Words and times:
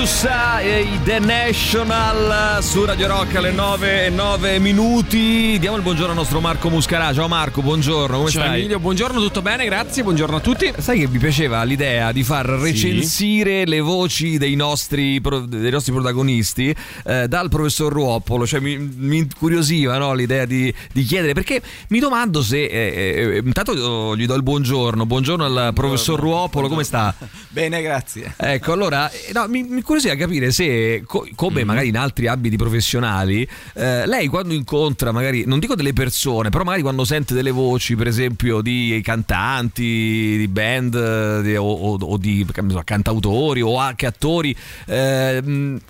Eucalyptus 0.00 0.24
e 0.62 0.80
i 0.80 1.02
The 1.02 1.18
National 1.18 2.62
su 2.62 2.84
Radio 2.84 3.06
Rock 3.06 3.34
alle 3.36 3.50
9 3.50 4.06
e 4.06 4.08
9 4.08 4.58
minuti. 4.58 5.58
Diamo 5.58 5.76
il 5.76 5.82
buongiorno 5.82 6.12
al 6.12 6.16
nostro 6.16 6.40
Marco 6.40 6.70
Muscarà. 6.70 7.12
Ciao 7.12 7.28
Marco, 7.28 7.60
buongiorno, 7.60 8.16
come 8.16 8.30
Ciao 8.30 8.44
stai? 8.44 8.60
Emilio, 8.60 8.78
buongiorno, 8.78 9.20
tutto 9.20 9.42
bene? 9.42 9.66
Grazie, 9.66 10.02
buongiorno 10.02 10.36
a 10.36 10.40
tutti. 10.40 10.72
Sai 10.78 11.00
che 11.00 11.08
mi 11.08 11.18
piaceva 11.18 11.62
l'idea 11.64 12.12
di 12.12 12.22
far 12.22 12.46
recensire 12.46 13.66
le 13.66 13.80
voci 13.80 14.38
dei 14.38 14.54
nostri, 14.54 15.20
dei 15.20 15.70
nostri 15.70 15.92
protagonisti 15.92 16.74
eh, 17.04 17.28
dal 17.28 17.50
professor 17.50 17.92
Ruoppolo, 17.92 18.46
cioè 18.46 18.60
mi, 18.60 18.78
mi 18.78 19.18
incuriosiva 19.18 19.98
no, 19.98 20.14
l'idea 20.14 20.46
di, 20.46 20.72
di 20.92 21.02
chiedere 21.02 21.34
perché 21.34 21.60
mi 21.88 21.98
domando 21.98 22.42
se 22.42 22.64
eh, 22.64 23.36
eh, 23.36 23.42
intanto 23.44 23.74
io 23.74 24.16
gli 24.16 24.24
do 24.24 24.34
il 24.34 24.42
buongiorno, 24.42 25.04
buongiorno 25.04 25.44
al 25.44 25.72
professor 25.74 26.18
Ruoppolo, 26.18 26.68
come 26.68 26.84
sta? 26.84 27.14
Bene, 27.48 27.82
grazie. 27.82 28.34
Ecco, 28.36 28.72
allora, 28.72 29.10
eh, 29.10 29.32
no, 29.32 29.46
mi, 29.48 29.62
mi 29.62 29.82
incuriosiva 29.90 30.14
capire 30.14 30.52
se, 30.52 31.02
co- 31.04 31.26
come 31.34 31.64
magari 31.64 31.88
in 31.88 31.96
altri 31.96 32.28
ambiti 32.28 32.56
professionali, 32.56 33.46
eh, 33.74 34.06
lei 34.06 34.28
quando 34.28 34.54
incontra 34.54 35.10
magari, 35.10 35.44
non 35.46 35.58
dico 35.58 35.74
delle 35.74 35.92
persone, 35.92 36.48
però 36.50 36.62
magari 36.62 36.82
quando 36.82 37.04
sente 37.04 37.34
delle 37.34 37.50
voci, 37.50 37.96
per 37.96 38.06
esempio, 38.06 38.60
di 38.60 39.00
cantanti, 39.02 40.36
di 40.38 40.48
band 40.48 41.40
di- 41.42 41.56
o, 41.56 41.64
o- 41.64 41.98
o 42.00 42.16
di 42.16 42.46
so, 42.68 42.82
cantautori 42.84 43.60
o 43.62 43.76
anche 43.78 44.06
attori, 44.06 44.54
eh, 44.86 45.42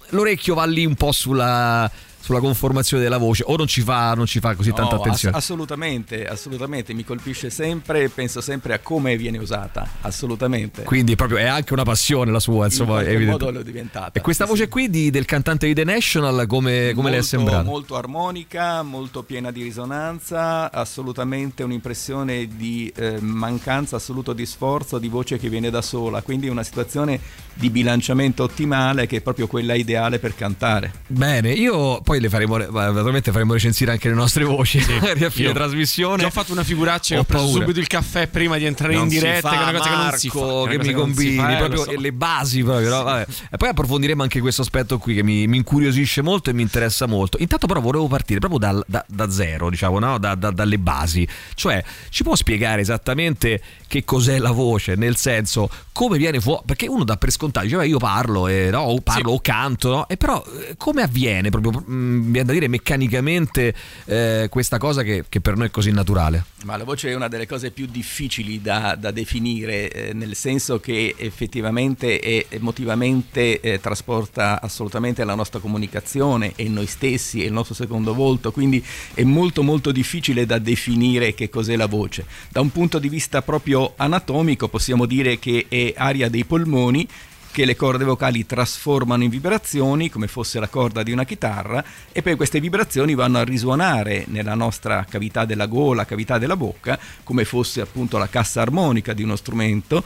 l'orecchio 0.08 0.54
va 0.54 0.64
lì 0.64 0.86
un 0.86 0.94
po' 0.94 1.12
sulla, 1.12 1.90
sulla 2.30 2.40
conformazione 2.40 3.02
della 3.02 3.18
voce 3.18 3.42
o 3.44 3.56
non 3.56 3.66
ci 3.66 3.80
fa, 3.80 4.14
non 4.14 4.24
ci 4.26 4.38
fa 4.38 4.54
così 4.54 4.72
tanta 4.72 4.94
No, 4.94 5.00
attenzione? 5.02 5.36
ass- 5.36 5.42
assolutamente, 5.42 6.26
assolutamente. 6.28 6.94
Mi 6.94 7.04
colpisce 7.04 7.50
sempre 7.50 8.04
e 8.04 8.08
penso 8.08 8.40
sempre 8.40 8.72
a 8.72 8.78
come 8.78 9.16
viene 9.16 9.38
usata. 9.38 9.88
Assolutamente. 10.02 10.84
Quindi 10.84 11.16
proprio 11.16 11.38
è 11.38 11.44
anche 11.46 11.72
una 11.72 11.82
passione 11.82 12.30
la 12.30 12.38
sua, 12.38 12.66
insomma, 12.66 13.02
in 13.08 13.24
modo 13.24 13.50
l'ho 13.50 13.62
diventata. 13.62 14.12
E 14.12 14.20
questa 14.22 14.44
Sì, 14.44 14.50
voce 14.50 14.68
qui 14.68 14.88
di- 14.88 15.10
del 15.10 15.24
cantante 15.24 15.66
di 15.66 15.74
The 15.74 15.82
National 15.82 16.46
come, 16.46 16.92
come 16.94 17.10
le 17.10 17.16
è 17.16 17.18
Molto- 17.20 17.22
sembrata? 17.26 17.62
Molto 17.64 17.96
armonica, 17.96 18.82
molto 18.82 19.24
piena 19.24 19.50
di 19.50 19.62
risonanza, 19.64 20.70
assolutamente 20.70 21.64
un'impressione 21.64 22.46
di 22.54 22.92
eh, 22.94 23.18
mancanza 23.20 23.96
assoluto 23.96 24.32
di 24.32 24.46
sforzo, 24.46 24.98
di 24.98 25.08
voce 25.08 25.36
che 25.38 25.48
viene 25.48 25.68
da 25.70 25.82
sola, 25.82 26.22
quindi 26.22 26.48
una 26.48 26.62
situazione 26.62 27.18
di 27.54 27.70
bilanciamento 27.70 28.44
ottimale 28.44 29.06
che 29.06 29.16
è 29.16 29.20
proprio 29.20 29.46
quella 29.46 29.74
ideale 29.74 30.18
per 30.18 30.34
cantare. 30.34 30.92
Bene, 31.08 31.52
io 31.52 32.00
poi 32.00 32.19
le 32.20 32.28
faremo, 32.28 32.56
naturalmente 32.58 33.32
faremo 33.32 33.54
recensire 33.54 33.90
anche 33.92 34.08
le 34.08 34.14
nostre 34.14 34.44
voci 34.44 34.78
magari 34.88 35.24
a 35.24 35.30
fine 35.30 35.48
Io 35.48 35.54
trasmissione. 35.54 36.20
Già 36.20 36.26
ho 36.26 36.30
fatto 36.30 36.52
una 36.52 36.64
figuraccia 36.64 37.16
Ho 37.16 37.20
ho 37.20 37.24
preso 37.24 37.44
paura. 37.44 37.60
subito 37.60 37.80
il 37.80 37.86
caffè 37.86 38.26
prima 38.28 38.58
di 38.58 38.66
entrare 38.66 38.92
Non 38.94 39.04
in 39.04 39.08
diretta, 39.08 39.48
fa, 39.48 39.56
che 39.56 39.60
è 39.60 39.68
una 39.68 39.78
cosa 39.78 39.88
che 39.90 39.96
non 39.96 40.12
si 40.18 40.28
fa. 40.28 40.38
Marco, 40.38 40.62
che 40.64 40.78
mi 40.78 40.92
combini, 40.92 41.36
fa, 41.36 41.54
eh, 41.54 41.56
proprio 41.58 41.82
so. 41.84 41.92
le 41.98 42.12
basi 42.12 42.62
proprio, 42.62 42.88
no? 42.90 43.02
Vabbè. 43.02 43.26
E 43.50 43.56
poi 43.56 43.68
approfondiremo 43.70 44.22
anche 44.22 44.40
questo 44.40 44.60
aspetto 44.62 44.98
qui 44.98 45.14
che 45.14 45.22
mi, 45.22 45.46
mi 45.46 45.56
incuriosisce 45.56 46.20
molto 46.22 46.50
e 46.50 46.52
mi 46.52 46.62
interessa 46.62 47.06
molto. 47.06 47.38
Intanto 47.40 47.66
però 47.66 47.80
volevo 47.80 48.06
partire 48.06 48.38
proprio 48.38 48.58
dal- 48.60 48.84
da, 48.86 49.04
da 49.08 49.30
zero, 49.30 49.70
diciamo, 49.70 49.98
no? 49.98 50.18
Da- 50.18 50.34
da- 50.34 50.50
dalle 50.50 50.78
basi. 50.78 51.26
Cioè, 51.54 51.82
ci 52.10 52.22
può 52.22 52.34
spiegare 52.36 52.80
esattamente 52.82 53.60
che 53.86 54.04
cos'è 54.04 54.38
la 54.38 54.50
voce? 54.52 54.94
Nel 54.94 55.16
senso, 55.16 55.68
come 55.92 56.18
viene 56.18 56.40
fuori? 56.40 56.62
Perché 56.66 56.86
uno 56.86 57.04
dà 57.04 57.16
per 57.16 57.30
scontato, 57.30 57.64
dice, 57.66 57.78
"Beh, 57.78 57.86
io 57.88 57.98
parlo, 57.98 58.46
e, 58.46 58.68
no? 58.70 58.80
o 58.80 59.00
parlo 59.00 59.30
Sì. 59.30 59.34
o 59.36 59.40
canto, 59.40 59.88
no? 59.90 60.08
E 60.08 60.16
però 60.16 60.42
eh, 60.68 60.74
come 60.76 61.02
avviene 61.02 61.48
proprio, 61.50 61.82
mm, 61.88 62.09
mi 62.09 62.09
viene 62.10 62.44
da 62.44 62.52
dire, 62.52 62.68
meccanicamente 62.68 63.74
eh, 64.04 64.46
questa 64.50 64.78
cosa 64.78 65.02
che, 65.02 65.24
che 65.28 65.40
per 65.40 65.56
noi 65.56 65.68
è 65.68 65.70
così 65.70 65.90
naturale? 65.90 66.44
Ma 66.64 66.76
la 66.76 66.84
voce 66.84 67.10
è 67.10 67.14
una 67.14 67.28
delle 67.28 67.46
cose 67.46 67.70
più 67.70 67.86
difficili 67.86 68.60
da, 68.60 68.96
da 68.98 69.10
definire, 69.10 69.90
eh, 69.90 70.12
nel 70.12 70.34
senso 70.34 70.80
che 70.80 71.14
effettivamente 71.16 72.20
e 72.20 72.46
emotivamente 72.48 73.60
eh, 73.60 73.80
trasporta 73.80 74.60
assolutamente 74.60 75.24
la 75.24 75.34
nostra 75.34 75.60
comunicazione 75.60 76.52
e 76.56 76.68
noi 76.68 76.86
stessi 76.86 77.42
e 77.42 77.46
il 77.46 77.52
nostro 77.52 77.74
secondo 77.74 78.14
volto, 78.14 78.52
quindi 78.52 78.84
è 79.14 79.22
molto 79.22 79.62
molto 79.62 79.92
difficile 79.92 80.46
da 80.46 80.58
definire 80.58 81.34
che 81.34 81.48
cos'è 81.48 81.76
la 81.76 81.86
voce. 81.86 82.26
Da 82.50 82.60
un 82.60 82.70
punto 82.70 82.98
di 82.98 83.08
vista 83.08 83.42
proprio 83.42 83.94
anatomico 83.96 84.68
possiamo 84.68 85.06
dire 85.06 85.38
che 85.38 85.66
è 85.68 85.94
aria 85.96 86.28
dei 86.28 86.44
polmoni 86.44 87.08
che 87.52 87.64
le 87.64 87.76
corde 87.76 88.04
vocali 88.04 88.46
trasformano 88.46 89.24
in 89.24 89.30
vibrazioni 89.30 90.08
come 90.08 90.28
fosse 90.28 90.60
la 90.60 90.68
corda 90.68 91.02
di 91.02 91.12
una 91.12 91.24
chitarra 91.24 91.84
e 92.12 92.22
poi 92.22 92.36
queste 92.36 92.60
vibrazioni 92.60 93.14
vanno 93.14 93.38
a 93.38 93.44
risuonare 93.44 94.24
nella 94.28 94.54
nostra 94.54 95.04
cavità 95.08 95.44
della 95.44 95.66
gola, 95.66 96.04
cavità 96.04 96.38
della 96.38 96.56
bocca, 96.56 96.98
come 97.24 97.44
fosse 97.44 97.80
appunto 97.80 98.18
la 98.18 98.28
cassa 98.28 98.60
armonica 98.60 99.12
di 99.12 99.22
uno 99.22 99.36
strumento 99.36 100.04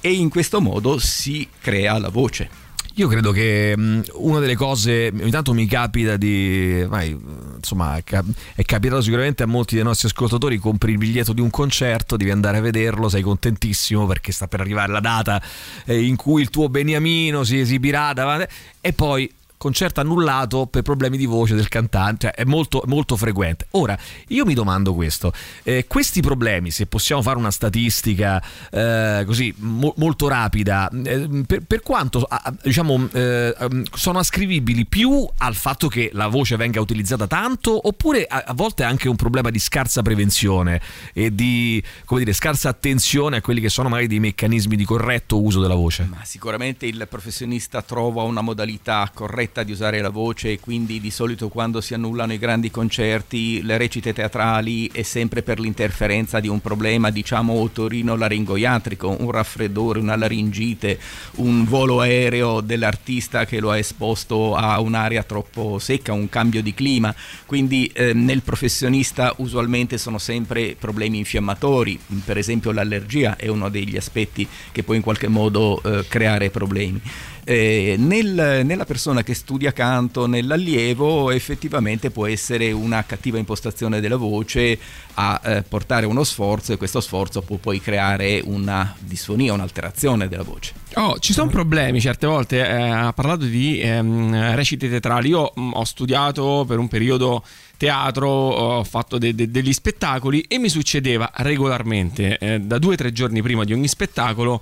e 0.00 0.12
in 0.12 0.28
questo 0.28 0.60
modo 0.60 0.98
si 0.98 1.48
crea 1.60 1.98
la 1.98 2.08
voce. 2.08 2.65
Io 2.98 3.08
credo 3.08 3.30
che 3.30 3.76
mh, 3.76 4.04
una 4.14 4.38
delle 4.38 4.56
cose, 4.56 5.12
ogni 5.12 5.30
tanto 5.30 5.52
mi 5.52 5.66
capita 5.66 6.16
di, 6.16 6.82
vai, 6.88 7.14
insomma, 7.56 7.96
è 7.98 8.64
capitato 8.64 9.02
sicuramente 9.02 9.42
a 9.42 9.46
molti 9.46 9.74
dei 9.74 9.84
nostri 9.84 10.08
ascoltatori, 10.08 10.56
compri 10.56 10.92
il 10.92 10.98
biglietto 10.98 11.34
di 11.34 11.42
un 11.42 11.50
concerto, 11.50 12.16
devi 12.16 12.30
andare 12.30 12.56
a 12.56 12.62
vederlo, 12.62 13.10
sei 13.10 13.20
contentissimo 13.20 14.06
perché 14.06 14.32
sta 14.32 14.48
per 14.48 14.60
arrivare 14.60 14.92
la 14.92 15.00
data 15.00 15.42
eh, 15.84 16.00
in 16.00 16.16
cui 16.16 16.40
il 16.40 16.48
tuo 16.48 16.70
beniamino 16.70 17.44
si 17.44 17.58
esibirà 17.58 18.14
davanti, 18.14 18.46
e 18.80 18.94
poi 18.94 19.30
concerto 19.56 20.00
annullato 20.00 20.66
per 20.66 20.82
problemi 20.82 21.16
di 21.16 21.26
voce 21.26 21.54
del 21.54 21.68
cantante, 21.68 22.26
cioè 22.26 22.34
è 22.34 22.44
molto, 22.44 22.82
molto 22.86 23.16
frequente. 23.16 23.66
Ora, 23.72 23.98
io 24.28 24.44
mi 24.44 24.54
domando 24.54 24.94
questo, 24.94 25.32
eh, 25.62 25.86
questi 25.86 26.20
problemi, 26.20 26.70
se 26.70 26.86
possiamo 26.86 27.22
fare 27.22 27.38
una 27.38 27.50
statistica 27.50 28.42
eh, 28.70 29.24
così 29.26 29.54
mo- 29.58 29.94
molto 29.96 30.28
rapida, 30.28 30.88
eh, 30.90 31.44
per, 31.46 31.62
per 31.66 31.82
quanto 31.82 32.26
diciamo 32.62 33.08
eh, 33.12 33.54
ehm, 33.58 33.84
sono 33.94 34.18
ascrivibili 34.18 34.86
più 34.86 35.26
al 35.38 35.54
fatto 35.54 35.88
che 35.88 36.10
la 36.12 36.28
voce 36.28 36.56
venga 36.56 36.80
utilizzata 36.80 37.26
tanto 37.26 37.86
oppure 37.86 38.26
a, 38.26 38.44
a 38.46 38.54
volte 38.54 38.82
è 38.82 38.86
anche 38.86 39.08
un 39.08 39.16
problema 39.16 39.50
di 39.50 39.58
scarsa 39.58 40.02
prevenzione 40.02 40.80
e 41.12 41.34
di 41.34 41.82
dire, 42.08 42.32
scarsa 42.32 42.68
attenzione 42.68 43.36
a 43.36 43.40
quelli 43.40 43.60
che 43.60 43.68
sono 43.68 43.88
magari 43.88 44.08
dei 44.08 44.20
meccanismi 44.20 44.76
di 44.76 44.84
corretto 44.84 45.42
uso 45.42 45.60
della 45.60 45.74
voce? 45.74 46.06
Ma 46.08 46.24
sicuramente 46.24 46.86
il 46.86 47.06
professionista 47.08 47.82
trova 47.82 48.22
una 48.22 48.40
modalità 48.40 49.10
corretta 49.12 49.55
di 49.62 49.72
usare 49.72 50.00
la 50.00 50.10
voce 50.10 50.52
e 50.52 50.60
quindi 50.60 51.00
di 51.00 51.10
solito 51.10 51.48
quando 51.48 51.80
si 51.80 51.94
annullano 51.94 52.32
i 52.32 52.38
grandi 52.38 52.70
concerti, 52.70 53.62
le 53.62 53.78
recite 53.78 54.12
teatrali 54.12 54.90
è 54.92 55.02
sempre 55.02 55.42
per 55.42 55.60
l'interferenza 55.60 56.40
di 56.40 56.48
un 56.48 56.60
problema, 56.60 57.10
diciamo 57.10 57.52
otorino-laringoiatrico, 57.54 59.16
un 59.20 59.30
raffreddore, 59.30 60.00
una 60.00 60.16
laringite, 60.16 60.98
un 61.36 61.64
volo 61.64 62.00
aereo 62.00 62.60
dell'artista 62.60 63.44
che 63.44 63.60
lo 63.60 63.70
ha 63.70 63.78
esposto 63.78 64.54
a 64.54 64.80
un'aria 64.80 65.22
troppo 65.22 65.78
secca, 65.78 66.12
un 66.12 66.28
cambio 66.28 66.62
di 66.62 66.74
clima. 66.74 67.14
Quindi 67.46 67.90
eh, 67.94 68.12
nel 68.12 68.42
professionista 68.42 69.34
usualmente 69.38 69.98
sono 69.98 70.18
sempre 70.18 70.76
problemi 70.78 71.18
infiammatori, 71.18 71.98
per 72.24 72.38
esempio 72.38 72.72
l'allergia 72.72 73.36
è 73.36 73.48
uno 73.48 73.68
degli 73.68 73.96
aspetti 73.96 74.46
che 74.72 74.82
può 74.82 74.94
in 74.94 75.02
qualche 75.02 75.28
modo 75.28 75.82
eh, 75.82 76.04
creare 76.08 76.50
problemi. 76.50 77.00
Eh, 77.48 77.94
nel- 77.96 78.62
nella 78.64 78.84
persona 78.84 79.22
che 79.22 79.32
studia 79.32 79.72
canto, 79.72 80.26
nell'allievo, 80.26 81.30
effettivamente 81.30 82.10
può 82.10 82.26
essere 82.26 82.72
una 82.72 83.04
cattiva 83.04 83.38
impostazione 83.38 84.00
della 84.00 84.16
voce 84.16 84.76
a 85.14 85.40
eh, 85.44 85.62
portare 85.62 86.06
uno 86.06 86.24
sforzo 86.24 86.72
e 86.72 86.76
questo 86.76 87.00
sforzo 87.00 87.42
può 87.42 87.54
poi 87.58 87.80
creare 87.80 88.42
una 88.44 88.92
disfonia, 88.98 89.52
un'alterazione 89.52 90.26
della 90.26 90.42
voce. 90.42 90.72
Oh, 90.94 91.20
ci 91.20 91.32
sono 91.32 91.48
problemi 91.48 92.00
certe 92.00 92.26
volte, 92.26 92.66
eh, 92.66 92.72
ha 92.90 93.12
parlato 93.12 93.44
di 93.44 93.78
ehm, 93.78 94.56
recite 94.56 94.88
teatrali, 94.88 95.28
io 95.28 95.52
mh, 95.54 95.70
ho 95.74 95.84
studiato 95.84 96.64
per 96.66 96.80
un 96.80 96.88
periodo 96.88 97.44
teatro, 97.76 98.28
ho 98.28 98.82
fatto 98.82 99.18
de- 99.18 99.36
de- 99.36 99.52
degli 99.52 99.72
spettacoli 99.72 100.40
e 100.48 100.58
mi 100.58 100.68
succedeva 100.68 101.30
regolarmente, 101.36 102.38
eh, 102.38 102.58
da 102.58 102.78
due 102.78 102.94
o 102.94 102.96
tre 102.96 103.12
giorni 103.12 103.40
prima 103.40 103.62
di 103.62 103.72
ogni 103.72 103.86
spettacolo, 103.86 104.60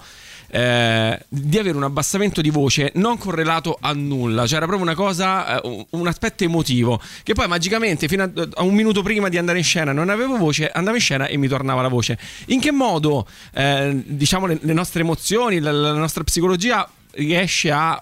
eh, 0.55 1.19
di 1.29 1.59
avere 1.59 1.77
un 1.77 1.83
abbassamento 1.83 2.41
di 2.41 2.49
voce 2.49 2.93
non 2.95 3.19
correlato 3.19 3.77
a 3.81 3.93
nulla, 3.93 4.47
cioè 4.47 4.59
era 4.59 4.67
proprio 4.67 4.87
una 4.87 4.95
cosa, 4.95 5.61
eh, 5.61 5.87
un- 5.91 6.07
aspetto 6.07 6.45
emotivo, 6.45 7.01
che 7.25 7.33
poi 7.33 7.49
magicamente 7.49 8.07
fino 8.07 8.23
a, 8.23 8.31
a 8.55 8.63
un 8.63 8.73
minuto 8.73 9.03
prima 9.03 9.29
di 9.29 9.37
andare 9.37 9.59
in 9.59 9.65
scena 9.65 9.91
non 9.91 10.11
avevo 10.11 10.37
voce, 10.37 10.71
andavo 10.71 10.95
in 10.95 11.03
scena 11.03 11.27
e 11.27 11.37
mi 11.39 11.49
tornava 11.49 11.83
la 11.83 11.89
voce. 11.89 12.17
In 12.47 12.61
che 12.61 12.71
modo, 12.71 13.27
eh, 13.53 14.01
diciamo, 14.07 14.47
le, 14.47 14.59
le 14.61 14.73
nostre 14.73 15.01
emozioni, 15.01 15.59
la, 15.59 15.73
la 15.73 15.93
nostra 15.93 16.23
psicologia 16.23 16.89
riesce 17.15 17.73
a 17.73 18.01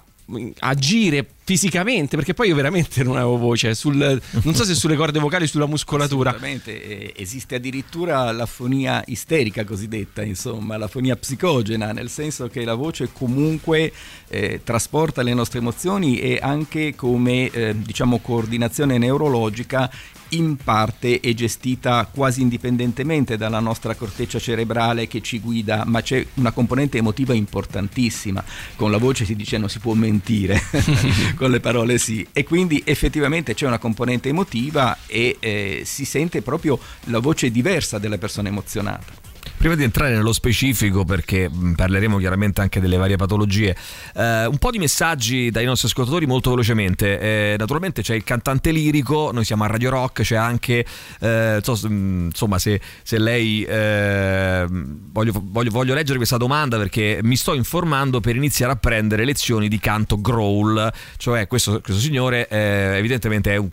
agire 0.61 1.27
fisicamente, 1.45 2.17
perché 2.17 2.35
poi 2.35 2.49
io 2.49 2.55
veramente 2.55 3.03
non 3.03 3.17
avevo 3.17 3.37
voce, 3.37 3.75
sul, 3.75 3.97
non 4.43 4.55
so 4.55 4.65
se 4.65 4.75
sulle 4.75 4.97
corde 4.97 5.19
vocali, 5.19 5.47
sulla 5.47 5.67
muscolatura. 5.67 6.31
Assolutamente, 6.31 7.15
esiste 7.17 7.57
addirittura 7.57 8.31
l'afonia 8.33 9.03
isterica 9.07 9.65
cosiddetta, 9.65 10.23
insomma, 10.23 10.77
l'afonia 10.77 11.17
psicogena, 11.17 11.93
nel 11.93 12.09
senso 12.09 12.49
che 12.49 12.65
la 12.65 12.75
voce 12.75 13.11
comunque 13.13 13.93
eh, 14.29 14.61
trasporta 14.63 15.23
le 15.23 15.35
nostre 15.35 15.59
emozioni 15.59 16.19
e 16.19 16.39
anche 16.41 16.95
come 16.95 17.51
eh, 17.51 17.75
diciamo 17.77 18.19
coordinazione 18.19 18.99
neurologica 18.99 19.91
in 20.33 20.57
parte 20.57 21.21
è 21.21 21.33
gestita 21.35 22.09
quasi 22.13 22.41
indipendentemente 22.41 23.37
dalla 23.37 23.61
nostra 23.61 23.95
corteccia 23.95 24.39
cerebrale 24.39 25.07
che 25.07 25.21
ci 25.21 25.41
guida, 25.41 25.85
ma 25.87 26.03
c'è 26.03 26.25
una 26.35 26.53
componente 26.53 26.99
emotiva 26.99 27.35
importantissima. 27.35 28.43
Con 28.77 28.91
la 28.91 28.99
voce 28.99 29.25
si 29.25 29.35
dice 29.35 29.59
non 29.59 29.69
si 29.69 29.79
può 29.79 29.95
mentire, 29.95 30.61
con 31.37 31.51
le 31.51 31.61
parole 31.61 31.99
sì. 31.99 32.27
E 32.33 32.45
quindi 32.45 32.83
effettivamente 32.85 33.55
c'è 33.55 33.67
una 33.67 33.79
componente 33.79 34.29
emotiva 34.29 34.99
e 35.07 35.37
eh, 35.41 35.83
si 35.85 36.05
sente 36.05 36.43
proprio 36.43 36.79
la 37.05 37.19
voce 37.19 37.51
diversa 37.51 37.99
della 37.99 38.19
persona 38.19 38.49
emozionata. 38.49 39.32
Prima 39.63 39.77
di 39.77 39.85
entrare 39.85 40.17
nello 40.17 40.33
specifico, 40.33 41.05
perché 41.05 41.49
mm, 41.49 41.75
parleremo 41.75 42.19
chiaramente 42.19 42.61
anche 42.61 42.81
delle 42.81 42.97
varie 42.97 43.15
patologie, 43.15 43.77
eh, 44.17 44.47
un 44.47 44.59
po' 44.59 44.73
di 44.73 44.79
messaggi 44.79 45.53
dai 45.53 45.65
nostri 45.65 45.87
ascoltatori 45.87 46.27
molto 46.27 46.51
velocemente. 46.51 47.21
Eh, 47.21 47.55
naturalmente 47.57 48.03
c'è 48.03 48.17
il 48.17 48.25
cantante 48.25 48.73
lirico, 48.73 49.31
noi 49.33 49.45
siamo 49.45 49.63
a 49.63 49.69
Radio 49.69 49.91
Rock, 49.91 50.23
c'è 50.23 50.35
anche, 50.35 50.85
eh, 51.21 51.61
so, 51.63 51.79
mm, 51.87 52.25
insomma, 52.25 52.59
se, 52.59 52.81
se 53.05 53.19
lei... 53.21 53.63
Eh, 53.63 54.67
voglio, 54.69 55.33
voglio, 55.33 55.71
voglio, 55.71 55.95
leggere 55.95 56.17
questa 56.17 56.39
domanda 56.39 56.77
perché 56.77 57.21
mi 57.23 57.37
sto 57.37 57.55
informando 57.55 58.19
per 58.19 58.35
iniziare 58.35 58.73
a 58.73 58.77
prendere 58.77 59.25
lezioni 59.25 59.69
di 59.69 59.79
canto 59.79 60.21
growl, 60.21 60.93
cioè 61.19 61.47
questo, 61.47 61.81
questo 61.81 62.01
signore 62.01 62.49
eh, 62.49 62.97
evidentemente 62.97 63.55
un, 63.55 63.71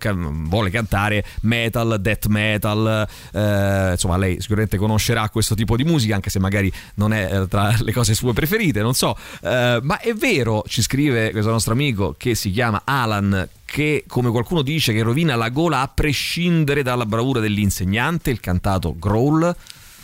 vuole 0.48 0.70
cantare 0.70 1.26
metal, 1.42 1.98
death 2.00 2.28
metal, 2.28 3.08
eh, 3.34 3.92
insomma 3.94 4.18
lei 4.18 4.40
sicuramente 4.40 4.78
conoscerà 4.78 5.28
questo 5.30 5.56
tipo 5.56 5.78
di 5.79 5.79
di 5.84 5.90
musica, 5.90 6.16
anche 6.16 6.30
se 6.30 6.40
magari 6.40 6.72
non 6.96 7.14
è 7.14 7.42
eh, 7.42 7.48
tra 7.48 7.76
le 7.80 7.92
cose 7.92 8.14
sue 8.14 8.34
preferite, 8.34 8.82
non 8.82 8.94
so. 8.94 9.16
Uh, 9.42 9.80
ma 9.82 10.00
è 10.00 10.14
vero, 10.14 10.64
ci 10.68 10.82
scrive 10.82 11.32
questo 11.32 11.52
nostro 11.52 11.74
amico 11.74 12.16
che 12.18 12.36
si 12.36 12.52
chiama 12.52 12.82
Alan, 12.86 13.48
che 13.66 14.04
come 14.08 14.30
qualcuno 14.30 14.62
dice 14.62 14.94
che 14.94 15.02
rovina 15.02 15.36
la 15.36 15.50
gola 15.50 15.82
a 15.82 15.88
prescindere 15.88 16.84
dalla 16.84 17.06
bravura 17.06 17.40
dell'insegnante, 17.40 18.30
il 18.30 18.40
cantato 18.40 18.96
growl. 18.98 19.56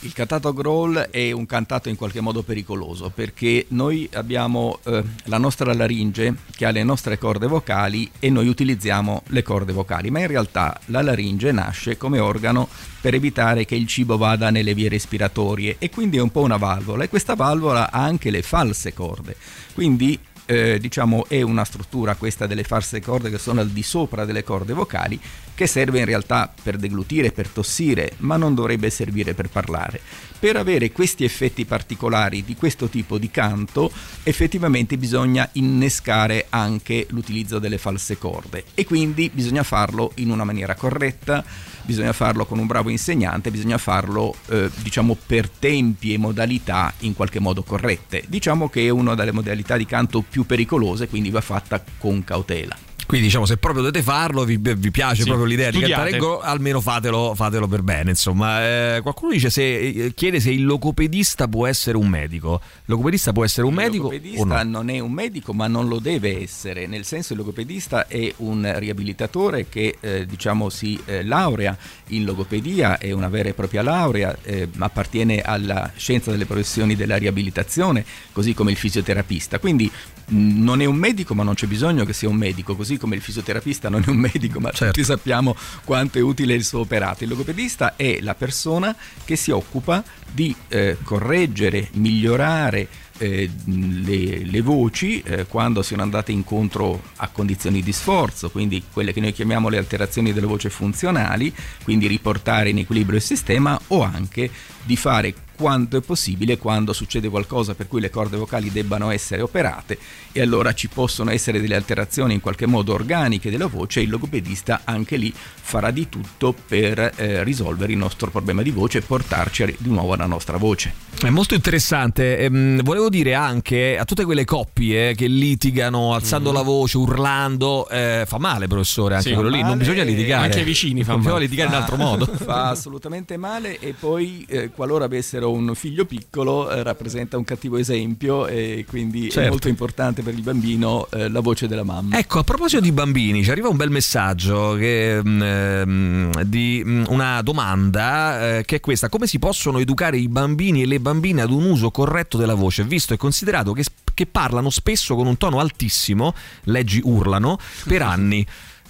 Il 0.06 0.14
cantato 0.14 0.54
growl 0.54 1.08
è 1.10 1.32
un 1.32 1.48
cantato 1.48 1.90
in 1.90 1.96
qualche 1.96 2.22
modo 2.22 2.44
pericoloso 2.44 3.10
perché 3.10 3.66
noi 3.70 4.08
abbiamo 4.14 4.78
eh, 4.84 5.04
la 5.24 5.40
nostra 5.40 5.74
laringe 5.74 6.36
che 6.56 6.68
ha 6.68 6.70
le 6.70 6.84
nostre 6.84 7.18
corde 7.18 7.48
vocali 7.48 8.12
e 8.20 8.30
noi 8.30 8.48
utilizziamo 8.48 9.24
le 9.30 9.42
corde 9.42 9.74
vocali, 9.74 10.12
ma 10.12 10.20
in 10.20 10.28
realtà 10.28 10.80
la 10.86 11.02
laringe 11.02 11.52
nasce 11.52 11.98
come 11.98 12.20
organo 12.20 12.70
per 13.02 13.16
evitare 13.16 13.66
che 13.66 13.74
il 13.74 13.88
cibo 13.88 14.16
vada 14.16 14.52
nelle 14.52 14.76
vie 14.76 14.90
respiratorie 14.90 15.78
e 15.80 15.90
quindi 15.90 16.18
è 16.18 16.22
un 16.22 16.30
po' 16.30 16.42
una 16.42 16.58
valvola 16.58 17.04
e 17.04 17.10
questa 17.10 17.34
valvola 17.34 17.90
ha 17.90 18.04
anche 18.04 18.30
le 18.30 18.44
false 18.44 18.94
corde. 18.94 19.36
Quindi 19.74 20.20
eh, 20.46 20.80
diciamo 20.80 21.26
è 21.28 21.42
una 21.42 21.66
struttura 21.66 22.16
questa 22.16 22.48
delle 22.48 22.64
false 22.64 23.02
corde 23.02 23.30
che 23.30 23.38
sono 23.38 23.62
al 23.62 23.70
di 23.70 23.84
sopra 23.84 24.26
delle 24.26 24.44
corde 24.44 24.74
vocali 24.74 25.20
che 25.56 25.68
serve 25.68 26.00
in 26.00 26.06
realtà 26.06 26.54
per 26.62 26.76
deglutire, 26.76 27.32
per 27.32 27.48
tossire, 27.48 28.12
ma 28.18 28.36
non 28.36 28.54
dovrebbe 28.54 28.90
servire 28.90 29.34
per 29.34 29.50
parlare. 29.50 30.02
Per 30.38 30.58
avere 30.58 30.92
questi 30.92 31.24
effetti 31.24 31.64
particolari 31.64 32.44
di 32.44 32.56
questo 32.56 32.88
tipo 32.90 33.18
di 33.18 33.32
canto, 33.32 33.90
effettivamente 34.24 34.98
bisogna 34.98 35.48
innescare 35.54 36.48
anche 36.50 37.08
l'utilizzo 37.10 37.58
delle 37.58 37.78
false 37.78 38.18
corde 38.18 38.66
e 38.76 38.84
quindi 38.84 39.32
bisogna 39.34 39.64
farlo 39.64 40.12
in 40.16 40.30
una 40.30 40.44
maniera 40.44 40.76
corretta, 40.76 41.44
bisogna 41.86 42.14
farlo 42.14 42.46
con 42.46 42.60
un 42.60 42.68
bravo 42.68 42.90
insegnante, 42.90 43.52
bisogna 43.52 43.78
farlo 43.78 44.36
eh, 44.48 44.70
diciamo 44.82 45.16
per 45.26 45.50
tempi 45.50 46.14
e 46.14 46.18
modalità 46.18 46.94
in 47.00 47.14
qualche 47.14 47.40
modo 47.40 47.64
corrette. 47.64 48.24
Diciamo 48.28 48.70
che 48.70 48.86
è 48.86 48.90
una 48.90 49.16
delle 49.16 49.32
modalità 49.32 49.78
di 49.78 49.86
canto 49.86 50.22
più 50.22 50.46
pericolose, 50.46 51.08
quindi 51.08 51.30
va 51.30 51.42
fatta 51.42 51.84
con 51.98 52.24
cautela. 52.24 52.76
Quindi 53.06 53.28
diciamo 53.28 53.46
se 53.46 53.58
proprio 53.58 53.84
dovete 53.84 54.04
farlo, 54.04 54.44
vi, 54.44 54.58
vi 54.58 54.92
piace 54.92 55.22
sì, 55.22 55.28
proprio 55.28 55.46
l'idea 55.46 55.70
studiate. 55.70 55.94
di 55.94 56.00
cantare 56.00 56.18
go, 56.18 56.40
almeno 56.42 56.82
fatelo, 56.82 57.34
fatelo, 57.36 57.68
per 57.68 57.82
bene. 57.82 58.10
Insomma, 58.12 58.96
eh, 58.96 59.02
qualcuno 59.02 59.32
dice 59.32 59.50
se, 59.50 59.78
eh, 59.78 60.14
chiede 60.14 60.40
se 60.40 60.52
il 60.52 60.66
logopedista 60.66 61.48
può 61.48 61.68
essere 61.68 61.98
un 61.98 62.08
medico. 62.08 62.60
Il 62.64 62.84
logopedista 62.86 63.32
può 63.32 63.44
essere 63.44 63.68
un 63.68 63.74
il 63.74 63.78
medico? 63.78 64.12
Il 64.12 64.22
logopedista 64.22 64.64
no? 64.64 64.70
non 64.70 64.90
è 64.90 65.00
un 65.00 65.12
medico, 65.12 65.54
ma 65.54 65.68
non 65.68 65.88
lo 65.88 66.00
deve 66.00 66.42
essere. 66.42 66.88
Nel 66.88 67.06
senso, 67.06 67.34
il 67.34 67.40
logopedista 67.40 68.08
è 68.08 68.34
un 68.38 68.74
riabilitatore 68.78 69.68
che 69.70 69.98
eh, 70.00 70.26
diciamo 70.26 70.70
si 70.70 71.00
eh, 71.06 71.24
laurea 71.24 71.78
in 72.08 72.26
logopedia, 72.26 72.98
è 72.98 73.12
una 73.12 73.30
vera 73.30 73.50
e 73.50 73.54
propria 73.54 73.84
laurea, 73.84 74.36
eh, 74.44 74.68
appartiene 74.78 75.42
alla 75.42 75.92
scienza 75.96 76.32
delle 76.32 76.46
professioni 76.46 76.96
della 76.96 77.18
riabilitazione, 77.18 78.04
così 78.32 78.54
come 78.54 78.72
il 78.72 78.78
fisioterapista. 78.78 79.60
Quindi 79.60 79.92
non 80.28 80.82
è 80.82 80.86
un 80.86 80.96
medico, 80.96 81.36
ma 81.36 81.44
non 81.44 81.54
c'è 81.54 81.68
bisogno 81.68 82.06
che 82.06 82.14
sia 82.14 82.30
un 82.30 82.36
medico, 82.36 82.76
così 82.76 82.98
come 82.98 83.16
il 83.16 83.22
fisioterapista 83.22 83.90
non 83.90 84.04
è 84.06 84.10
un 84.10 84.18
medico, 84.18 84.60
ma 84.60 84.72
certo. 84.72 84.94
tutti 84.94 85.04
sappiamo 85.04 85.56
quanto 85.84 86.18
è 86.18 86.22
utile 86.22 86.54
il 86.54 86.64
suo 86.64 86.80
operato. 86.80 87.24
Il 87.24 87.30
logopedista 87.30 87.96
è 87.96 88.20
la 88.22 88.36
persona 88.36 88.96
che 89.24 89.36
si 89.36 89.52
occupa 89.52 90.04
di 90.32 90.56
eh, 90.70 90.98
correggere, 91.04 91.90
migliorare, 91.94 92.88
eh, 93.18 93.50
le, 93.66 94.44
le, 94.44 94.62
voci 94.62 95.22
eh, 95.22 95.46
quando 95.46 95.82
siano 95.82 96.04
andate 96.04 96.32
incontro 96.34 97.02
a 97.18 97.30
condizioni 97.30 97.82
di 97.82 97.94
sforzo, 97.94 98.50
quindi 98.50 98.84
quelle 98.92 99.14
che 99.14 99.22
noi 99.22 99.32
chiamiamo 99.32 99.70
le 99.70 99.78
alterazioni 99.78 100.34
della 100.34 100.48
voce 100.48 100.70
funzionali, 100.70 101.54
quindi 101.84 102.08
riportare 102.08 102.70
in 102.70 102.80
equilibrio 102.80 103.18
il 103.18 103.24
sistema 103.24 103.80
o 103.88 104.02
anche 104.02 104.50
di 104.84 104.98
fare 104.98 105.34
quanto 105.56 105.98
è 105.98 106.02
possibile 106.02 106.58
quando 106.58 106.94
succede 106.94 107.30
qualcosa 107.30 107.74
per 107.76 107.88
cui 107.88 108.02
le 108.02 108.10
corde 108.10 108.38
vocali 108.38 108.72
debbano 108.72 109.10
essere 109.10 109.42
operate 109.42 109.98
e 110.32 110.42
allora 110.42 110.74
ci 110.74 110.88
possono 110.88 111.32
essere 111.32 111.62
delle 111.62 111.76
alterazioni 111.76 112.34
in 112.34 112.42
qualche 112.42 112.66
modo 112.66 112.94
organiche 112.94 113.50
della 113.50 113.68
voce 113.68 114.00
e 114.00 114.04
il 114.04 114.10
logopedista 114.10 114.82
anche 114.84 115.18
lì 115.18 115.34
farà 115.34 115.92
di 115.92 116.10
tutto 116.10 116.54
per 116.68 117.14
eh, 117.16 117.44
risolvere 117.44 117.92
il 117.94 117.98
nostro 117.98 118.30
problema 118.30 118.62
di 118.62 118.72
voce 118.72 119.00
e 119.00 119.02
portarci 119.02 119.76
di 119.80 119.90
nuovo 119.90 120.14
alla 120.14 120.26
nostra 120.26 120.58
voce. 120.58 120.94
È 121.18 121.30
molto 121.30 121.56
interessante, 121.56 122.38
ehm, 122.40 122.84
volevo 122.84 123.10
dire 123.10 123.34
anche 123.34 123.98
a 123.98 124.04
tutte 124.06 124.26
quelle 124.26 124.44
coppie 124.44 125.16
che 125.16 125.28
litigano 125.28 126.14
alzando 126.14 126.52
mm. 126.52 126.54
la 126.54 126.62
voce, 126.62 126.98
urlando, 126.98 127.88
eh, 127.90 128.26
fa 128.28 128.38
male 128.38 128.68
professore 128.68 129.16
anche 129.16 129.30
sì, 129.30 129.34
quello 129.34 129.50
lì, 129.50 129.62
non 129.62 129.78
bisogna 129.78 130.04
litigare. 130.04 130.46
Anche 130.46 130.60
i 130.60 130.64
vicini 130.64 131.04
fa 131.04 131.16
male. 131.18 131.40
litigare 131.40 131.70
fa, 131.70 131.76
in 131.76 131.82
altro 131.82 131.96
modo. 131.96 132.26
Fa 132.46 132.70
assolutamente 132.70 133.38
male 133.38 133.80
e 133.80 133.96
poi 133.98 134.46
eh, 134.48 134.70
qualora 134.70 135.06
avessero 135.06 135.45
un 135.52 135.74
figlio 135.76 136.06
piccolo 136.06 136.70
eh, 136.70 136.84
rappresenta 136.84 137.38
un 137.38 137.44
cattivo 137.44 137.78
esempio 137.78 138.48
e 138.48 138.86
quindi 138.88 139.30
certo. 139.30 139.42
è 139.42 139.50
molto 139.50 139.68
importante 139.68 140.22
per 140.22 140.34
il 140.34 140.42
bambino 140.42 141.08
eh, 141.12 141.30
la 141.30 141.40
voce 141.40 141.68
della 141.68 141.84
mamma. 141.84 142.18
Ecco, 142.18 142.40
a 142.40 142.44
proposito 142.44 142.82
di 142.82 142.92
bambini, 142.92 143.44
ci 143.44 143.52
arriva 143.52 143.70
un 143.70 143.78
bel 143.78 143.90
messaggio 143.90 144.76
che, 144.76 145.22
mh, 145.24 145.30
mm, 145.30 146.32
eh, 146.38 146.50
di 146.50 146.82
mh, 146.84 146.90
mm, 146.92 147.04
una 147.10 147.42
domanda 147.42 148.58
eh, 148.58 148.66
che 148.66 148.78
è 148.78 148.80
questa: 148.80 149.10
come 149.10 149.28
si 149.28 149.40
possono 149.40 149.80
educare 149.80 150.18
i 150.18 150.28
bambini 150.28 150.82
e 150.82 150.86
le 150.86 151.00
bambine 151.00 151.42
ad 151.42 151.52
un 151.52 151.64
uso 151.64 151.92
corretto 151.92 152.38
della 152.38 152.56
voce, 152.56 152.84
visto 152.84 153.14
e 153.14 153.18
considerato 153.18 153.74
che, 153.74 153.84
che 154.14 154.26
parlano 154.26 154.70
spesso 154.70 155.16
con 155.16 155.28
un 155.28 155.38
tono 155.38 155.60
altissimo, 155.60 156.34
leggi 156.64 157.02
urlano, 157.04 157.58
per 157.86 158.02
anni? 158.04 158.46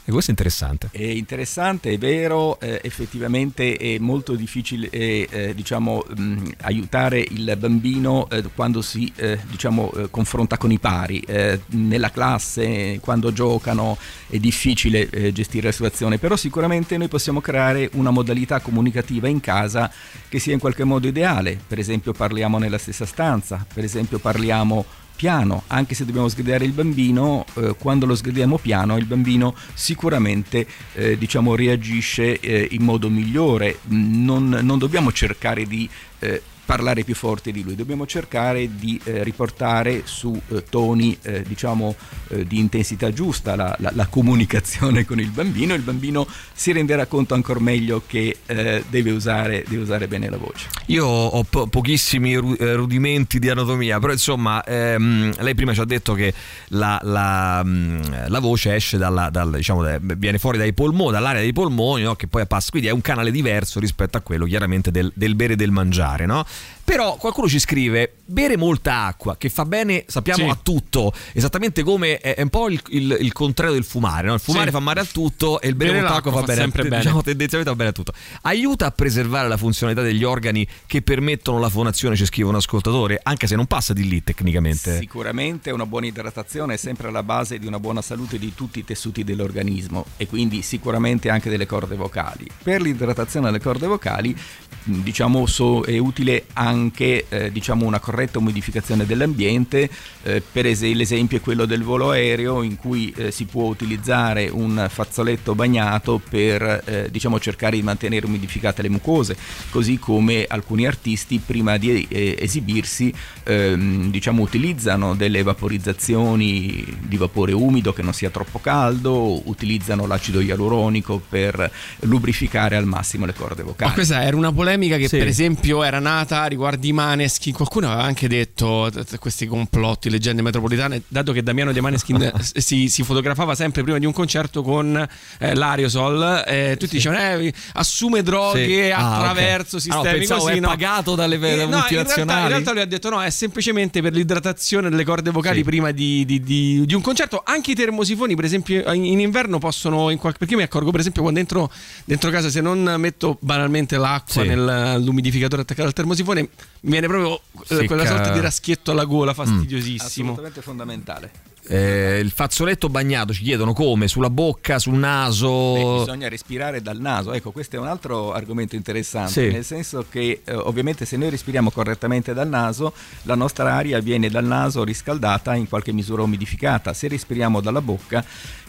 E 0.07 0.11
questo 0.11 0.29
è 0.29 0.33
interessante. 0.33 0.89
È 0.91 1.01
interessante, 1.01 1.91
è 1.91 1.97
vero, 1.97 2.59
eh, 2.59 2.79
effettivamente 2.83 3.75
è 3.75 3.97
molto 3.97 4.35
difficile 4.35 4.87
eh, 4.91 5.27
eh, 5.27 5.55
diciamo, 5.55 6.05
mh, 6.15 6.49
aiutare 6.61 7.25
il 7.27 7.55
bambino 7.57 8.29
eh, 8.29 8.43
quando 8.53 8.83
si 8.83 9.11
eh, 9.15 9.39
diciamo, 9.49 9.91
eh, 9.93 10.09
confronta 10.11 10.57
con 10.57 10.71
i 10.71 10.77
pari. 10.77 11.23
nella 11.69 12.11
classe, 12.11 12.99
quando 12.99 13.33
giocano, 13.33 13.97
è 14.27 14.37
difficile 14.37 15.31
gestire 15.33 15.67
la 15.67 15.71
situazione, 15.71 16.19
però 16.19 16.35
sicuramente 16.35 16.97
noi 16.97 17.07
possiamo 17.07 17.41
creare 17.41 17.89
una 17.93 18.11
modalità 18.11 18.59
comunicativa 18.59 19.27
in 19.27 19.39
casa 19.39 19.91
che 20.29 20.37
sia 20.37 20.53
in 20.53 20.59
qualche 20.59 20.83
modo 20.83 21.07
ideale. 21.07 21.57
Per 21.67 21.79
esempio 21.79 22.13
parliamo 22.13 22.59
nella 22.59 22.77
stessa 22.77 23.05
stanza, 23.05 23.65
per 23.73 23.83
esempio 23.83 24.19
parliamo 24.19 24.85
piano, 25.15 25.63
anche 25.67 25.95
se 25.95 26.05
dobbiamo 26.05 26.27
sgridare 26.27 26.65
il 26.65 26.71
bambino, 26.71 27.45
eh, 27.55 27.75
quando 27.77 28.05
lo 28.05 28.15
sgridiamo 28.15 28.57
piano 28.57 28.97
il 28.97 29.05
bambino 29.05 29.55
sicuramente 29.73 30.67
eh, 30.93 31.17
diciamo, 31.17 31.55
reagisce 31.55 32.39
eh, 32.39 32.67
in 32.71 32.83
modo 32.83 33.09
migliore, 33.09 33.79
non, 33.87 34.49
non, 34.49 34.77
dobbiamo 34.77 35.11
cercare 35.11 35.65
di 35.65 35.89
eh, 36.19 36.41
parlare 36.65 37.03
più 37.03 37.15
forte 37.15 37.51
di 37.51 37.63
lui, 37.63 37.75
dobbiamo 37.75 38.05
cercare 38.05 38.75
di 38.75 38.99
eh, 39.03 39.23
riportare 39.23 40.01
su 40.05 40.39
eh, 40.49 40.63
toni 40.63 41.17
eh, 41.21 41.43
diciamo 41.43 41.95
eh, 42.29 42.45
di 42.45 42.59
intensità 42.59 43.13
giusta 43.13 43.55
la, 43.55 43.75
la, 43.79 43.91
la, 43.93 44.07
comunicazione 44.07 45.05
con 45.05 45.19
il 45.19 45.29
bambino 45.29 45.73
il 45.73 45.81
bambino 45.81 46.27
si 46.53 46.71
renderà 46.71 47.05
conto 47.05 47.33
ancora 47.33 47.59
meglio 47.59 48.01
che 48.05 48.37
eh, 48.45 48.83
deve 48.89 49.11
usare, 49.11 49.63
deve, 49.67 49.83
usare, 49.83 50.07
bene 50.07 50.29
la 50.29 50.37
voce. 50.37 50.67
Io 50.87 51.05
ho 51.05 51.43
po- 51.43 51.67
pochissimi 51.67 52.33
eh, 52.33 52.73
rudimenti 52.73 53.39
di 53.39 53.49
anatomia, 53.49 53.99
però 53.99 54.11
insomma 54.11 54.63
ehm, 54.63 55.33
lei 55.39 55.55
prima 55.55 55.73
ci 55.73 55.81
ha 55.81 55.85
detto 55.85 56.13
che 56.13 56.33
la, 56.69 57.61
mm, 57.63 58.01
la 58.27 58.39
voce 58.39 58.75
esce 58.75 58.97
dalla, 58.97 59.29
dal, 59.29 59.51
diciamo, 59.51 59.85
viene 59.99 60.37
fuori 60.37 60.57
dai 60.57 60.73
polmoni, 60.73 61.11
dall'area 61.11 61.41
dei 61.41 61.53
polmoni, 61.53 62.03
no? 62.03 62.15
che 62.15 62.27
poi 62.27 62.45
passa, 62.47 62.69
quindi 62.71 62.87
è 62.87 62.91
un 62.91 63.01
canale 63.01 63.31
diverso 63.31 63.79
rispetto 63.79 64.17
a 64.17 64.21
quello 64.21 64.45
chiaramente 64.45 64.91
del, 64.91 65.11
del 65.13 65.35
bere 65.35 65.53
e 65.53 65.55
del 65.55 65.71
mangiare, 65.71 66.25
no? 66.25 66.45
Però 66.85 67.15
qualcuno 67.15 67.49
ci 67.49 67.57
scrive: 67.57 68.13
bere 68.23 68.57
molta 68.57 69.05
acqua, 69.05 69.37
che 69.37 69.49
fa 69.49 69.65
bene, 69.65 70.05
sappiamo, 70.07 70.43
sì. 70.43 70.49
a 70.49 70.59
tutto. 70.61 71.11
Esattamente 71.33 71.81
come 71.81 72.19
è, 72.19 72.39
un 72.39 72.49
po' 72.49 72.69
il, 72.69 72.79
il, 72.89 73.17
il 73.21 73.33
contrario 73.33 73.73
del 73.73 73.83
fumare. 73.83 74.27
No? 74.27 74.35
Il 74.35 74.39
fumare 74.39 74.67
sì. 74.67 74.71
fa 74.71 74.79
male 74.79 74.99
a 74.99 75.05
tutto 75.05 75.59
e 75.61 75.67
il 75.67 75.75
bere, 75.75 75.89
bere 75.89 76.01
molta 76.03 76.17
acqua 76.17 76.31
fa, 76.31 76.39
fa 76.41 76.45
bene, 76.45 76.61
sempre 76.61 76.81
a, 76.81 76.85
bene. 76.85 77.01
Diciamo, 77.01 77.23
tendenzialmente 77.23 77.71
va 77.71 77.75
bene 77.75 77.89
a 77.89 77.93
tutto. 77.93 78.13
Aiuta 78.41 78.85
a 78.85 78.91
preservare 78.91 79.47
la 79.47 79.57
funzionalità 79.57 80.03
degli 80.05 80.23
organi 80.23 80.65
che 80.85 81.01
permettono 81.01 81.57
la 81.57 81.69
fonazione, 81.69 82.15
ci 82.15 82.25
scrive 82.25 82.49
un 82.49 82.55
ascoltatore, 82.55 83.19
anche 83.23 83.47
se 83.47 83.55
non 83.55 83.65
passa 83.65 83.91
di 83.91 84.07
lì 84.07 84.23
tecnicamente. 84.23 84.99
Sicuramente 84.99 85.71
una 85.71 85.87
buona 85.87 86.05
idratazione 86.05 86.75
è 86.75 86.77
sempre 86.77 87.07
alla 87.07 87.23
base 87.23 87.57
di 87.57 87.65
una 87.65 87.79
buona 87.79 88.03
salute 88.03 88.37
di 88.37 88.53
tutti 88.53 88.77
i 88.77 88.85
tessuti 88.85 89.23
dell'organismo 89.23 90.05
e 90.17 90.27
quindi 90.27 90.61
sicuramente 90.61 91.29
anche 91.29 91.49
delle 91.49 91.65
corde 91.65 91.95
vocali. 91.95 92.47
Per 92.61 92.79
l'idratazione 92.79 93.47
delle 93.47 93.59
corde 93.59 93.87
vocali, 93.87 94.37
diciamo, 94.83 95.47
so, 95.47 95.83
è 95.83 95.97
utile 95.97 96.45
anche 96.53 96.73
anche 96.75 97.25
eh, 97.29 97.51
diciamo 97.51 97.85
una 97.85 97.99
corretta 97.99 98.39
umidificazione 98.39 99.05
dell'ambiente, 99.05 99.89
eh, 100.23 100.41
per 100.41 100.65
esempio 100.65 100.83
l'esempio 100.95 101.37
è 101.37 101.41
quello 101.41 101.65
del 101.65 101.83
volo 101.83 102.11
aereo 102.11 102.61
in 102.61 102.75
cui 102.75 103.13
eh, 103.15 103.31
si 103.31 103.45
può 103.45 103.63
utilizzare 103.63 104.49
un 104.51 104.87
fazzoletto 104.89 105.55
bagnato 105.55 106.19
per 106.29 106.83
eh, 106.85 107.07
diciamo 107.09 107.39
cercare 107.39 107.77
di 107.77 107.83
mantenere 107.83 108.25
umidificate 108.25 108.81
le 108.81 108.89
mucose, 108.89 109.37
così 109.69 109.97
come 109.97 110.45
alcuni 110.47 110.85
artisti 110.85 111.41
prima 111.43 111.77
di 111.77 112.05
eh, 112.09 112.35
esibirsi 112.39 113.13
ehm, 113.43 114.11
diciamo 114.11 114.41
utilizzano 114.41 115.15
delle 115.15 115.41
vaporizzazioni 115.43 116.97
di 116.99 117.17
vapore 117.17 117.53
umido 117.53 117.93
che 117.93 118.01
non 118.01 118.13
sia 118.13 118.29
troppo 118.29 118.59
caldo, 118.59 119.47
utilizzano 119.47 120.05
l'acido 120.05 120.41
ialuronico 120.41 121.21
per 121.27 121.71
lubrificare 122.01 122.75
al 122.75 122.85
massimo 122.85 123.25
le 123.25 123.33
corde 123.33 123.63
vocali. 123.63 123.89
Ma 123.89 123.95
questa 123.95 124.23
era 124.23 124.35
una 124.35 124.51
polemica 124.51 124.97
che 124.97 125.07
sì. 125.07 125.17
per 125.17 125.27
esempio 125.27 125.83
era 125.83 125.99
nata 125.99 126.45
riguardo 126.45 126.63
riguardi 126.65 126.93
Maneskin, 126.93 127.53
qualcuno 127.53 127.87
aveva 127.87 128.03
anche 128.03 128.27
detto 128.27 128.91
questi 129.19 129.45
complotti, 129.45 130.09
leggende 130.09 130.41
metropolitane, 130.41 131.03
dato 131.07 131.31
che 131.31 131.43
Damiano 131.43 131.71
De 131.71 131.81
Maneskin 131.81 132.31
si, 132.41 132.89
si, 132.89 133.03
fotografava 133.03 133.53
sempre 133.53 133.83
prima 133.83 133.99
di 133.99 134.05
un 134.05 134.13
concerto 134.13 134.63
con 134.63 135.07
eh, 135.39 135.55
l'Ariosol, 135.55 136.43
eh, 136.47 136.71
tutti 136.73 136.99
sì. 136.99 137.09
dicevano 137.09 137.39
eh, 137.39 137.53
assume 137.73 138.23
droghe 138.23 138.85
sì. 138.85 138.91
ah, 138.91 139.15
attraverso 139.17 139.77
okay. 139.77 139.91
sistemi 139.91 140.25
ah, 140.25 140.35
così. 140.37 140.53
È 140.55 140.59
no. 140.59 140.67
pagato 140.67 141.15
dalle 141.15 141.35
eh, 141.35 141.65
no, 141.65 141.77
multinazionali. 141.77 142.01
In 142.01 142.15
realtà, 142.15 142.41
in 142.41 142.47
realtà, 142.47 142.71
lui 142.71 142.81
ha 142.81 142.85
detto 142.85 143.09
no, 143.09 143.21
è 143.21 143.29
semplicemente 143.29 144.01
per 144.01 144.13
l'idratazione 144.13 144.89
delle 144.89 145.03
corde 145.03 145.29
vocali 145.29 145.57
sì. 145.57 145.63
prima 145.63 145.91
di, 145.91 146.25
di, 146.25 146.41
di, 146.41 146.85
di, 146.85 146.93
un 146.93 147.01
concerto. 147.01 147.43
Anche 147.45 147.71
i 147.71 147.75
termosifoni, 147.75 148.35
per 148.35 148.45
esempio, 148.45 148.91
in, 148.93 149.05
in 149.05 149.19
inverno 149.19 149.59
possono, 149.59 150.09
in 150.09 150.17
qualche, 150.17 150.39
perché 150.39 150.53
io 150.53 150.59
mi 150.59 150.65
accorgo 150.65 150.89
per 150.89 150.99
esempio 150.99 151.21
quando 151.21 151.39
entro 151.39 151.71
dentro 152.05 152.31
casa, 152.31 152.49
se 152.49 152.61
non 152.61 152.95
metto 152.97 153.37
banalmente 153.41 153.97
l'acqua 153.97 154.43
nell'umidificatore 154.43 155.61
attaccato 155.61 155.87
al 155.87 155.93
termosifone, 155.93 156.49
mi 156.81 156.91
viene 156.91 157.07
proprio 157.07 157.39
Secca. 157.63 157.85
quella 157.85 158.05
sorta 158.05 158.31
di 158.31 158.39
raschietto 158.39 158.91
alla 158.91 159.05
gola 159.05 159.33
fastidiosissimo. 159.33 160.27
Mm. 160.27 160.31
Assolutamente 160.31 160.61
fondamentale. 160.61 161.31
Eh, 161.67 162.19
il 162.19 162.29
fazzoletto 162.29 162.89
bagnato 162.89 163.33
ci 163.33 163.41
chiedono 163.41 163.73
come? 163.73 164.07
Sulla 164.07 164.29
bocca, 164.29 164.77
sul 164.77 164.93
naso? 164.93 165.73
Beh, 165.73 165.99
bisogna 165.99 166.29
respirare 166.29 166.81
dal 166.81 166.99
naso. 166.99 167.33
Ecco, 167.33 167.51
questo 167.51 167.75
è 167.75 167.79
un 167.79 167.87
altro 167.87 168.33
argomento 168.33 168.75
interessante, 168.75 169.47
sì. 169.47 169.51
nel 169.51 169.65
senso 169.65 170.05
che 170.07 170.41
eh, 170.43 170.53
ovviamente 170.53 171.05
se 171.05 171.17
noi 171.17 171.31
respiriamo 171.31 171.71
correttamente 171.71 172.33
dal 172.33 172.47
naso, 172.47 172.93
la 173.23 173.35
nostra 173.35 173.73
aria 173.73 173.99
viene 173.99 174.29
dal 174.29 174.45
naso 174.45 174.83
riscaldata 174.83 175.55
in 175.55 175.67
qualche 175.67 175.91
misura 175.91 176.21
umidificata. 176.21 176.93
Se 176.93 177.07
respiriamo 177.07 177.61
dalla 177.61 177.81
bocca 177.81 178.23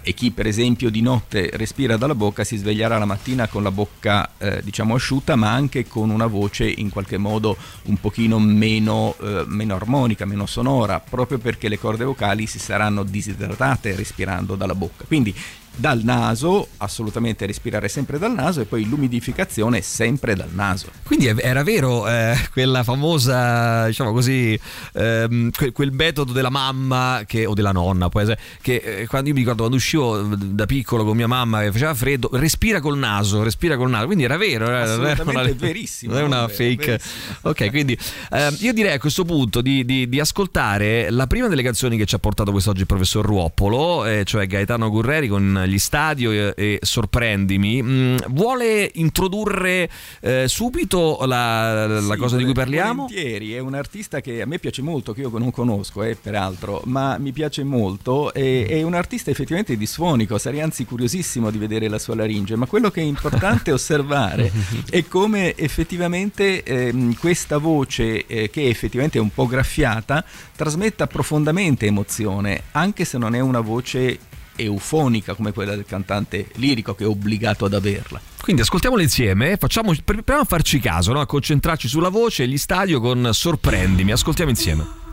e 0.08 0.14
chi 0.14 0.30
per 0.30 0.46
esempio 0.46 0.88
di 0.88 1.02
notte 1.02 1.50
respira 1.54 1.96
dalla 1.96 2.14
bocca 2.14 2.44
si 2.44 2.56
sveglierà 2.56 2.96
la 2.96 3.06
mattina 3.06 3.48
con 3.48 3.64
la 3.64 3.72
bocca 3.72 4.30
eh, 4.38 4.60
diciamo 4.62 4.94
asciutta 4.94 5.34
ma 5.34 5.50
anche 5.50 5.88
con 5.88 6.10
una 6.10 6.26
voce 6.26 6.64
in 6.64 6.90
qualche 6.90 7.18
modo 7.18 7.56
un 7.86 7.96
pochino 7.96 8.38
meno, 8.38 9.16
eh, 9.20 9.42
meno 9.48 9.74
armonica, 9.74 10.24
meno 10.24 10.46
sonora, 10.46 11.00
proprio 11.00 11.38
perché 11.38 11.68
le 11.68 11.80
corde 11.80 12.04
vocali 12.04 12.46
si 12.46 12.60
saranno 12.60 13.02
disidratate 13.02 13.96
respirando 13.96 14.54
dalla 14.54 14.76
bocca. 14.76 15.02
Quindi 15.06 15.34
dal 15.76 16.00
naso, 16.02 16.68
assolutamente 16.78 17.44
respirare 17.46 17.88
sempre 17.88 18.18
dal 18.18 18.32
naso 18.32 18.62
e 18.62 18.64
poi 18.64 18.86
l'umidificazione 18.86 19.82
sempre 19.82 20.34
dal 20.34 20.50
naso. 20.52 20.88
Quindi 21.04 21.26
era 21.26 21.62
vero 21.62 22.08
eh, 22.08 22.34
quella 22.50 22.82
famosa, 22.82 23.86
diciamo 23.86 24.12
così, 24.12 24.58
ehm, 24.94 25.50
quel, 25.50 25.72
quel, 25.72 25.92
metodo 25.92 26.32
della 26.32 26.50
mamma 26.50 27.22
che, 27.26 27.46
o 27.46 27.54
della 27.54 27.72
nonna, 27.72 28.08
poi, 28.08 28.34
che 28.60 28.76
eh, 28.76 29.06
quando 29.06 29.28
io 29.28 29.34
mi 29.34 29.40
ricordo 29.40 29.60
quando 29.60 29.76
uscivo 29.76 30.22
da 30.34 30.66
piccolo 30.66 31.04
con 31.04 31.16
mia 31.16 31.26
mamma 31.26 31.60
che 31.62 31.72
faceva 31.72 31.94
freddo, 31.94 32.30
respira 32.32 32.80
col 32.80 32.96
naso, 32.98 33.42
respira 33.42 33.76
col 33.76 33.90
naso, 33.90 34.06
quindi 34.06 34.24
era 34.24 34.36
vero, 34.36 34.66
era, 34.66 35.10
era 35.10 35.22
una, 35.24 35.42
verissimo. 35.54 36.12
Non 36.12 36.22
è 36.22 36.24
una 36.24 36.46
vero, 36.46 36.54
fake. 36.54 36.86
Verissimo. 36.86 37.24
Ok, 37.42 37.68
quindi 37.70 37.98
eh, 38.30 38.56
io 38.60 38.72
direi 38.72 38.94
a 38.94 38.98
questo 38.98 39.24
punto 39.24 39.60
di, 39.60 39.84
di, 39.84 40.08
di, 40.08 40.20
ascoltare 40.20 41.10
la 41.10 41.26
prima 41.26 41.48
delle 41.48 41.62
canzoni 41.62 41.96
che 41.96 42.06
ci 42.06 42.14
ha 42.14 42.18
portato 42.18 42.50
quest'oggi 42.50 42.80
il 42.80 42.86
professor 42.86 43.24
Ruoppolo, 43.24 44.06
eh, 44.06 44.24
cioè 44.24 44.46
Gaetano 44.46 44.88
Gurreri 44.88 45.28
con 45.28 45.64
gli 45.66 45.78
stadio 45.78 46.30
e, 46.30 46.54
e 46.56 46.78
sorprendimi. 46.82 47.82
Mm, 47.82 48.16
vuole 48.28 48.90
introdurre 48.94 49.88
eh, 50.20 50.48
subito 50.48 51.18
la, 51.26 51.86
la 51.86 52.00
sì, 52.00 52.16
cosa 52.16 52.36
di 52.36 52.44
cui 52.44 52.52
parliamo? 52.52 53.06
Volentieri, 53.06 53.54
è 53.54 53.58
un 53.58 53.74
artista 53.74 54.20
che 54.20 54.42
a 54.42 54.46
me 54.46 54.58
piace 54.58 54.82
molto, 54.82 55.12
che 55.12 55.20
io 55.22 55.30
non 55.36 55.50
conosco, 55.50 56.02
eh, 56.02 56.16
peraltro, 56.20 56.82
ma 56.84 57.18
mi 57.18 57.32
piace 57.32 57.64
molto. 57.64 58.32
È, 58.32 58.66
è 58.66 58.82
un 58.82 58.94
artista 58.94 59.30
effettivamente 59.30 59.76
disfonico, 59.76 60.38
sarei 60.38 60.60
anzi 60.60 60.84
curiosissimo 60.84 61.50
di 61.50 61.58
vedere 61.58 61.88
la 61.88 61.98
sua 61.98 62.14
laringe, 62.14 62.56
ma 62.56 62.66
quello 62.66 62.90
che 62.90 63.00
è 63.00 63.04
importante 63.04 63.72
osservare 63.72 64.50
è 64.90 65.04
come 65.06 65.54
effettivamente 65.56 66.62
eh, 66.62 66.94
questa 67.18 67.58
voce, 67.58 68.26
eh, 68.26 68.50
che 68.50 68.68
effettivamente 68.68 69.18
è 69.18 69.20
un 69.20 69.32
po' 69.32 69.46
graffiata, 69.46 70.24
trasmetta 70.54 71.06
profondamente 71.06 71.86
emozione, 71.86 72.64
anche 72.72 73.04
se 73.04 73.18
non 73.18 73.34
è 73.34 73.40
una 73.40 73.60
voce 73.60 74.18
eufonica 74.56 75.34
come 75.34 75.52
quella 75.52 75.74
del 75.74 75.84
cantante 75.86 76.48
lirico 76.54 76.94
che 76.94 77.04
è 77.04 77.06
obbligato 77.06 77.64
ad 77.64 77.74
averla. 77.74 78.20
Quindi 78.40 78.62
ascoltiamolo 78.62 79.02
insieme, 79.02 79.56
facciamo, 79.56 79.92
proviamo 80.04 80.40
a 80.40 80.44
farci 80.44 80.78
caso, 80.80 81.12
no? 81.12 81.20
a 81.20 81.26
concentrarci 81.26 81.88
sulla 81.88 82.08
voce 82.08 82.44
e 82.44 82.48
gli 82.48 82.58
stadio 82.58 83.00
con 83.00 83.28
Sorprendimi, 83.32 84.12
ascoltiamo 84.12 84.50
insieme. 84.50 85.04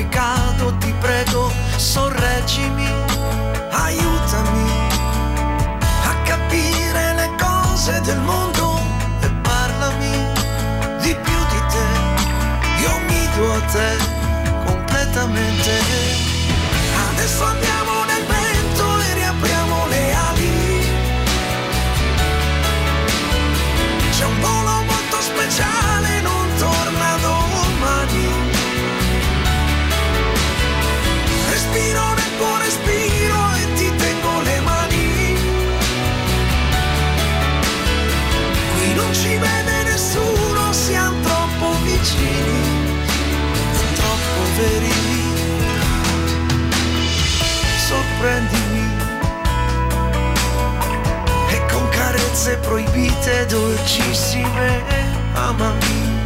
Poi 0.00 0.08
cado 0.08 0.74
ti 0.78 0.92
prego 0.98 1.52
sorreggimi, 1.76 2.88
aiutami 3.70 4.70
a 6.04 6.14
capire 6.24 7.14
le 7.14 7.30
cose 7.38 8.00
del 8.00 8.18
mondo 8.20 8.80
e 9.20 9.28
parlami 9.42 10.32
di 11.02 11.14
più 11.14 11.38
di 11.52 11.60
te, 11.68 11.86
io 12.82 12.98
mi 13.08 13.28
do 13.36 13.52
a 13.52 13.60
te 13.72 13.96
completamente. 14.64 15.70
Adesso 17.10 17.44
andiamo 17.44 17.69
vicini, 42.10 43.04
troppo 43.94 44.42
veri. 44.56 44.98
Sorprendimi 47.86 48.88
e 51.48 51.66
con 51.72 51.88
carezze 51.90 52.56
proibite, 52.56 53.46
dolcissime, 53.46 54.82
amami. 55.34 56.18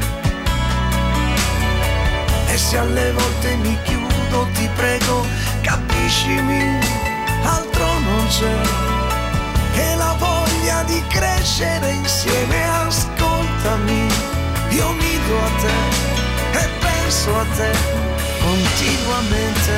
E 2.49 2.57
se 2.59 2.79
alle 2.79 3.13
volte 3.13 3.57
mi 3.57 3.77
chiudo, 3.85 4.47
ti 4.55 4.69
prego, 4.77 5.27
capiscimi, 5.63 6.79
altro 7.43 7.85
non 8.01 8.27
c'è. 8.29 8.57
E 9.77 9.97
la 9.97 10.15
voglia 10.19 10.83
di 10.85 11.03
crescere 11.09 11.91
insieme, 11.91 12.69
ascoltami 12.87 14.34
io 14.77 14.93
mi 14.93 15.19
do 15.27 15.39
a 15.39 15.51
te 15.63 16.59
e 16.59 16.69
penso 16.81 17.37
a 17.37 17.45
te 17.57 17.71
continuamente. 18.41 19.77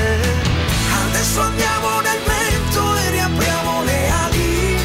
Adesso 1.09 1.41
andiamo 1.41 2.01
nel 2.01 2.21
vento 2.25 2.97
e 2.97 3.11
riapriamo 3.11 3.85
le 3.85 4.11
ali. 4.25 4.77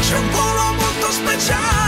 C'è 0.00 0.16
un 0.16 0.30
volo 0.30 0.72
molto 0.82 1.10
speciale 1.12 1.79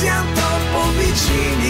siamo 0.00 0.32
troppo 0.32 0.92
vicini 0.96 1.69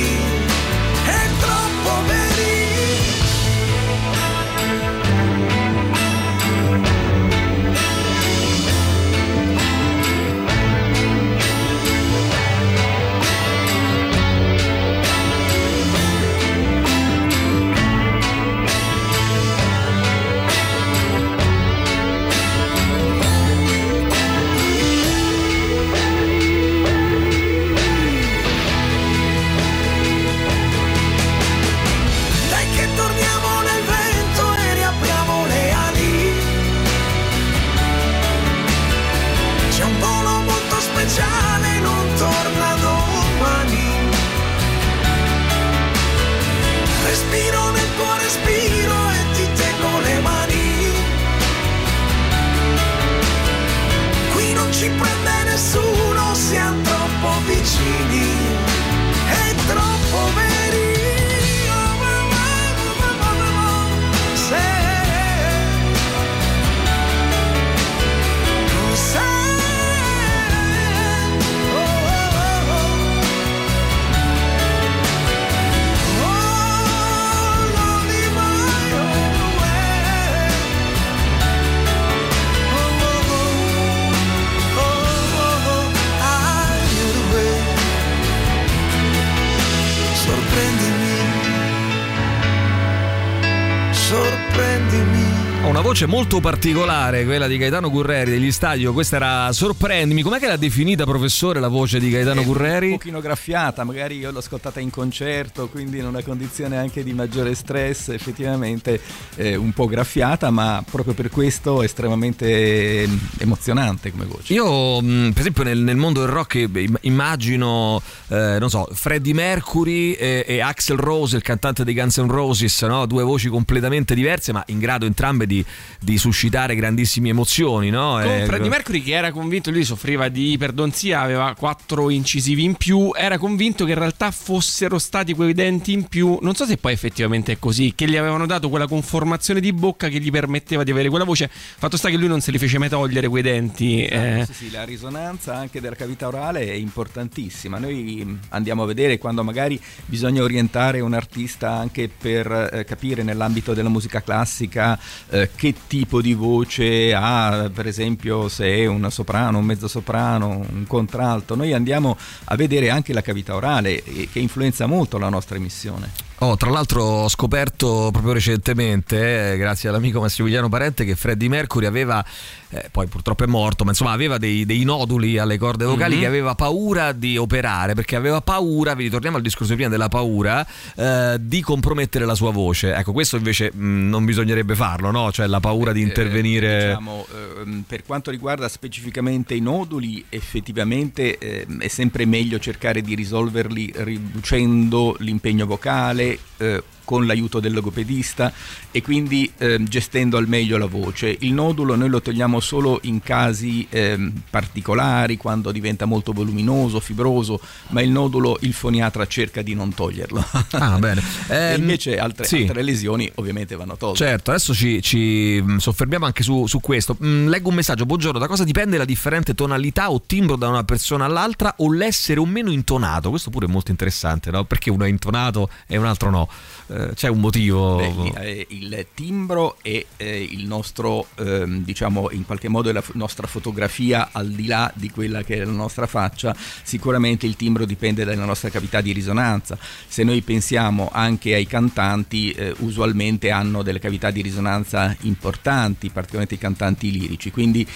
voce 96.00 96.06
molto 96.06 96.40
particolare, 96.40 97.24
quella 97.24 97.46
di 97.46 97.58
Gaetano 97.58 97.90
Curreri 97.90 98.30
degli 98.30 98.52
stadio. 98.52 98.92
Questa 98.92 99.16
era 99.16 99.52
Sorprendimi. 99.52 100.22
Com'è 100.22 100.38
che 100.38 100.46
l'ha 100.46 100.56
definita, 100.56 101.04
professore, 101.04 101.60
la 101.60 101.68
voce 101.68 101.98
di 101.98 102.10
Gaetano 102.10 102.42
È 102.42 102.44
Curreri? 102.44 102.90
Un 102.90 102.96
pochino 102.96 103.20
graffiata, 103.20 103.84
magari 103.84 104.16
io 104.16 104.30
l'ho 104.30 104.38
ascoltata 104.38 104.80
in 104.80 104.90
concerto, 104.90 105.68
quindi 105.68 105.98
in 105.98 106.06
una 106.06 106.22
condizione 106.22 106.78
anche 106.78 107.02
di 107.02 107.12
maggiore 107.12 107.54
stress, 107.54 108.08
effettivamente 108.08 109.00
eh, 109.34 109.56
un 109.56 109.72
po' 109.72 109.86
graffiata, 109.86 110.50
ma 110.50 110.82
proprio 110.88 111.12
per 111.12 111.28
questo 111.28 111.82
estremamente 111.82 113.06
mm, 113.06 113.16
emozionante 113.38 114.10
come 114.10 114.24
voce. 114.24 114.52
Io, 114.54 115.02
mh, 115.02 115.32
per 115.32 115.40
esempio, 115.40 115.64
nel, 115.64 115.78
nel 115.78 115.96
mondo 115.96 116.20
del 116.20 116.30
rock 116.30 116.54
eh, 116.54 116.68
im- 116.80 116.98
immagino, 117.02 118.00
eh, 118.28 118.56
non 118.58 118.70
so, 118.70 118.88
Freddie 118.92 119.34
Mercury 119.34 120.12
e, 120.12 120.44
e 120.46 120.60
Axel 120.60 120.96
Rose, 120.96 121.36
il 121.36 121.42
cantante 121.42 121.84
dei 121.84 121.94
Guns 121.94 122.16
N' 122.18 122.28
Roses, 122.28 122.82
no? 122.82 123.04
due 123.06 123.22
voci 123.22 123.48
completamente 123.48 124.14
diverse, 124.14 124.52
ma 124.52 124.62
in 124.68 124.78
grado 124.78 125.04
entrambe 125.04 125.46
di, 125.46 125.64
di 126.00 126.18
suscitare 126.18 126.74
grandissime 126.74 127.30
emozioni. 127.30 127.90
No? 127.90 128.12
Con 128.12 128.22
Eh, 128.22 128.44
Freddie 128.44 128.68
Mercury 128.68 129.02
che 129.02 129.12
era 129.12 129.32
convinto, 129.32 129.70
lui 129.70 129.84
soffriva 129.84 130.28
di 130.28 130.52
iperdonzia, 130.52 131.20
aveva 131.20 131.54
quattro 131.56 132.10
incisivi 132.10 132.64
in 132.64 132.74
più, 132.74 133.10
era 133.14 133.38
convinto 133.38 133.84
che 133.84 133.92
in 133.92 133.98
realtà 133.98 134.30
fossero 134.30 134.98
stati 134.98 135.34
quei 135.34 135.54
denti 135.54 135.92
in 135.92 136.04
più, 136.04 136.38
non 136.42 136.54
so 136.54 136.64
se 136.66 136.76
poi 136.76 136.92
effettivamente 136.92 137.52
è 137.52 137.58
così, 137.58 137.92
che 137.94 138.08
gli 138.08 138.16
avevano 138.16 138.46
dato 138.46 138.68
quella 138.68 138.86
conformazione 138.86 139.60
di 139.60 139.72
bocca 139.72 140.08
che 140.08 140.20
gli 140.20 140.30
permetteva 140.30 140.84
di 140.84 140.90
avere 140.90 141.08
quella 141.08 141.24
voce, 141.24 141.50
fatto 141.50 141.96
sta 141.96 142.08
che 142.08 142.16
lui 142.16 142.28
non 142.28 142.40
se 142.40 142.50
li 142.50 142.58
fece 142.58 142.78
mai 142.78 142.88
togliere 142.88 143.28
quei 143.28 143.42
denti. 143.42 144.04
eh. 144.04 144.44
Sì, 144.46 144.54
sì, 144.54 144.70
la 144.70 144.84
risonanza 144.84 145.56
anche 145.56 145.80
della 145.80 145.94
cavità 145.96 146.26
orale 146.26 146.64
è 146.66 146.72
importantissima. 146.72 147.78
Noi 147.78 148.38
andiamo 148.50 148.82
a 148.82 148.86
vedere 148.86 149.18
quando 149.18 149.42
magari 149.44 149.80
bisogna 150.06 150.42
orientare 150.42 151.00
un 151.00 151.14
artista 151.14 151.70
anche 151.72 152.08
per 152.08 152.70
eh, 152.72 152.84
capire 152.84 153.22
nell'ambito 153.22 153.74
della 153.74 153.88
musica 153.88 154.22
classica 154.22 154.98
eh, 155.30 155.50
che 155.54 155.74
tipo 155.86 156.20
di 156.20 156.34
voce 156.34 157.14
ha, 157.14 157.70
per 157.72 157.86
esempio 157.86 158.48
se 158.48 158.66
è 158.66 158.86
un 158.86 159.08
soprano, 159.10 159.58
un 159.58 159.64
mezzo 159.64 159.88
soprano, 159.88 160.64
un 160.70 160.84
contralto. 160.86 161.54
Noi 161.54 161.72
andiamo 161.72 162.16
a 162.44 162.56
vedere 162.56 162.90
anche 162.90 163.12
la 163.12 163.22
cavità 163.22 163.54
orale 163.54 164.02
eh, 164.02 164.28
che 164.30 164.38
influenza 164.38 164.86
molto 164.86 165.18
la 165.18 165.28
nostra 165.28 165.56
emissione. 165.56 166.29
Oh, 166.42 166.56
tra 166.56 166.70
l'altro 166.70 167.02
ho 167.02 167.28
scoperto 167.28 168.08
proprio 168.10 168.32
recentemente, 168.32 169.52
eh, 169.52 169.56
grazie 169.58 169.90
all'amico 169.90 170.20
Massimiliano 170.20 170.70
Parente, 170.70 171.04
che 171.04 171.14
Freddie 171.14 171.50
Mercury 171.50 171.84
aveva, 171.84 172.24
eh, 172.70 172.88
poi 172.90 173.08
purtroppo 173.08 173.44
è 173.44 173.46
morto, 173.46 173.84
ma 173.84 173.90
insomma 173.90 174.12
aveva 174.12 174.38
dei, 174.38 174.64
dei 174.64 174.82
noduli 174.84 175.36
alle 175.36 175.58
corde 175.58 175.84
vocali 175.84 176.14
Mhm. 176.14 176.20
che 176.22 176.26
aveva 176.26 176.54
paura 176.54 177.12
di 177.12 177.36
operare, 177.36 177.92
perché 177.92 178.16
aveva 178.16 178.40
paura, 178.40 178.94
vi 178.94 179.02
ritorniamo 179.02 179.36
al 179.36 179.42
discorso 179.42 179.72
di 179.72 179.74
prima 179.74 179.90
della 179.90 180.08
paura, 180.08 180.66
eh, 180.96 181.36
di 181.38 181.60
compromettere 181.60 182.24
la 182.24 182.34
sua 182.34 182.52
voce. 182.52 182.94
Ecco, 182.94 183.12
questo 183.12 183.36
invece 183.36 183.70
mh, 183.74 184.08
non 184.08 184.24
bisognerebbe 184.24 184.74
farlo, 184.74 185.10
no? 185.10 185.30
Cioè 185.30 185.46
la 185.46 185.60
paura 185.60 185.92
di 185.92 186.00
Eh, 186.00 186.04
intervenire... 186.04 186.86
diciamo, 186.86 187.26
ehm, 187.64 187.84
per 187.86 188.02
quanto 188.06 188.30
riguarda 188.30 188.66
specificamente 188.70 189.52
i 189.52 189.60
noduli, 189.60 190.24
effettivamente 190.30 191.36
ehm, 191.36 191.82
è 191.82 191.88
sempre 191.88 192.24
meglio 192.24 192.58
cercare 192.58 193.02
di 193.02 193.14
risolverli 193.14 193.92
riducendo 193.94 195.16
l'impegno 195.18 195.66
vocale. 195.66 196.28
Eh, 196.60 196.80
con 197.10 197.26
l'aiuto 197.26 197.58
del 197.58 197.72
logopedista 197.72 198.52
e 198.92 199.02
quindi 199.02 199.50
ehm, 199.58 199.88
gestendo 199.88 200.36
al 200.36 200.46
meglio 200.46 200.78
la 200.78 200.86
voce. 200.86 201.36
Il 201.40 201.52
nodulo 201.52 201.96
noi 201.96 202.08
lo 202.08 202.22
togliamo 202.22 202.60
solo 202.60 203.00
in 203.02 203.20
casi 203.20 203.84
ehm, 203.90 204.42
particolari, 204.48 205.36
quando 205.36 205.72
diventa 205.72 206.04
molto 206.04 206.30
voluminoso, 206.30 207.00
fibroso, 207.00 207.60
ma 207.88 208.00
il 208.00 208.10
nodulo 208.10 208.58
il 208.60 208.72
foniatra 208.72 209.26
cerca 209.26 209.60
di 209.60 209.74
non 209.74 209.92
toglierlo. 209.92 210.44
Ah, 210.70 210.98
bene. 211.00 211.20
e 211.50 211.72
Ehm, 211.72 211.80
invece 211.80 212.16
altre, 212.16 212.44
sì. 212.44 212.60
altre 212.60 212.82
lesioni 212.82 213.28
ovviamente 213.34 213.74
vanno 213.74 213.96
tolte. 213.96 214.18
Certo, 214.18 214.50
adesso 214.50 214.72
ci, 214.72 215.02
ci, 215.02 215.60
mh, 215.60 215.78
soffermiamo 215.78 216.26
anche 216.26 216.44
su, 216.44 216.68
su 216.68 216.78
questo. 216.78 217.16
Mm, 217.24 217.48
leggo 217.48 217.70
un 217.70 217.74
messaggio, 217.74 218.06
buongiorno, 218.06 218.38
da 218.38 218.46
cosa 218.46 218.62
dipende 218.62 218.96
la 218.98 219.04
differente 219.04 219.52
tonalità 219.54 220.12
o 220.12 220.22
timbro 220.24 220.54
da 220.54 220.68
una 220.68 220.84
persona 220.84 221.24
all'altra 221.24 221.74
o 221.78 221.92
l'essere 221.92 222.38
o 222.38 222.46
meno 222.46 222.70
intonato? 222.70 223.30
Questo 223.30 223.50
pure 223.50 223.66
è 223.66 223.68
molto 223.68 223.90
interessante, 223.90 224.52
no? 224.52 224.62
Perché 224.62 224.90
uno 224.90 225.04
è 225.04 225.08
intonato 225.08 225.68
e 225.88 225.96
un 225.96 226.06
altro 226.06 226.30
no. 226.30 226.48
Eh, 226.86 226.99
eh, 227.00 227.14
c'è 227.14 227.28
un 227.28 227.40
motivo? 227.40 227.96
Beh, 227.96 228.32
eh, 228.40 228.66
il 228.70 229.06
timbro 229.14 229.76
è 229.82 230.04
eh, 230.16 230.42
il 230.42 230.66
nostro, 230.66 231.26
ehm, 231.36 231.82
diciamo, 231.84 232.30
in 232.30 232.44
qualche 232.44 232.68
modo 232.68 232.92
la 232.92 233.02
nostra 233.14 233.46
fotografia 233.46 234.28
al 234.32 234.50
di 234.50 234.66
là 234.66 234.90
di 234.94 235.10
quella 235.10 235.42
che 235.42 235.56
è 235.56 235.64
la 235.64 235.70
nostra 235.70 236.06
faccia. 236.06 236.54
Sicuramente 236.82 237.46
il 237.46 237.56
timbro 237.56 237.84
dipende 237.84 238.24
dalla 238.24 238.44
nostra 238.44 238.68
cavità 238.68 239.00
di 239.00 239.12
risonanza. 239.12 239.78
Se 240.06 240.22
noi 240.24 240.42
pensiamo 240.42 241.08
anche 241.12 241.54
ai 241.54 241.66
cantanti, 241.66 242.54
usualmente 242.78 243.50
hanno 243.50 243.82
delle 243.82 243.98
cavità 243.98 244.30
di 244.30 244.42
risonanza 244.42 245.14
importanti, 245.22 246.10
particolarmente 246.10 246.54
i 246.54 246.58
cantanti 246.58 247.10
lirici. 247.10 247.50
Quindi 247.50 247.86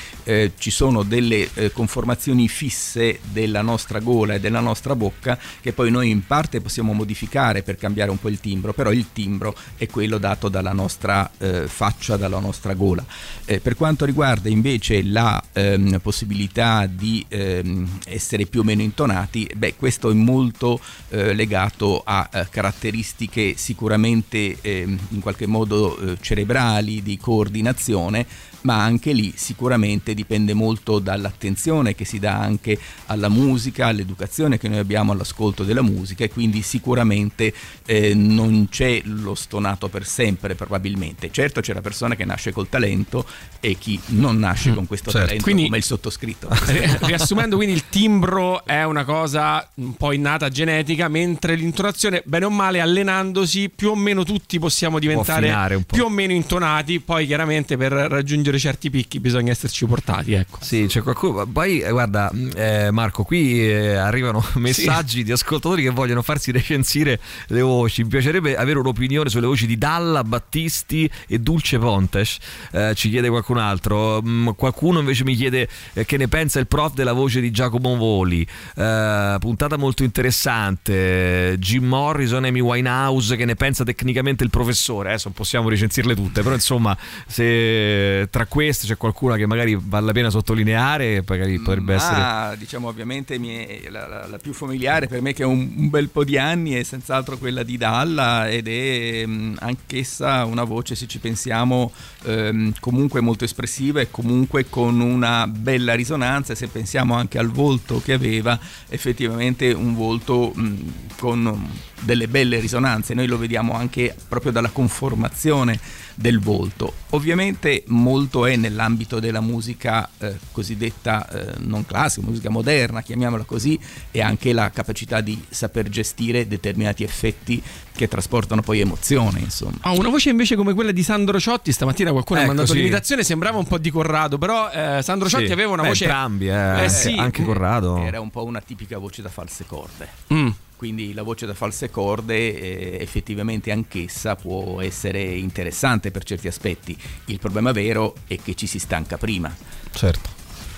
ci 0.56 0.70
sono 0.70 1.02
delle 1.02 1.48
conformazioni 1.72 2.48
fisse 2.48 3.20
della 3.30 3.62
nostra 3.62 3.98
gola 4.00 4.34
e 4.34 4.40
della 4.40 4.60
nostra 4.60 4.94
bocca 4.94 5.38
che 5.60 5.72
poi 5.72 5.90
noi 5.90 6.10
in 6.10 6.26
parte 6.26 6.60
possiamo 6.60 6.92
modificare 6.92 7.62
per 7.62 7.76
cambiare 7.76 8.10
un 8.10 8.18
po' 8.18 8.28
il 8.28 8.40
timbro, 8.40 8.72
però 8.72 8.92
il 8.94 9.12
timbro 9.12 9.54
è 9.76 9.86
quello 9.86 10.18
dato 10.18 10.48
dalla 10.48 10.72
nostra 10.72 11.30
eh, 11.38 11.66
faccia, 11.68 12.16
dalla 12.16 12.38
nostra 12.38 12.74
gola. 12.74 13.04
Eh, 13.44 13.60
per 13.60 13.76
quanto 13.76 14.04
riguarda 14.04 14.48
invece 14.48 15.02
la 15.02 15.42
ehm, 15.52 15.98
possibilità 16.00 16.86
di 16.86 17.24
ehm, 17.28 18.00
essere 18.06 18.46
più 18.46 18.60
o 18.60 18.64
meno 18.64 18.82
intonati, 18.82 19.48
beh, 19.54 19.74
questo 19.76 20.10
è 20.10 20.14
molto 20.14 20.80
eh, 21.10 21.34
legato 21.34 22.02
a 22.04 22.28
eh, 22.32 22.46
caratteristiche 22.50 23.54
sicuramente 23.56 24.56
ehm, 24.60 24.98
in 25.10 25.20
qualche 25.20 25.46
modo 25.46 25.98
eh, 25.98 26.16
cerebrali, 26.20 27.02
di 27.02 27.18
coordinazione, 27.18 28.26
ma 28.64 28.82
anche 28.82 29.12
lì 29.12 29.32
sicuramente 29.36 30.14
dipende 30.14 30.54
molto 30.54 30.98
dall'attenzione 30.98 31.94
che 31.94 32.04
si 32.04 32.18
dà 32.18 32.38
anche 32.38 32.78
alla 33.06 33.28
musica, 33.28 33.86
all'educazione 33.86 34.58
che 34.58 34.68
noi 34.68 34.78
abbiamo 34.78 35.12
all'ascolto 35.12 35.64
della 35.64 35.82
musica 35.82 36.24
e 36.24 36.30
quindi 36.30 36.62
sicuramente 36.62 37.52
eh, 37.86 38.14
non 38.14 38.68
c'è 38.70 39.02
lo 39.04 39.34
stonato 39.34 39.88
per 39.88 40.06
sempre 40.06 40.54
probabilmente. 40.54 41.30
Certo 41.30 41.60
c'è 41.60 41.74
la 41.74 41.82
persona 41.82 42.14
che 42.16 42.24
nasce 42.24 42.52
col 42.52 42.68
talento 42.68 43.26
e 43.60 43.76
chi 43.76 44.00
non 44.06 44.38
nasce 44.38 44.72
con 44.72 44.86
questo 44.86 45.10
certo. 45.10 45.26
talento 45.26 45.44
Quindi- 45.44 45.64
come 45.64 45.76
il 45.76 45.82
sottoscritto. 45.84 46.48
Ri- 46.66 46.96
Riassumendo, 47.02 47.56
quindi 47.56 47.74
il 47.74 47.88
timbro 47.88 48.64
è 48.64 48.82
una 48.84 49.04
cosa 49.04 49.68
un 49.74 49.94
po' 49.94 50.12
innata 50.12 50.48
genetica, 50.48 51.08
mentre 51.08 51.54
l'intonazione, 51.54 52.22
bene 52.24 52.46
o 52.46 52.50
male, 52.50 52.80
allenandosi, 52.80 53.70
più 53.74 53.90
o 53.90 53.94
meno 53.94 54.24
tutti 54.24 54.58
possiamo 54.58 54.98
diventare 54.98 55.46
affinare 55.48 55.74
un 55.74 55.82
po'. 55.84 55.94
più 55.94 56.04
o 56.04 56.08
meno 56.08 56.32
intonati. 56.32 57.00
Poi, 57.00 57.26
chiaramente, 57.26 57.76
per 57.76 57.92
raggiungere 57.92 58.53
certi 58.58 58.90
picchi 58.90 59.20
bisogna 59.20 59.52
esserci 59.52 59.86
portati. 59.86 60.32
Ecco. 60.32 60.58
Sì, 60.60 60.86
c'è 60.88 61.02
qualcuno. 61.02 61.46
Poi 61.46 61.80
eh, 61.80 61.90
guarda, 61.90 62.30
eh, 62.54 62.90
Marco, 62.90 63.24
qui 63.24 63.68
eh, 63.68 63.94
arrivano 63.94 64.44
messaggi 64.56 65.22
di 65.22 65.32
ascoltatori 65.32 65.82
che 65.82 65.90
vogliono 65.90 66.22
farsi 66.22 66.50
recensire 66.50 67.20
le 67.48 67.60
voci. 67.60 68.02
Mi 68.02 68.08
piacerebbe 68.08 68.56
avere 68.56 68.78
un'opinione 68.78 69.28
sulle 69.28 69.46
voci 69.46 69.66
di 69.66 69.78
Dalla, 69.78 70.24
Battisti 70.24 71.10
e 71.26 71.38
Dulce 71.38 71.78
Pontes. 71.78 72.38
Eh, 72.72 72.92
ci 72.94 73.10
chiede 73.10 73.28
qualcun 73.28 73.58
altro. 73.58 74.22
Mm, 74.22 74.50
qualcuno 74.56 74.98
invece 74.98 75.24
mi 75.24 75.34
chiede 75.34 75.68
eh, 75.92 76.04
che 76.04 76.16
ne 76.16 76.28
pensa 76.28 76.58
il 76.58 76.66
prof 76.66 76.94
della 76.94 77.12
voce 77.12 77.40
di 77.40 77.50
Giacomo 77.50 77.96
Voli. 77.96 78.46
Eh, 78.76 79.36
puntata 79.38 79.76
molto 79.76 80.02
interessante. 80.02 81.56
Jim 81.58 81.84
Morrison, 81.84 82.44
Amy 82.44 82.60
Winehouse, 82.60 83.36
che 83.36 83.44
ne 83.44 83.54
pensa 83.54 83.84
tecnicamente 83.84 84.44
il 84.44 84.50
professore. 84.50 85.10
Adesso 85.10 85.30
possiamo 85.30 85.68
recensirle 85.68 86.14
tutte, 86.14 86.42
però 86.42 86.54
insomma, 86.54 86.96
se 87.26 88.28
tra 88.30 88.43
queste 88.46 88.86
c'è 88.86 88.96
qualcuna 88.96 89.36
che 89.36 89.46
magari 89.46 89.76
vale 89.80 90.06
la 90.06 90.12
pena 90.12 90.30
sottolineare, 90.30 91.22
magari 91.26 91.58
potrebbe 91.58 91.94
essere. 91.94 92.16
Ma 92.16 92.54
diciamo 92.56 92.88
ovviamente 92.88 93.38
mi 93.38 93.54
è- 93.64 93.88
la, 93.90 94.06
la- 94.06 94.26
la 94.26 94.38
più 94.38 94.52
familiare 94.52 95.06
per 95.08 95.20
me 95.20 95.32
che 95.32 95.44
ho 95.44 95.48
un, 95.48 95.72
un 95.76 95.90
bel 95.90 96.08
po' 96.08 96.24
di 96.24 96.38
anni 96.38 96.72
è 96.72 96.82
senz'altro 96.82 97.36
quella 97.38 97.62
di 97.62 97.76
Dalla 97.76 98.48
ed 98.48 98.68
è 98.68 99.26
mh, 99.26 99.56
anch'essa 99.60 100.44
una 100.44 100.64
voce 100.64 100.94
se 100.94 101.06
ci 101.06 101.18
pensiamo 101.18 101.92
ehm, 102.24 102.72
comunque 102.80 103.20
molto 103.20 103.44
espressiva 103.44 104.00
e 104.00 104.10
comunque 104.10 104.68
con 104.68 105.00
una 105.00 105.46
bella 105.46 105.94
risonanza 105.94 106.52
e 106.52 106.56
se 106.56 106.68
pensiamo 106.68 107.14
anche 107.14 107.38
al 107.38 107.48
volto 107.50 108.00
che 108.04 108.12
aveva 108.12 108.58
effettivamente 108.88 109.72
un 109.72 109.94
volto 109.94 110.52
mh, 110.54 110.74
con 111.18 111.68
delle 112.00 112.28
belle 112.28 112.58
risonanze 112.60 113.14
noi 113.14 113.26
lo 113.26 113.38
vediamo 113.38 113.72
anche 113.74 114.14
proprio 114.28 114.52
dalla 114.52 114.68
conformazione 114.70 115.78
del 116.14 116.38
volto. 116.40 116.92
Ovviamente 117.10 117.84
molto 117.88 118.46
è 118.46 118.56
nell'ambito 118.56 119.20
della 119.20 119.40
musica 119.40 120.08
eh, 120.18 120.36
cosiddetta 120.52 121.28
eh, 121.28 121.54
non 121.58 121.84
classica, 121.84 122.26
musica 122.26 122.50
moderna, 122.50 123.02
chiamiamola 123.02 123.44
così, 123.44 123.78
e 124.10 124.20
anche 124.20 124.52
la 124.52 124.70
capacità 124.70 125.20
di 125.20 125.42
saper 125.48 125.88
gestire 125.88 126.46
determinati 126.46 127.02
effetti 127.04 127.62
che 127.94 128.08
trasportano 128.08 128.60
poi 128.62 128.80
emozione, 128.80 129.38
insomma. 129.40 129.76
Ah, 129.82 129.92
una 129.92 130.08
voce 130.08 130.30
invece 130.30 130.56
come 130.56 130.74
quella 130.74 130.90
di 130.90 131.02
Sandro 131.02 131.38
Ciotti, 131.38 131.70
stamattina 131.72 132.10
qualcuno 132.10 132.40
Ecco, 132.40 132.50
ha 132.50 132.54
mandato 132.54 132.72
sì. 132.72 132.78
l'imitazione, 132.78 133.22
sembrava 133.22 133.58
un 133.58 133.66
po' 133.66 133.78
di 133.78 133.90
Corrado, 133.90 134.36
però 134.38 134.68
eh, 134.70 135.00
Sandro 135.02 135.28
Ciotti 135.28 135.46
Sì. 135.46 135.52
aveva 135.52 135.72
una 135.72 135.82
Beh, 135.82 135.88
voce... 135.88 136.04
entrambi, 136.04 136.48
eh, 136.48 136.84
Eh, 136.84 136.88
sì. 136.88 137.12
anche 137.16 137.44
Corrado. 137.44 137.98
Era 137.98 138.20
un 138.20 138.30
po' 138.30 138.44
una 138.44 138.60
tipica 138.60 138.98
voce 138.98 139.22
da 139.22 139.28
false 139.28 139.64
corde. 139.66 140.08
Mm. 140.32 140.48
Quindi 140.76 141.14
la 141.14 141.22
voce 141.22 141.46
da 141.46 141.54
false 141.54 141.90
corde 141.90 142.34
eh, 142.36 142.98
effettivamente 143.00 143.70
anch'essa 143.70 144.36
può 144.36 144.80
essere 144.80 145.22
interessante 145.22 146.10
per 146.10 146.24
certi 146.24 146.48
aspetti. 146.48 146.96
Il 147.26 147.38
problema 147.38 147.72
vero 147.72 148.14
è 148.26 148.36
che 148.36 148.54
ci 148.54 148.66
si 148.66 148.78
stanca 148.78 149.16
prima. 149.16 149.54
Certo. 149.92 150.33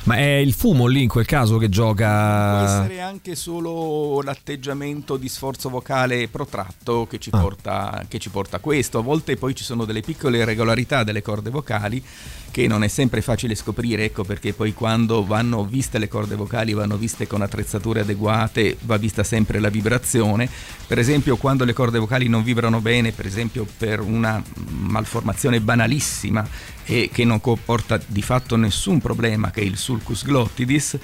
Ma 0.07 0.15
è 0.19 0.37
il 0.37 0.53
fumo 0.53 0.87
lì 0.87 1.03
in 1.03 1.09
quel 1.09 1.27
caso 1.27 1.55
che 1.59 1.67
Può 1.69 1.75
gioca. 1.75 2.63
essere 2.83 3.01
anche 3.01 3.35
solo 3.35 4.23
l'atteggiamento 4.23 5.17
di 5.17 5.29
sforzo 5.29 5.69
vocale 5.69 6.29
protratto 6.29 7.09
che 7.11 7.19
ci, 7.19 7.31
Ah. 7.33 7.41
porta, 7.41 8.05
che 8.07 8.21
ci 8.21 8.31
porta 8.31 8.59
a 8.59 8.61
questo. 8.61 8.99
A 8.99 9.03
volte 9.03 9.37
poi 9.37 9.57
ci 9.57 9.65
sono 9.65 9.85
delle 9.85 10.03
piccole 10.03 10.39
irregolarità 10.39 11.03
delle 11.03 11.23
corde 11.23 11.51
vocali 11.51 12.01
che 12.53 12.69
non 12.69 12.85
è 12.85 12.89
sempre 12.89 13.21
facile 13.21 13.55
scoprire, 13.55 14.05
ecco 14.05 14.23
perché 14.25 14.55
poi 14.55 14.73
quando 14.73 15.27
vanno 15.27 15.65
viste 15.65 15.99
le 15.99 16.09
corde 16.09 16.37
vocali, 16.37 16.73
vanno 16.73 16.97
viste 16.97 17.27
con 17.27 17.43
attrezzature 17.43 18.01
adeguate, 18.01 18.79
va 18.83 18.97
vista 18.97 19.25
sempre 19.25 19.59
la 19.59 19.69
vibrazione. 19.69 20.49
Per 20.87 20.99
esempio 20.99 21.37
quando 21.37 21.65
le 21.65 21.73
corde 21.75 21.99
vocali 21.99 22.29
non 22.29 22.45
vibrano 22.45 22.81
bene, 22.81 23.11
per 23.13 23.27
esempio 23.27 23.67
per 23.77 24.01
una 24.01 24.41
malformazione 24.71 25.61
banalissima 25.61 26.49
e 26.85 27.11
che 27.13 27.25
non 27.25 27.41
comporta 27.41 28.01
di 28.07 28.23
fatto 28.23 28.57
nessun 28.57 29.01
problema, 29.01 29.51
che 29.51 29.61
è 29.61 29.65
il 29.65 29.77
sulcus 29.97 30.25
glottidis, 30.25 30.97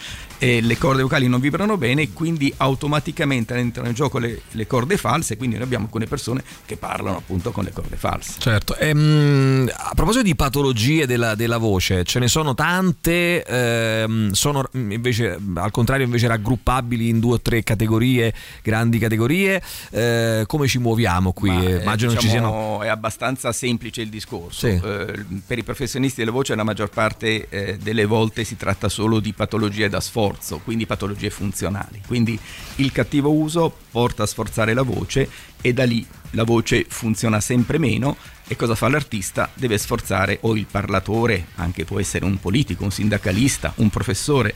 e 0.42 0.60
le 0.60 0.76
corde 0.76 1.02
vocali 1.02 1.28
non 1.28 1.38
vibrano 1.38 1.76
bene 1.76 2.02
e 2.02 2.12
quindi 2.12 2.52
automaticamente 2.56 3.54
entrano 3.54 3.88
in 3.88 3.94
gioco 3.94 4.18
le, 4.18 4.42
le 4.50 4.66
corde 4.66 4.96
false, 4.96 5.36
quindi 5.36 5.54
noi 5.54 5.64
abbiamo 5.66 5.84
alcune 5.84 6.06
persone 6.06 6.42
che 6.66 6.76
parlano 6.76 7.16
appunto 7.18 7.52
con 7.52 7.62
le 7.62 7.70
corde 7.72 7.94
false. 7.96 8.34
Certo, 8.38 8.76
Ehm, 8.76 9.70
a 9.72 9.92
proposito 9.94 10.24
di 10.24 10.34
patologie 10.34 11.06
della, 11.06 11.36
della 11.36 11.58
voce, 11.58 12.02
ce 12.02 12.18
ne 12.18 12.26
sono 12.26 12.54
tante, 12.54 13.44
ehm, 13.44 14.32
sono 14.32 14.64
invece 14.72 15.38
al 15.54 15.70
contrario 15.70 16.04
invece 16.06 16.26
raggruppabili 16.26 17.08
in 17.08 17.20
due 17.20 17.34
o 17.34 17.40
tre 17.40 17.62
categorie, 17.62 18.34
grandi 18.62 18.98
categorie, 18.98 19.62
Eh, 19.90 20.44
come 20.46 20.66
ci 20.66 20.78
muoviamo 20.78 21.32
qui? 21.32 21.50
Ma, 21.50 21.62
Eh, 21.62 21.80
Immagino 21.82 22.16
ci 22.16 22.28
siano... 22.28 22.48
diciamo, 22.48 22.82
È 22.82 22.88
abbastanza 22.88 23.52
semplice 23.52 24.00
il 24.02 24.08
discorso. 24.08 24.66
Sì. 24.66 24.80
Eh, 24.82 25.24
per 25.46 25.58
i 25.58 25.62
professionisti 25.62 26.20
della 26.20 26.32
voce 26.32 26.54
la 26.54 26.64
maggior 26.64 26.88
parte 26.90 27.46
eh, 27.48 27.78
delle 27.80 28.04
volte 28.06 28.42
si 28.44 28.56
tratta 28.56 28.88
solo 28.88 29.20
di 29.20 29.32
patologie 29.32 29.88
da 29.88 30.00
sforzo, 30.00 30.30
quindi 30.62 30.86
patologie 30.86 31.30
funzionali. 31.30 32.02
Quindi 32.06 32.38
il 32.76 32.92
cattivo 32.92 33.32
uso 33.32 33.74
porta 33.90 34.22
a 34.22 34.26
sforzare 34.26 34.74
la 34.74 34.82
voce 34.82 35.28
e 35.60 35.72
da 35.72 35.84
lì 35.84 36.06
la 36.30 36.44
voce 36.44 36.86
funziona 36.88 37.40
sempre 37.40 37.78
meno 37.78 38.16
e 38.46 38.56
cosa 38.56 38.74
fa 38.74 38.88
l'artista? 38.88 39.50
Deve 39.54 39.78
sforzare 39.78 40.38
o 40.42 40.56
il 40.56 40.66
parlatore, 40.70 41.46
anche 41.56 41.84
può 41.84 42.00
essere 42.00 42.24
un 42.24 42.38
politico, 42.38 42.84
un 42.84 42.90
sindacalista, 42.90 43.72
un 43.76 43.88
professore, 43.90 44.54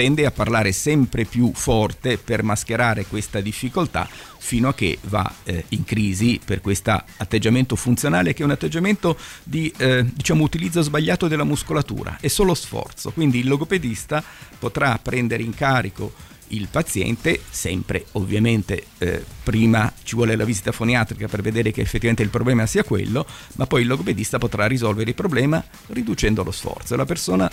tende 0.00 0.24
a 0.24 0.30
parlare 0.30 0.72
sempre 0.72 1.26
più 1.26 1.52
forte 1.52 2.16
per 2.16 2.42
mascherare 2.42 3.04
questa 3.04 3.42
difficoltà 3.42 4.08
fino 4.38 4.68
a 4.68 4.74
che 4.74 4.96
va 5.02 5.30
eh, 5.44 5.66
in 5.68 5.84
crisi 5.84 6.40
per 6.42 6.62
questo 6.62 7.04
atteggiamento 7.18 7.76
funzionale 7.76 8.32
che 8.32 8.40
è 8.40 8.46
un 8.46 8.52
atteggiamento 8.52 9.18
di 9.42 9.70
eh, 9.76 10.06
diciamo 10.10 10.42
utilizzo 10.42 10.80
sbagliato 10.80 11.28
della 11.28 11.44
muscolatura, 11.44 12.16
è 12.18 12.28
solo 12.28 12.54
sforzo, 12.54 13.10
quindi 13.10 13.40
il 13.40 13.48
logopedista 13.48 14.24
potrà 14.58 14.98
prendere 15.02 15.42
in 15.42 15.52
carico 15.52 16.14
il 16.48 16.68
paziente, 16.70 17.38
sempre 17.50 18.06
ovviamente 18.12 18.84
eh, 18.98 19.22
prima 19.42 19.92
ci 20.02 20.14
vuole 20.14 20.34
la 20.34 20.44
visita 20.44 20.72
foniatrica 20.72 21.28
per 21.28 21.42
vedere 21.42 21.72
che 21.72 21.82
effettivamente 21.82 22.22
il 22.22 22.30
problema 22.30 22.64
sia 22.64 22.84
quello, 22.84 23.26
ma 23.56 23.66
poi 23.66 23.82
il 23.82 23.86
logopedista 23.86 24.38
potrà 24.38 24.66
risolvere 24.66 25.10
il 25.10 25.14
problema 25.14 25.62
riducendo 25.88 26.42
lo 26.42 26.52
sforzo. 26.52 26.96
La 26.96 27.04
persona 27.04 27.50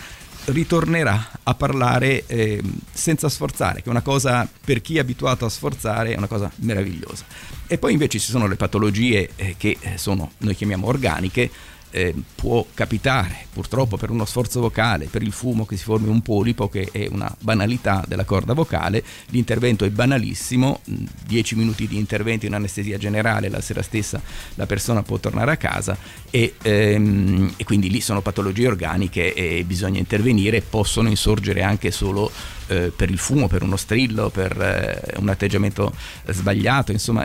ritornerà 0.48 1.32
a 1.44 1.54
parlare 1.56 2.26
eh, 2.26 2.62
senza 2.92 3.30
sforzare, 3.30 3.82
che 3.82 3.88
è 3.88 3.90
una 3.90 4.02
cosa 4.02 4.48
per 4.64 4.82
chi 4.82 4.98
è 4.98 5.00
abituato 5.00 5.46
a 5.46 5.50
sforzare 5.50 6.14
è 6.14 6.18
una 6.18 6.28
cosa 6.28 6.52
meravigliosa. 6.58 7.26
E 7.68 7.78
poi 7.78 7.94
invece 7.94 8.20
ci 8.20 8.30
sono 8.30 8.48
le 8.48 8.56
patologie 8.56 9.30
eh, 9.36 9.56
che 9.58 9.78
sono, 9.96 10.32
noi 10.40 10.56
chiamiamo 10.56 10.88
organiche, 10.88 11.50
eh, 11.92 12.14
può 12.36 12.66
capitare 12.74 13.46
purtroppo 13.52 13.98
per 13.98 14.12
uno 14.12 14.26
sforzo 14.26 14.60
vocale, 14.60 15.06
per 15.06 15.24
il 15.24 15.32
fumo 15.32 15.66
che 15.66 15.78
si 15.78 15.84
formi 15.84 16.10
un 16.10 16.22
polipo 16.22 16.70
che 16.70 16.90
è 16.92 17.08
una 17.10 17.34
banalità 17.40 18.04
della 18.08 18.24
corda 18.24 18.54
vocale, 18.54 19.04
l'intervento 19.30 19.84
è 19.84 19.90
banalissimo, 19.90 20.82
10 21.26 21.56
minuti 21.56 21.88
di 21.88 21.98
intervento 21.98 22.46
in 22.46 22.54
anestesia 22.54 22.98
generale, 22.98 23.50
la 23.50 23.62
sera 23.62 23.82
stessa 23.82 24.22
la 24.56 24.66
persona 24.66 25.02
può 25.02 25.18
tornare 25.18 25.52
a 25.52 25.58
casa 25.58 25.98
e, 26.30 26.54
ehm, 26.62 27.54
e 27.58 27.64
quindi 27.64 27.90
lì 27.90 28.02
sono 28.02 28.22
patologie 28.22 28.68
organiche 28.68 29.34
e 29.34 29.64
bisogna 29.66 30.00
intervenire, 30.00 30.62
possono 30.62 31.10
insorgere 31.10 31.64
anche 31.64 31.92
solo 31.92 32.32
eh, 32.68 32.92
per 32.96 33.10
il 33.10 33.18
fumo, 33.18 33.48
per 33.48 33.64
uno 33.64 33.78
strillo, 33.78 34.30
per 34.30 34.60
eh, 34.60 35.18
un 35.20 35.30
atteggiamento 35.30 35.94
sbagliato, 36.28 36.92
insomma 36.92 37.24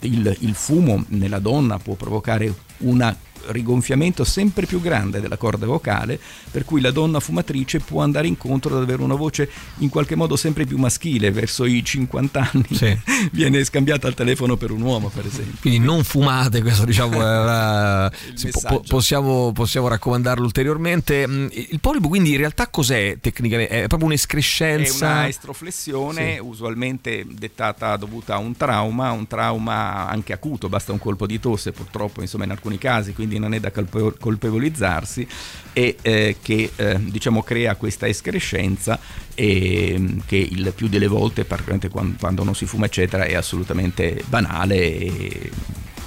il, 0.00 0.36
il 0.40 0.54
fumo 0.54 1.04
nella 1.08 1.38
donna 1.38 1.78
può 1.78 1.94
provocare 1.94 2.52
una 2.78 3.16
rigonfiamento 3.46 4.24
sempre 4.24 4.66
più 4.66 4.80
grande 4.80 5.20
della 5.20 5.36
corda 5.36 5.66
vocale, 5.66 6.18
per 6.50 6.64
cui 6.64 6.80
la 6.80 6.90
donna 6.90 7.20
fumatrice 7.20 7.80
può 7.80 8.02
andare 8.02 8.26
incontro 8.28 8.76
ad 8.76 8.82
avere 8.82 9.02
una 9.02 9.14
voce 9.14 9.50
in 9.78 9.88
qualche 9.88 10.14
modo 10.14 10.36
sempre 10.36 10.64
più 10.64 10.78
maschile, 10.78 11.30
verso 11.30 11.64
i 11.64 11.82
50 11.84 12.50
anni 12.52 12.66
sì. 12.70 12.96
viene 13.32 13.64
scambiata 13.64 14.06
al 14.06 14.14
telefono 14.14 14.56
per 14.56 14.70
un 14.70 14.82
uomo, 14.82 15.08
per 15.08 15.26
esempio. 15.26 15.58
Quindi 15.60 15.80
non 15.80 16.04
fumate, 16.04 16.62
questo 16.62 16.84
diciamo 16.84 17.16
una... 17.18 18.12
po- 18.68 18.82
possiamo, 18.86 19.52
possiamo, 19.52 19.88
raccomandarlo 19.88 20.44
ulteriormente. 20.44 21.26
Mm, 21.26 21.46
il 21.50 21.80
polipo 21.80 22.08
quindi 22.08 22.30
in 22.30 22.38
realtà 22.38 22.68
cos'è 22.68 23.18
tecnicamente? 23.20 23.82
È 23.82 23.86
proprio 23.86 24.08
un'escrescenza? 24.22 25.06
È 25.06 25.10
una 25.10 25.28
estroflessione 25.28 26.34
sì. 26.34 26.40
usualmente 26.40 27.24
dettata 27.28 27.96
dovuta 27.96 28.34
a 28.34 28.38
un 28.38 28.56
trauma, 28.56 29.10
un 29.10 29.26
trauma 29.26 30.08
anche 30.08 30.32
acuto, 30.32 30.68
basta 30.68 30.92
un 30.92 30.98
colpo 30.98 31.26
di 31.26 31.40
tosse 31.40 31.72
purtroppo 31.72 32.20
insomma 32.20 32.44
in 32.44 32.50
alcuni 32.50 32.78
casi, 32.78 33.12
quindi 33.12 33.38
non 33.38 33.54
è 33.54 33.60
da 33.60 33.70
colpevolizzarsi 33.70 35.26
e 35.72 35.96
eh, 36.02 36.36
che 36.40 36.70
eh, 36.76 36.98
diciamo 37.00 37.42
crea 37.42 37.74
questa 37.76 38.06
escrescenza 38.06 38.98
e 39.34 39.94
mm, 39.98 40.18
che 40.26 40.36
il 40.36 40.72
più 40.74 40.88
delle 40.88 41.06
volte, 41.06 41.44
particolarmente 41.44 41.88
quando, 41.88 42.16
quando 42.18 42.44
non 42.44 42.54
si 42.54 42.66
fuma 42.66 42.86
eccetera, 42.86 43.24
è 43.24 43.34
assolutamente 43.34 44.22
banale 44.26 44.76
e 44.76 45.50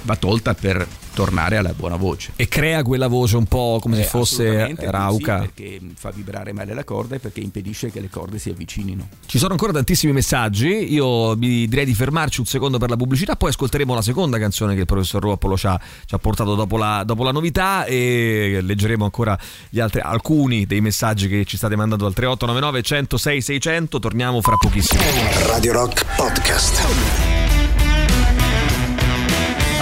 va 0.06 0.16
tolta 0.16 0.54
per 0.54 0.86
tornare 1.12 1.56
alla 1.56 1.72
buona 1.72 1.96
voce. 1.96 2.32
E 2.36 2.46
crea 2.46 2.82
quella 2.82 3.08
voce 3.08 3.36
un 3.36 3.46
po' 3.46 3.78
come 3.80 3.98
eh, 3.98 4.02
se 4.02 4.08
fosse 4.08 4.74
rauca. 4.78 5.40
Sì, 5.40 5.46
perché 5.46 5.80
fa 5.94 6.10
vibrare 6.10 6.52
male 6.52 6.74
la 6.74 6.84
corda 6.84 7.16
e 7.16 7.18
perché 7.18 7.40
impedisce 7.40 7.90
che 7.90 8.00
le 8.00 8.08
corde 8.08 8.38
si 8.38 8.50
avvicinino. 8.50 9.08
Ci 9.26 9.38
sono 9.38 9.52
ancora 9.52 9.72
tantissimi 9.72 10.12
messaggi, 10.12 10.92
io 10.92 11.34
vi 11.34 11.66
direi 11.68 11.84
di 11.84 11.94
fermarci 11.94 12.40
un 12.40 12.46
secondo 12.46 12.78
per 12.78 12.90
la 12.90 12.96
pubblicità, 12.96 13.34
poi 13.34 13.48
ascolteremo 13.48 13.94
la 13.94 14.02
seconda 14.02 14.38
canzone 14.38 14.74
che 14.74 14.80
il 14.80 14.86
professor 14.86 15.20
Ruopolo 15.20 15.56
ci 15.56 15.66
ha, 15.66 15.80
ci 16.04 16.14
ha 16.14 16.18
portato 16.18 16.54
dopo 16.54 16.76
la, 16.76 17.02
dopo 17.04 17.24
la, 17.24 17.32
novità 17.32 17.84
e 17.86 18.60
leggeremo 18.62 19.04
ancora 19.04 19.38
altri, 19.78 20.00
alcuni 20.00 20.66
dei 20.66 20.80
messaggi 20.80 21.28
che 21.28 21.44
ci 21.44 21.56
state 21.56 21.76
mandando 21.76 22.06
al 22.06 22.12
3899 22.12 22.82
106 22.82 23.40
600, 23.40 23.98
torniamo 23.98 24.40
fra 24.42 24.56
pochissimo. 24.56 25.02
Radio 25.46 25.72
Rock 25.72 26.04
Podcast. 26.14 27.55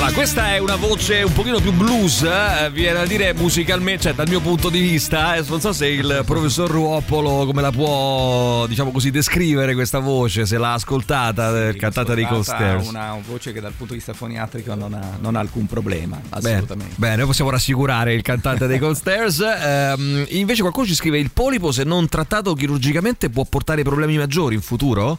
Allora, 0.05 0.19
questa 0.19 0.53
è 0.53 0.59
una 0.59 0.77
voce 0.77 1.23
un 1.23 1.33
pochino 1.33 1.61
più 1.61 1.73
blues, 1.73 2.21
eh? 2.25 2.71
viene 2.71 2.99
a 2.99 3.07
dire 3.07 3.33
musicalmente, 3.33 4.03
cioè 4.03 4.15
dal 4.15 4.29
mio 4.29 4.41
punto 4.41 4.69
di 4.69 4.79
vista, 4.79 5.35
eh? 5.35 5.43
non 5.49 5.63
so 5.63 5.73
se 5.73 5.87
il 5.87 6.25
professor 6.27 6.69
Ruopolo 6.69 7.47
come 7.47 7.63
la 7.63 7.71
può, 7.71 8.67
diciamo 8.67 8.91
così, 8.91 9.11
descrivere 9.11 9.73
questa 9.73 10.01
voce, 10.01 10.45
se 10.45 10.59
l'ha 10.59 10.75
ascoltata, 10.75 11.71
sì, 11.71 11.79
cantata 11.79 12.13
dei 12.15 12.27
Coasters. 12.27 12.87
Una, 12.87 13.13
una 13.15 13.23
voce 13.27 13.55
che 13.55 13.63
dal 13.63 13.73
punto 13.73 13.95
di 13.95 13.99
vista 13.99 14.13
foniatrico 14.13 14.75
non 14.75 14.93
ha, 14.93 15.17
non 15.19 15.37
ha 15.37 15.41
alcun 15.41 15.65
problema, 15.65 16.21
assolutamente. 16.29 16.75
Bene, 16.75 16.95
bene, 16.97 17.25
possiamo 17.25 17.49
rassicurare 17.49 18.13
il 18.13 18.21
cantante 18.21 18.67
dei 18.67 18.79
Coasters. 18.79 19.41
Eh, 19.41 20.27
invece 20.33 20.61
qualcuno 20.61 20.85
ci 20.85 20.95
scrive, 20.95 21.19
il 21.19 21.31
polipo 21.31 21.73
se 21.73 21.83
non 21.85 22.09
trattato 22.09 22.53
chirurgicamente 22.53 23.31
può 23.31 23.47
portare 23.49 23.83
problemi 23.83 24.19
maggiori 24.19 24.55
in 24.55 24.61
futuro? 24.61 25.19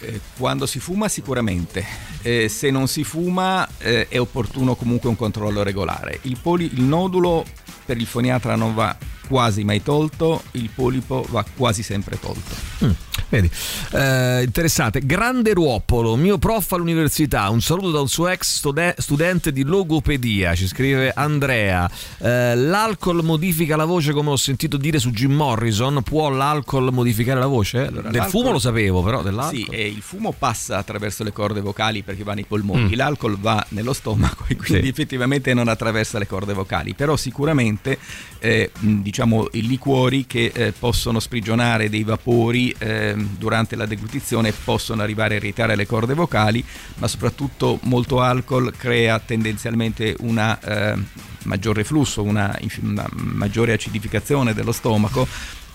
Eh, 0.00 0.20
quando 0.36 0.66
si 0.66 0.78
fuma 0.78 1.08
sicuramente, 1.08 1.84
eh, 2.22 2.48
se 2.48 2.70
non 2.70 2.86
si 2.86 3.02
fuma 3.02 3.66
eh, 3.78 4.08
è 4.08 4.20
opportuno 4.20 4.74
comunque 4.74 5.08
un 5.08 5.16
controllo 5.16 5.62
regolare. 5.62 6.18
Il, 6.22 6.38
poli- 6.40 6.70
il 6.72 6.82
nodulo 6.82 7.44
per 7.84 7.96
il 7.96 8.06
foniatra 8.06 8.56
non 8.56 8.74
va 8.74 8.96
quasi 9.26 9.64
mai 9.64 9.82
tolto, 9.82 10.42
il 10.52 10.70
polipo 10.74 11.26
va 11.30 11.44
quasi 11.56 11.82
sempre 11.82 12.18
tolto. 12.18 12.54
Mm. 12.84 12.90
Vedi, 13.28 13.50
eh, 13.92 14.42
interessante. 14.44 15.00
Grande 15.04 15.52
Ruopolo, 15.52 16.14
mio 16.14 16.38
prof 16.38 16.72
all'università. 16.72 17.48
Un 17.50 17.60
saluto 17.60 17.90
da 17.90 18.00
un 18.00 18.08
suo 18.08 18.28
ex 18.28 18.62
studente 18.98 19.52
di 19.52 19.64
logopedia. 19.64 20.54
Ci 20.54 20.68
scrive 20.68 21.10
Andrea. 21.12 21.90
Eh, 22.18 22.54
l'alcol 22.54 23.24
modifica 23.24 23.74
la 23.74 23.84
voce, 23.84 24.12
come 24.12 24.30
ho 24.30 24.36
sentito 24.36 24.76
dire 24.76 25.00
su 25.00 25.10
Jim 25.10 25.32
Morrison. 25.32 26.02
Può 26.04 26.28
l'alcol 26.28 26.92
modificare 26.92 27.40
la 27.40 27.46
voce? 27.46 27.86
Allora, 27.86 28.10
Del 28.10 28.22
fumo 28.24 28.52
lo 28.52 28.60
sapevo, 28.60 29.02
però 29.02 29.22
dell'alcol. 29.22 29.74
Sì, 29.74 29.76
il 29.76 30.02
fumo 30.02 30.32
passa 30.36 30.78
attraverso 30.78 31.24
le 31.24 31.32
corde 31.32 31.60
vocali 31.60 32.02
perché 32.02 32.22
va 32.22 32.34
nei 32.34 32.44
polmoni. 32.44 32.90
Mm. 32.90 32.92
L'alcol 32.94 33.38
va 33.38 33.64
nello 33.70 33.92
stomaco 33.92 34.44
e 34.46 34.54
quindi 34.54 34.84
sì. 34.84 34.90
effettivamente 34.90 35.52
non 35.52 35.66
attraversa 35.66 36.18
le 36.18 36.28
corde 36.28 36.52
vocali. 36.52 36.94
Però 36.94 37.16
sicuramente 37.16 37.98
eh, 38.38 38.70
diciamo 38.78 39.48
i 39.52 39.66
liquori 39.66 40.26
che 40.26 40.52
eh, 40.54 40.72
possono 40.72 41.18
sprigionare 41.18 41.88
dei 41.88 42.04
vapori 42.04 42.72
eh, 42.78 43.14
durante 43.16 43.76
la 43.76 43.86
deglutizione 43.86 44.52
possono 44.52 45.02
arrivare 45.02 45.34
a 45.34 45.36
irritare 45.38 45.76
le 45.76 45.86
corde 45.86 46.14
vocali, 46.14 46.64
ma 46.96 47.08
soprattutto 47.08 47.78
molto 47.82 48.20
alcol 48.20 48.74
crea 48.76 49.18
tendenzialmente 49.18 50.16
una 50.20 50.58
eh, 50.60 50.94
maggior 51.46 51.74
reflusso, 51.76 52.22
una, 52.22 52.56
una 52.82 53.06
maggiore 53.12 53.72
acidificazione 53.72 54.52
dello 54.52 54.72
stomaco 54.72 55.26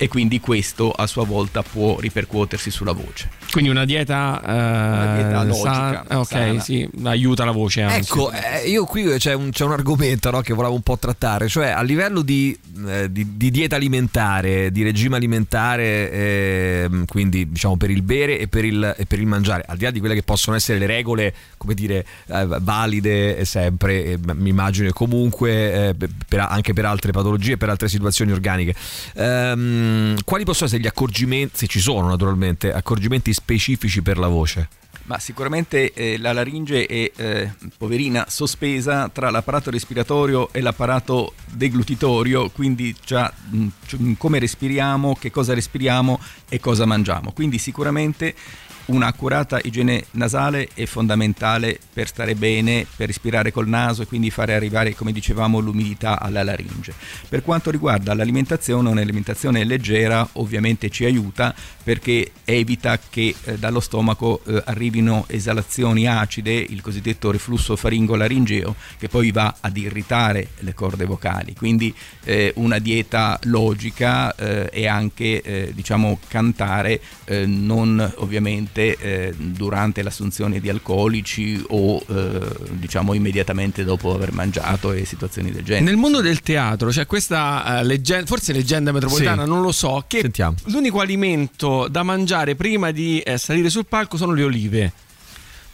e 0.01 0.07
quindi 0.07 0.39
questo 0.39 0.89
a 0.89 1.05
sua 1.05 1.25
volta 1.25 1.61
può 1.61 1.99
ripercuotersi 1.99 2.71
sulla 2.71 2.91
voce. 2.91 3.29
Quindi 3.51 3.69
una 3.69 3.85
dieta, 3.85 4.41
eh, 4.43 4.51
una 4.51 5.15
dieta 5.15 5.43
logica, 5.43 6.05
sa- 6.07 6.19
ok, 6.19 6.25
sana. 6.25 6.59
sì, 6.59 6.89
aiuta 7.03 7.45
la 7.45 7.51
voce 7.51 7.83
anche. 7.83 7.97
Ecco, 7.97 8.31
eh, 8.31 8.67
io 8.67 8.85
qui 8.85 9.03
c'è 9.19 9.33
un, 9.33 9.51
c'è 9.51 9.63
un 9.63 9.73
argomento 9.73 10.31
no, 10.31 10.41
che 10.41 10.53
volevo 10.53 10.73
un 10.73 10.81
po' 10.81 10.97
trattare, 10.97 11.47
cioè 11.47 11.67
a 11.67 11.83
livello 11.83 12.23
di, 12.23 12.57
eh, 12.87 13.11
di, 13.11 13.37
di 13.37 13.51
dieta 13.51 13.75
alimentare, 13.75 14.71
di 14.71 14.81
regime 14.81 15.17
alimentare, 15.17 16.11
ehm, 16.11 17.05
quindi 17.05 17.51
diciamo 17.51 17.77
per 17.77 17.91
il 17.91 18.01
bere 18.01 18.39
e 18.39 18.47
per 18.47 18.65
il, 18.65 18.95
e 18.97 19.05
per 19.05 19.19
il, 19.19 19.27
mangiare, 19.27 19.63
al 19.67 19.77
di 19.77 19.83
là 19.83 19.91
di 19.91 19.99
quelle 19.99 20.15
che 20.15 20.23
possono 20.23 20.55
essere 20.55 20.79
le 20.79 20.87
regole, 20.87 21.31
come 21.57 21.75
dire, 21.75 22.03
eh, 22.25 22.47
valide 22.59 23.45
sempre, 23.45 24.17
mi 24.33 24.49
immagino 24.49 24.91
comunque 24.93 25.60
eh, 25.61 25.95
per, 26.27 26.39
anche 26.39 26.73
per 26.73 26.85
altre 26.85 27.11
patologie, 27.11 27.57
per 27.57 27.69
altre 27.69 27.87
situazioni 27.87 28.31
organiche. 28.31 28.75
Ehm, 29.15 30.17
quali 30.23 30.43
possono 30.43 30.67
essere 30.67 30.81
gli 30.81 30.87
accorgimenti, 30.87 31.57
se 31.57 31.67
ci 31.67 31.79
sono 31.79 32.07
naturalmente, 32.07 32.71
accorgimenti 32.73 33.33
specifici 33.33 34.01
per 34.01 34.17
la 34.17 34.27
voce? 34.27 34.67
Ma 35.03 35.19
sicuramente 35.19 35.93
eh, 35.93 36.17
la 36.19 36.31
laringe 36.31 36.85
è 36.85 37.11
eh, 37.15 37.51
poverina 37.77 38.25
sospesa 38.29 39.09
tra 39.09 39.29
l'apparato 39.29 39.71
respiratorio 39.71 40.53
e 40.53 40.61
l'apparato 40.61 41.33
deglutitorio, 41.45 42.49
quindi 42.49 42.95
già 43.03 43.31
mh, 43.49 43.67
mm, 43.99 44.13
come 44.13 44.39
respiriamo, 44.39 45.15
che 45.19 45.31
cosa 45.31 45.53
respiriamo 45.53 46.19
e 46.47 46.59
cosa 46.59 46.85
mangiamo. 46.85 47.31
Quindi 47.31 47.57
sicuramente 47.57 48.35
Un'accurata 48.85 49.59
igiene 49.63 50.05
nasale 50.11 50.69
è 50.73 50.85
fondamentale 50.85 51.79
per 51.93 52.07
stare 52.07 52.35
bene, 52.35 52.85
per 52.95 53.07
respirare 53.07 53.51
col 53.51 53.67
naso 53.67 54.01
e 54.01 54.05
quindi 54.07 54.29
fare 54.31 54.53
arrivare, 54.53 54.95
come 54.95 55.11
dicevamo, 55.11 55.59
l'umidità 55.59 56.19
alla 56.19 56.43
laringe. 56.43 56.93
Per 57.29 57.43
quanto 57.43 57.69
riguarda 57.69 58.13
l'alimentazione, 58.13 58.89
un'alimentazione 58.89 59.63
leggera 59.63 60.27
ovviamente 60.33 60.89
ci 60.89 61.05
aiuta 61.05 61.53
perché 61.83 62.31
evita 62.43 62.97
che 62.97 63.33
eh, 63.43 63.57
dallo 63.57 63.79
stomaco 63.79 64.41
eh, 64.45 64.61
arrivino 64.65 65.25
esalazioni 65.27 66.07
acide, 66.07 66.53
il 66.53 66.81
cosiddetto 66.81 67.31
reflusso 67.31 67.75
faringo-laringeo, 67.75 68.75
che 68.97 69.07
poi 69.07 69.31
va 69.31 69.55
ad 69.59 69.77
irritare 69.77 70.49
le 70.59 70.73
corde 70.73 71.05
vocali. 71.05 71.53
Quindi 71.55 71.93
eh, 72.23 72.51
una 72.55 72.79
dieta 72.79 73.39
logica 73.43 74.35
eh, 74.35 74.69
e 74.71 74.87
anche 74.87 75.41
eh, 75.41 75.71
diciamo 75.73 76.19
cantare 76.27 76.99
eh, 77.25 77.45
non 77.45 78.13
ovviamente 78.17 78.70
sicuramente 78.71 78.97
eh, 78.97 79.33
durante 79.35 80.01
l'assunzione 80.01 80.59
di 80.59 80.69
alcolici 80.69 81.61
o 81.69 82.03
eh, 82.07 82.39
diciamo 82.71 83.13
immediatamente 83.13 83.83
dopo 83.83 84.13
aver 84.13 84.31
mangiato 84.31 84.93
e 84.93 85.05
situazioni 85.05 85.51
del 85.51 85.63
genere. 85.63 85.85
Nel 85.85 85.97
mondo 85.97 86.21
del 86.21 86.41
teatro 86.41 86.89
c'è 86.89 87.05
questa 87.05 87.79
uh, 87.81 87.85
leggenda, 87.85 88.25
forse 88.25 88.53
leggenda 88.53 88.91
metropolitana, 88.91 89.43
sì. 89.43 89.49
non 89.49 89.61
lo 89.61 89.71
so, 89.71 90.03
che 90.07 90.21
Sentiamo. 90.21 90.55
l'unico 90.65 90.99
alimento 91.01 91.87
da 91.89 92.03
mangiare 92.03 92.55
prima 92.55 92.91
di 92.91 93.19
eh, 93.19 93.37
salire 93.37 93.69
sul 93.69 93.85
palco 93.85 94.17
sono 94.17 94.33
le 94.33 94.43
olive. 94.43 94.91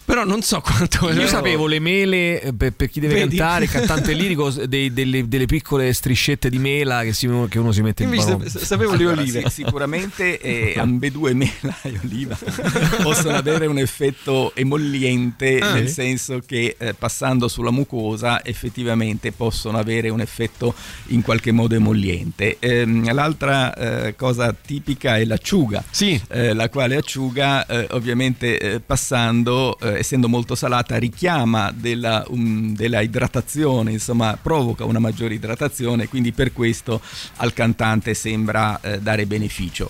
Però 0.07 0.23
non 0.23 0.41
so 0.41 0.61
quanto. 0.61 1.11
Io 1.11 1.27
sapevo 1.27 1.67
le 1.67 1.79
mele 1.79 2.41
eh, 2.41 2.53
per, 2.53 2.71
per 2.71 2.89
chi 2.89 3.01
deve 3.01 3.15
Vedi? 3.15 3.35
cantare, 3.35 3.65
il 3.65 3.69
cantante 3.69 4.13
lirico, 4.15 4.49
dei- 4.51 4.93
delle, 4.93 5.27
delle 5.27 5.45
piccole 5.47 5.91
striscette 5.91 6.49
di 6.49 6.59
mela 6.59 7.03
che, 7.03 7.11
si- 7.11 7.29
che 7.49 7.59
uno 7.59 7.73
si 7.73 7.81
mette 7.81 8.03
in 8.03 8.09
Invece 8.13 8.31
mano. 8.37 8.47
sa- 8.47 8.59
sapevo 8.59 8.91
le 8.95 9.03
Allora, 9.03 9.19
olive. 9.21 9.41
sì, 9.49 9.63
sicuramente 9.63 10.39
eh, 10.39 10.75
ambedue 10.79 11.33
mela 11.33 11.75
e 11.81 11.99
oliva 12.01 12.37
possono 13.03 13.35
avere 13.35 13.65
un 13.65 13.79
effetto 13.79 14.55
emolliente, 14.55 15.59
Ah, 15.59 15.73
nel 15.73 15.87
sì? 15.89 15.93
senso 15.95 16.39
che 16.45 16.77
eh, 16.79 16.93
passando 16.93 17.49
sulla 17.49 17.71
mucosa 17.71 18.43
effettivamente 18.45 19.33
possono 19.33 19.77
avere 19.77 20.07
un 20.07 20.21
effetto 20.21 20.73
in 21.07 21.21
qualche 21.21 21.51
modo 21.51 21.75
emolliente. 21.75 22.55
Ehm, 22.59 23.11
l'altra 23.13 23.73
eh, 24.05 24.15
cosa 24.15 24.53
tipica 24.53 25.17
è 25.17 25.25
l'acciuga. 25.25 25.83
Sì. 25.89 26.19
eh, 26.29 26.53
la 26.53 26.69
quale 26.69 26.95
acciuga 26.95 27.65
eh, 27.65 27.87
ovviamente 27.91 28.57
eh, 28.57 28.79
passando, 28.79 29.77
eh, 29.79 29.95
essendo 29.97 30.27
molto 30.29 30.55
salata, 30.55 30.97
richiama 30.97 31.71
della, 31.71 32.23
um, 32.27 32.75
della 32.75 33.01
idratazione, 33.01 33.91
insomma 33.91 34.38
provoca 34.41 34.86
una 34.86 34.99
maggiore 34.99 35.33
idratazione, 35.33 36.07
quindi 36.07 36.31
per 36.31 36.53
questo 36.53 37.01
al 37.38 37.53
cantante 37.53 38.13
sembra 38.13 38.79
eh, 38.81 38.99
dare 38.99 39.25
beneficio. 39.25 39.89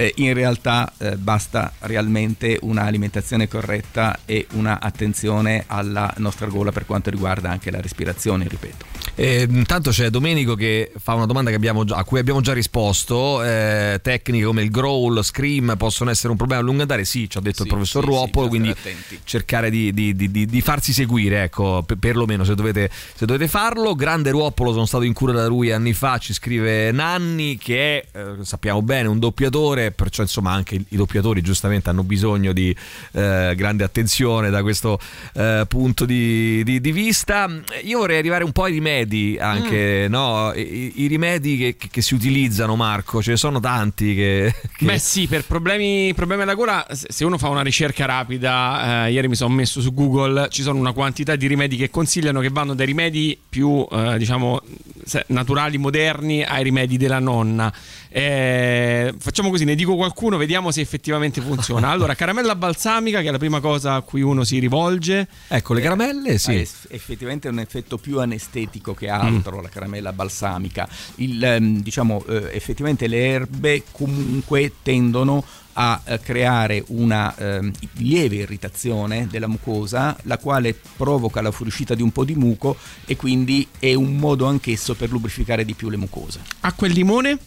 Eh, 0.00 0.12
in 0.18 0.32
realtà 0.32 0.92
eh, 0.98 1.16
basta 1.16 1.72
realmente 1.80 2.56
un'alimentazione 2.62 3.48
corretta 3.48 4.20
e 4.26 4.46
una 4.52 4.78
attenzione 4.80 5.64
alla 5.66 6.14
nostra 6.18 6.46
gola 6.46 6.70
per 6.70 6.86
quanto 6.86 7.10
riguarda 7.10 7.50
anche 7.50 7.72
la 7.72 7.80
respirazione, 7.80 8.46
ripeto. 8.46 8.86
Eh, 9.16 9.44
intanto 9.50 9.90
c'è 9.90 10.10
Domenico 10.10 10.54
che 10.54 10.92
fa 11.02 11.14
una 11.14 11.26
domanda 11.26 11.50
che 11.50 11.56
abbiamo 11.56 11.80
a 11.88 12.04
cui 12.04 12.20
abbiamo 12.20 12.40
già 12.40 12.52
risposto. 12.52 13.42
Eh, 13.42 13.98
tecniche 14.00 14.44
come 14.44 14.62
il 14.62 14.70
growl, 14.70 15.24
scream 15.24 15.74
possono 15.76 16.10
essere 16.10 16.28
un 16.30 16.36
problema 16.36 16.60
a 16.62 16.64
lungo 16.64 16.82
andare? 16.82 17.04
Sì, 17.04 17.28
ci 17.28 17.36
ha 17.36 17.40
detto 17.40 17.62
il 17.62 17.68
Sì, 17.68 17.74
professor 17.74 18.04
sì, 18.04 18.08
sì, 18.08 18.14
Ruoppolo, 18.14 18.48
bisogna 18.48 18.74
quindi 18.74 19.20
cercare 19.24 19.68
di, 19.70 19.92
di- 19.92 20.14
di- 20.14 20.30
di- 20.30 20.46
di 20.46 20.60
farsi 20.60 20.92
seguire, 20.92 21.42
ecco, 21.42 21.82
per- 21.84 21.96
perlomeno 21.96 22.44
se 22.44 22.54
dovete, 22.54 22.88
se 23.16 23.26
dovete 23.26 23.48
farlo. 23.48 23.96
Grande 23.96 24.30
Ruoppolo, 24.30 24.70
sono 24.70 24.86
stato 24.86 25.02
in 25.02 25.12
cura 25.12 25.32
da 25.32 25.48
lui 25.48 25.72
anni 25.72 25.92
fa, 25.92 26.18
ci 26.18 26.32
scrive 26.32 26.92
Nanni 26.92 27.58
che 27.58 28.06
è, 28.12 28.18
eh, 28.18 28.44
sappiamo 28.44 28.80
bene, 28.82 29.08
un 29.08 29.18
doppiatore, 29.18 29.87
perciò 29.92 30.22
insomma 30.22 30.52
anche 30.52 30.74
i, 30.76 30.96
doppiatori 30.96 31.40
giustamente 31.40 31.90
hanno 31.90 32.02
bisogno 32.02 32.52
di 32.52 32.74
eh, 33.12 33.52
grande 33.56 33.84
attenzione 33.84 34.50
da 34.50 34.62
questo 34.62 34.98
eh, 35.34 35.64
punto 35.68 36.04
di, 36.04 36.62
di- 36.64 36.80
di 36.80 36.92
vista. 36.92 37.48
Io 37.84 37.98
vorrei 37.98 38.18
arrivare 38.18 38.44
un 38.44 38.52
po' 38.52 38.64
ai 38.64 38.72
rimedi 38.72 39.36
anche, 39.40 40.06
Mm. 40.08 40.10
no? 40.10 40.52
I, 40.54 40.92
i 41.02 41.06
rimedi 41.06 41.56
che, 41.56 41.76
che- 41.76 41.88
che 41.90 42.02
si 42.02 42.14
utilizzano, 42.14 42.76
Marco, 42.76 43.22
ce 43.22 43.30
ne 43.32 43.36
sono 43.36 43.60
tanti 43.60 44.14
che... 44.14 44.54
che- 44.76 44.84
Beh 44.84 44.98
sì, 44.98 45.26
per 45.26 45.44
problemi, 45.44 46.12
problemi 46.14 46.42
alla 46.42 46.54
gola, 46.54 46.86
se 46.90 47.24
uno 47.24 47.38
fa 47.38 47.48
una 47.48 47.62
ricerca 47.62 48.04
rapida, 48.06 49.06
eh, 49.06 49.12
ieri 49.12 49.28
mi 49.28 49.34
sono 49.36 49.54
messo 49.54 49.80
su 49.80 49.92
Google, 49.94 50.48
ci 50.50 50.62
sono 50.62 50.78
una 50.78 50.92
quantità 50.92 51.36
di 51.36 51.46
rimedi 51.46 51.76
che 51.76 51.90
consigliano 51.90 52.40
che 52.40 52.48
vanno 52.50 52.74
dai 52.74 52.86
rimedi 52.86 53.38
più, 53.48 53.86
eh, 53.90 54.16
diciamo, 54.18 54.60
naturali, 55.28 55.78
moderni, 55.78 56.42
ai 56.44 56.62
rimedi 56.62 56.96
della 56.96 57.18
nonna. 57.18 57.72
Eh, 58.10 59.14
facciamo 59.18 59.50
così, 59.50 59.64
ne 59.64 59.74
dico 59.74 59.94
qualcuno, 59.94 60.36
vediamo 60.36 60.70
se 60.70 60.80
effettivamente 60.80 61.40
funziona. 61.40 61.90
Allora, 61.98 62.14
caramella 62.14 62.54
balsamica, 62.54 63.20
che 63.22 63.28
è 63.28 63.30
la 63.30 63.38
prima 63.38 63.60
cosa 63.60 63.94
a 63.94 64.00
cui 64.02 64.20
uno 64.20 64.44
si 64.44 64.58
rivolge. 64.58 65.26
Ecco, 65.48 65.74
le 65.74 65.80
caramelle, 65.80 66.34
Ha 66.34 66.38
sì. 66.38 66.54
es- 66.56 66.86
effettivamente 66.90 67.48
un 67.48 67.58
effetto 67.58 67.96
più 67.98 68.20
anestetico 68.20 68.94
che 68.94 69.08
altro 69.08 69.60
la 69.60 69.68
caramella 69.68 70.12
balsamica. 70.12 70.88
Il, 71.16 71.42
ehm, 71.42 71.82
diciamo, 71.82 72.24
eh, 72.28 72.50
effettivamente 72.52 73.06
le 73.06 73.26
erbe 73.26 73.82
comunque 73.90 74.72
tendono 74.82 75.44
a 75.80 76.00
eh, 76.04 76.20
creare 76.20 76.82
una 76.88 77.34
ehm, 77.36 77.70
lieve 77.94 78.36
irritazione 78.36 79.28
della 79.30 79.46
mucosa, 79.46 80.16
la 80.22 80.36
quale 80.36 80.74
provoca 80.96 81.40
la 81.40 81.52
fuoriuscita 81.52 81.94
di 81.94 82.02
un 82.02 82.10
po' 82.10 82.24
di 82.24 82.34
muco 82.34 82.76
e 83.06 83.14
quindi 83.14 83.66
è 83.78 83.94
un 83.94 84.16
modo 84.16 84.46
anch'esso 84.46 84.94
per 84.94 85.10
lubrificare 85.10 85.64
di 85.64 85.74
più 85.74 85.88
le 85.88 85.96
mucose. 85.96 86.40
Acqua 86.60 86.88
e 86.88 86.90
limone? 86.90 87.38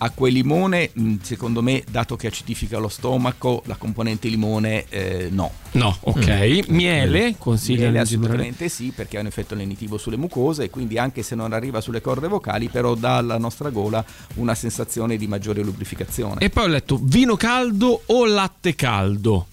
Acqua 0.00 0.28
e 0.28 0.30
limone, 0.30 0.90
mh, 0.92 1.16
secondo 1.22 1.60
me, 1.60 1.82
dato 1.90 2.14
che 2.14 2.28
acidifica 2.28 2.78
lo 2.78 2.88
stomaco, 2.88 3.62
la 3.66 3.74
componente 3.76 4.28
limone 4.28 4.84
eh, 4.88 5.28
no. 5.30 5.50
No, 5.72 5.96
ok. 6.00 6.68
Miele, 6.68 7.34
consigliano 7.36 7.90
Miele 7.90 7.98
in 7.98 8.04
generale. 8.04 8.32
assolutamente 8.32 8.68
sì, 8.68 8.92
perché 8.94 9.16
ha 9.16 9.20
un 9.20 9.26
effetto 9.26 9.54
lenitivo 9.54 9.98
sulle 9.98 10.16
mucose 10.16 10.64
e 10.64 10.70
quindi 10.70 10.98
anche 10.98 11.22
se 11.22 11.34
non 11.34 11.52
arriva 11.52 11.80
sulle 11.80 12.00
corde 12.00 12.28
vocali, 12.28 12.68
però 12.68 12.94
dà 12.94 13.16
alla 13.16 13.38
nostra 13.38 13.70
gola 13.70 14.04
una 14.34 14.54
sensazione 14.54 15.16
di 15.16 15.26
maggiore 15.26 15.62
lubrificazione. 15.62 16.40
E 16.40 16.50
poi 16.50 16.64
ho 16.64 16.68
letto 16.68 16.98
vino 17.02 17.36
caldo 17.36 18.02
o 18.06 18.24
latte 18.24 18.74
caldo. 18.74 19.46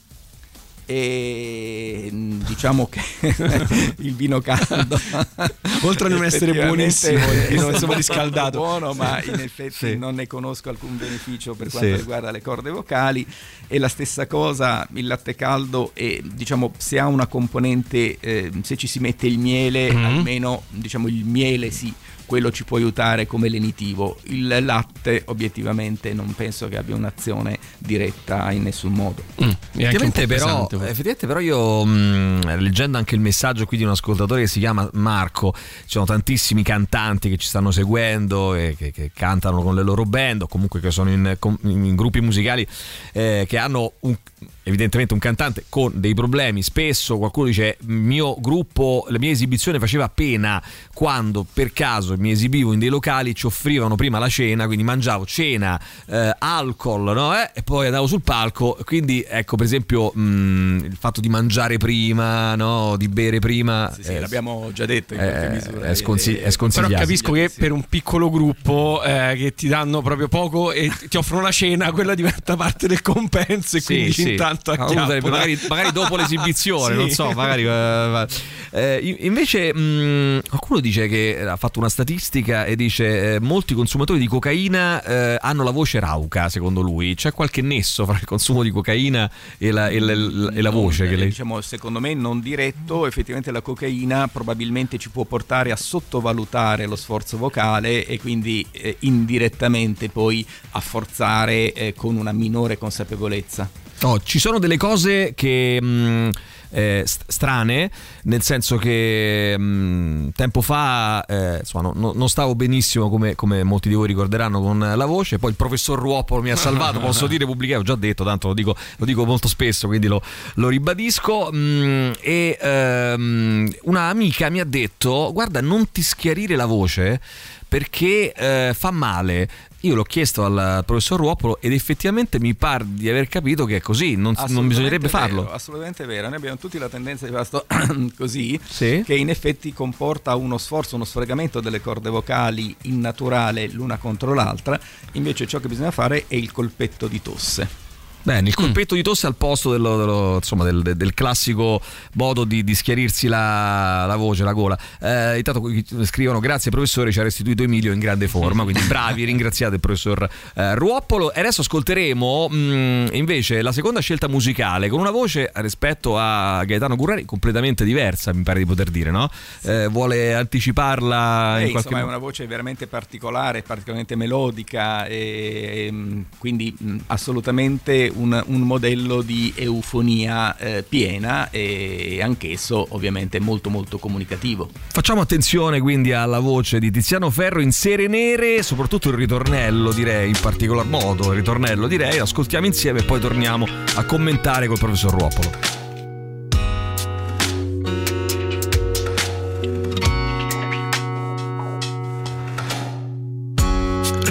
E 0.87 2.09
mh, 2.11 2.43
diciamo 2.45 2.87
che 2.87 3.01
il 3.97 4.13
vino 4.13 4.39
caldo, 4.39 4.99
Oltre 5.81 6.07
a 6.07 6.09
non 6.09 6.23
essere 6.23 6.53
buonissimo, 6.53 7.25
vino, 7.49 7.69
insomma, 7.71 7.95
riscaldato. 7.95 8.57
buono, 8.59 8.93
ma 8.93 9.21
in 9.23 9.39
effetti 9.39 9.73
Sì. 9.75 9.97
non 9.97 10.15
ne 10.15 10.27
conosco 10.27 10.69
alcun 10.69 10.97
beneficio 10.97 11.53
per 11.55 11.69
quanto 11.69 11.87
Sì. 11.89 11.95
riguarda 11.95 12.31
le 12.31 12.41
corde 12.41 12.69
vocali. 12.69 13.25
E 13.67 13.79
la 13.79 13.87
stessa 13.87 14.27
cosa, 14.27 14.87
il 14.93 15.07
latte 15.07 15.33
caldo, 15.35 15.91
e 15.95 16.21
diciamo 16.23 16.71
se 16.77 16.99
ha 16.99 17.07
una 17.07 17.25
componente, 17.27 18.17
eh, 18.19 18.51
se 18.61 18.77
ci 18.77 18.87
si 18.87 18.99
mette 18.99 19.25
il 19.27 19.39
miele, 19.39 19.91
Mhm. 19.91 20.05
almeno 20.05 20.63
diciamo 20.69 21.07
il 21.07 21.25
miele 21.25 21.71
sì. 21.71 21.91
Quello 22.25 22.51
ci 22.51 22.63
può 22.63 22.77
aiutare 22.77 23.27
come 23.27 23.49
lenitivo. 23.49 24.17
Il 24.23 24.47
latte, 24.63 25.23
obiettivamente, 25.27 26.13
non 26.13 26.33
penso 26.33 26.67
che 26.67 26.77
abbia 26.77 26.95
un'azione 26.95 27.57
diretta 27.77 28.51
in 28.51 28.63
nessun 28.63 28.93
modo. 28.93 29.23
Mm, 29.43 29.49
Effettivamente 29.77 30.27
però, 30.27 30.67
effettivamente 30.81 31.27
però 31.27 31.39
io 31.39 31.85
mh, 31.85 32.57
leggendo 32.59 32.97
anche 32.97 33.15
il 33.15 33.21
messaggio 33.21 33.65
qui 33.65 33.77
di 33.77 33.83
un 33.83 33.89
ascoltatore 33.91 34.41
che 34.41 34.47
si 34.47 34.59
chiama 34.59 34.89
Marco, 34.93 35.53
ci 35.55 35.61
sono 35.85 36.05
tantissimi 36.05 36.63
cantanti 36.63 37.29
che 37.29 37.38
ci 37.38 37.47
stanno 37.47 37.71
seguendo 37.71 38.55
e 38.55 38.75
che, 38.77 38.91
che 38.91 39.11
cantano 39.13 39.61
con 39.61 39.75
le 39.75 39.83
loro 39.83 40.03
band 40.03 40.43
o 40.43 40.47
comunque 40.47 40.79
che 40.79 40.91
sono 40.91 41.11
in, 41.11 41.38
in 41.63 41.95
gruppi 41.95 42.21
musicali 42.21 42.65
eh, 43.13 43.45
che 43.47 43.57
hanno 43.57 43.93
un- 44.01 44.17
evidentemente 44.63 45.13
un 45.13 45.19
cantante 45.19 45.65
con 45.69 45.91
dei 45.95 46.13
problemi. 46.13 46.62
Spesso 46.63 47.17
qualcuno 47.17 47.47
dice 47.47 47.77
mio 47.86 48.36
gruppo, 48.39 49.05
la 49.10 49.19
mia 49.19 49.31
esibizione 49.31 49.79
faceva 49.79 50.10
pena 50.10 50.62
quando 50.93 51.45
per 51.51 51.73
caso 51.73 52.15
mi 52.17 52.31
esibivo 52.31 52.73
in 52.73 52.79
dei 52.79 52.89
locali 52.89 53.36
ci 53.36 53.45
offrivano 53.45 53.95
prima 53.95 54.17
la 54.19 54.29
cena, 54.29 54.65
quindi 54.65 54.84
mangiavo 54.84 55.25
cena, 55.25 55.79
eh, 56.08 56.36
alcol 56.39 57.13
no? 57.13 57.36
Eh, 57.36 57.51
e 57.53 57.63
poi 57.63 57.86
andavo 57.88 58.08
sul 58.08 58.21
palco. 58.21 58.77
Quindi 58.84 59.25
ecco 59.27 59.55
per 59.55 59.65
esempio 59.65 60.12
mh, 60.13 60.86
il 60.86 60.97
fatto 60.99 61.21
di 61.21 61.29
mangiare 61.29 61.77
prima, 61.77 62.55
no? 62.55 62.95
di 62.97 63.08
bere 63.08 63.39
prima. 63.39 63.91
Sì, 63.93 64.03
sì, 64.03 64.13
eh, 64.13 64.19
l'abbiamo 64.19 64.71
già 64.73 64.86
detto 64.86 65.13
in 65.13 65.19
qualche 65.19 65.45
eh, 65.45 65.49
misura. 65.49 65.86
è 65.88 65.95
sconsigli- 65.95 66.38
Eh, 66.38 66.43
è 66.43 66.51
sconsigliato. 66.51 66.91
Però 66.93 67.01
capisco 67.03 67.31
che 67.31 67.49
Sì. 67.49 67.60
per 67.60 67.71
un 67.71 67.84
piccolo 67.88 68.29
gruppo 68.29 69.01
eh, 69.03 69.36
che 69.38 69.53
ti 69.53 69.67
danno 69.67 70.01
proprio 70.01 70.27
poco 70.27 70.71
e 70.71 70.91
ti 71.10 71.17
offrono 71.17 71.41
la 71.43 71.51
cena, 71.51 71.91
quella 71.91 72.15
diventa 72.15 72.55
parte 72.55 72.88
del 72.88 73.01
compenso 73.01 73.77
e 73.77 73.79
Sì, 73.79 73.86
quindi 73.86 74.12
sì. 74.13 74.34
Intanto 74.35 74.71
Ah, 74.71 74.75
uno 74.75 74.83
acchiappo, 74.85 75.07
sarebbe 75.07 75.29
dai. 75.29 75.39
magari, 75.39 75.59
magari 75.67 75.91
dopo 75.91 76.15
l'esibizione, 76.15 76.93
Sì. 76.93 76.99
non 76.99 77.09
so, 77.09 77.31
magari. 77.31 77.63
eh. 77.65 78.27
Eh, 78.71 79.15
invece, 79.19 79.73
mh, 79.73 80.41
qualcuno 80.49 80.79
dice 80.81 81.07
che 81.07 81.39
ha 81.47 81.55
fatto 81.55 81.79
una 81.79 81.87
statistica 81.89 82.65
e 82.65 82.75
dice: 82.75 83.35
eh, 83.35 83.39
molti 83.39 83.73
consumatori 83.73 84.19
di 84.19 84.27
cocaina 84.27 85.01
eh, 85.01 85.37
hanno 85.39 85.63
la 85.63 85.71
voce 85.71 85.99
rauca. 85.99 86.49
Secondo 86.49 86.81
lui, 86.81 87.15
c'è 87.15 87.31
qualche 87.31 87.61
nesso 87.61 88.05
fra 88.05 88.15
il 88.19 88.25
consumo 88.25 88.63
di 88.63 88.71
cocaina 88.71 89.29
e 89.57 89.71
la, 89.71 89.87
e 89.87 89.99
la- 89.99 90.11
e 90.51 90.61
la 90.61 90.69
non, 90.71 90.81
voce? 90.81 91.07
Che 91.07 91.13
eh, 91.13 91.17
lei... 91.17 91.27
diciamo, 91.27 91.61
secondo 91.61 91.99
me 92.01 92.13
non 92.13 92.41
diretto, 92.41 93.05
effettivamente 93.07 93.51
la 93.51 93.61
cocaina 93.61 94.27
probabilmente 94.27 94.97
ci 94.97 95.09
può 95.09 95.23
portare 95.23 95.71
a 95.71 95.75
sottovalutare 95.77 96.85
lo 96.85 96.95
sforzo 96.97 97.37
vocale 97.37 98.05
e 98.05 98.19
quindi 98.19 98.65
eh, 98.71 98.97
indirettamente 98.99 100.09
poi 100.09 100.45
a 100.71 100.79
forzare 100.81 101.71
eh, 101.71 101.93
con 101.95 102.17
una 102.17 102.33
minore 102.33 102.77
consapevolezza. 102.77 103.69
No, 104.01 104.19
ci 104.23 104.39
sono 104.39 104.60
delle 104.60 104.77
cose 104.77 105.34
che. 105.36 105.81
mh, 105.81 106.29
eh, 106.71 107.03
st- 107.05 107.23
strane, 107.27 107.89
nel 108.23 108.41
senso 108.41 108.75
che 108.75 109.58
mh, 109.58 110.31
tempo 110.36 110.60
fa 110.62 111.23
eh, 111.25 111.60
insomma, 111.60 111.89
no- 111.89 111.93
no- 111.95 112.12
non 112.13 112.27
stavo 112.27 112.53
benissimo 112.53 113.10
come, 113.10 113.34
come 113.36 113.63
molti 113.63 113.88
di 113.88 113.95
voi 113.95 114.08
ricorderanno 114.08 114.60
con 114.60 114.79
la 114.79 115.05
voce, 115.05 115.39
poi 115.39 115.51
il 115.51 115.55
professor 115.55 115.97
Ruoppolo 115.97 116.41
mi 116.41 116.51
ha 116.51 116.58
salvato, 116.58 116.99
posso 117.01 117.27
dire 117.27 117.45
pubblicare, 117.45 117.79
ho 117.79 117.84
già 117.84 117.95
detto, 117.95 118.25
tanto 118.25 118.47
lo 118.49 118.53
dico, 118.53 118.75
lo 118.97 119.05
dico 119.05 119.25
molto 119.25 119.47
spesso, 119.47 119.88
quindi 119.88 120.08
lo, 120.08 120.21
lo 120.55 120.67
ribadisco. 120.67 121.49
mh, 121.51 122.13
e 122.19 122.58
ehm, 122.60 123.73
una 123.84 124.10
amica 124.10 124.49
mi 124.49 124.60
ha 124.60 124.65
detto: 124.65 125.31
Guarda, 125.31 125.62
non 125.62 125.89
ti 125.91 126.01
schiarire 126.01 126.55
la 126.58 126.65
voce 126.65 127.21
perché 127.67 128.34
eh, 128.34 128.73
fa 128.75 128.91
male. 128.91 129.47
Io 129.85 129.93
l'ho 129.93 130.03
chiesto 130.03 130.43
al 130.43 130.83
professor 130.83 131.19
Ruopolo 131.19 131.59
ed 131.61 131.71
effettivamente 131.71 132.39
mi 132.39 132.55
pare 132.55 132.85
di 132.87 133.07
aver 133.07 133.27
capito 133.27 133.65
che 133.65 133.75
è 133.75 133.81
così, 133.81 134.15
non, 134.15 134.33
non 134.47 134.67
bisognerebbe 134.67 135.07
vero, 135.07 135.17
farlo. 135.19 135.51
assolutamente 135.51 136.05
vero, 136.05 136.27
noi 136.27 136.37
abbiamo 136.37 136.57
tutti 136.57 136.79
la 136.79 136.89
tendenza 136.89 137.27
di 137.27 137.31
fare 137.31 137.45
sto 137.45 137.65
così, 138.17 138.59
Sì. 138.67 139.03
che 139.05 139.13
in 139.13 139.29
effetti 139.29 139.73
comporta 139.73 140.33
uno 140.35 140.57
sforzo, 140.57 140.95
uno 140.95 141.05
sfregamento 141.05 141.61
delle 141.61 141.81
corde 141.81 142.09
vocali 142.09 142.75
innaturale 142.83 143.67
l'una 143.69 143.97
contro 143.97 144.33
l'altra, 144.33 144.79
invece 145.11 145.45
ciò 145.45 145.59
che 145.59 145.67
bisogna 145.67 145.91
fare 145.91 146.25
è 146.27 146.33
il 146.35 146.51
colpetto 146.51 147.05
di 147.07 147.21
tosse. 147.21 147.83
Bene, 148.25 148.47
il 148.49 148.55
colpetto 148.55 148.95
di 148.95 149.03
tosse 149.03 149.27
al 149.27 149.35
posto 149.35 149.69
dello, 149.71 149.97
dello- 149.97 150.35
insomma, 150.38 150.63
del, 150.63 150.81
del- 150.81 150.95
del 150.97 151.13
classico 151.13 151.79
modo 152.13 152.43
di, 152.43 152.63
di 152.63 152.73
schiarirsi 152.73 153.27
la, 153.27 154.05
la 154.07 154.15
voce, 154.15 154.43
la 154.43 154.51
gola. 154.53 154.75
Eh, 154.99 155.38
intanto 155.38 155.61
scrivono: 156.03 156.39
Grazie, 156.39 156.71
professore, 156.71 157.11
ci 157.11 157.19
ha 157.19 157.23
restituito 157.23 157.61
Emilio 157.61 157.91
in 157.93 157.99
grande 157.99 158.27
forma. 158.27 158.63
Quindi 158.63 158.81
bravi, 158.89 159.25
ringraziate 159.25 159.75
il 159.75 159.79
professor 159.79 160.27
eh, 160.55 160.73
Ruoppolo. 160.73 161.33
E 161.33 161.39
adesso 161.39 161.61
ascolteremo 161.61 162.49
mh, 162.49 163.09
invece 163.11 163.61
la 163.61 163.71
seconda 163.71 163.99
scelta 163.99 164.27
musicale 164.27 164.89
con 164.89 164.99
una 164.99 165.11
voce 165.11 165.51
rispetto 165.57 166.17
a 166.17 166.63
Gaetano 166.65 166.95
Currari 166.95 167.25
completamente 167.25 167.83
diversa, 167.85 168.33
mi 168.33 168.41
pare 168.41 168.57
di 168.57 168.65
poter 168.65 168.89
dire, 168.89 169.11
no? 169.11 169.29
Eh, 169.61 169.88
vuole 169.88 170.33
anticiparla 170.33 171.59
Eh, 171.59 171.65
in 171.65 171.71
qualche 171.71 171.89
insomma, 171.89 171.97
è 171.97 172.01
modo? 172.01 172.15
una 172.17 172.17
voce 172.25 172.47
veramente 172.47 172.88
particolare, 172.88 173.61
particolarmente 173.61 174.15
melodica 174.15 175.05
e, 175.05 175.85
e, 175.88 175.91
mh, 175.91 176.25
quindi 176.39 176.75
mh, 176.75 176.95
assolutamente 177.05 178.13
un, 178.15 178.43
un 178.47 178.62
modello 178.62 179.21
di 179.21 179.54
eufonia 179.56 180.57
eh, 180.57 180.84
piena 180.88 181.49
e 181.49 182.20
anch'esso 182.22 182.88
ovviamente 182.89 183.39
molto 183.39 183.70
molto 183.70 183.97
comunicativo. 183.97 184.70
Facciamo 184.88 185.22
attenzione 185.22 185.80
quindi 185.80 186.11
alla 186.11 186.39
voce 186.39 186.80
di 186.80 186.91
Tiziano 186.91 187.30
Ferro 187.30 187.61
in 187.61 187.72
sere 187.72 188.07
nere, 188.07 188.63
soprattutto 188.63 189.09
il 189.09 189.16
ritornello 189.16 189.91
direi, 189.91 190.30
in 190.30 190.38
particolar 190.39 190.86
modo 190.86 191.32
il 191.32 191.38
ritornello 191.38 191.88
direi, 191.88 192.20
ascoltiamo 192.20 192.66
insieme 192.66 192.99
e 192.99 193.03
poi 193.03 193.20
torniamo 193.20 193.68
a 193.95 194.03
commentare 194.03 194.68
col 194.68 194.80
professor 194.80 195.11
Ruopolo. 195.11 195.76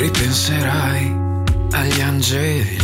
ripenserai 0.04 1.16
agli 1.70 2.00
angeli, 2.00 2.83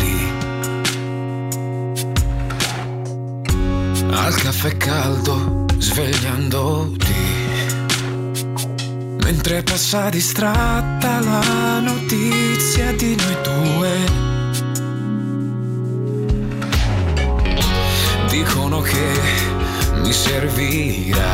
caffè 4.50 4.76
caldo 4.78 5.64
svegliandoti, 5.78 7.14
mentre 9.22 9.62
passa 9.62 10.08
distratta 10.08 11.20
la 11.20 11.78
notizia 11.78 12.92
di 12.94 13.14
noi 13.14 13.36
due. 13.44 13.90
Dicono 18.28 18.80
che 18.80 19.20
mi 20.02 20.12
servirà 20.12 21.28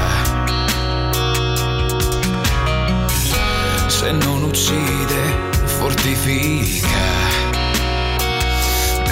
se 3.86 4.12
non 4.12 4.42
uccide, 4.42 5.22
fortifica. 5.64 7.15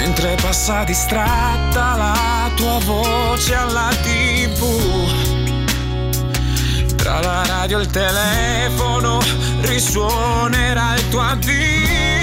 Mentre 0.07 0.37
passa 0.43 0.85
distratta 0.85 1.97
la 1.97 2.51
tua 2.57 2.79
voce 2.85 3.55
alla 3.55 3.89
tv. 4.03 4.61
Tra 6.95 7.23
la 7.23 7.43
radio 7.47 7.79
e 7.79 7.83
il 7.85 7.91
telefono 7.91 9.19
risuonerà 9.63 10.95
il 10.97 11.09
tuo 11.09 11.21
addio. 11.21 12.14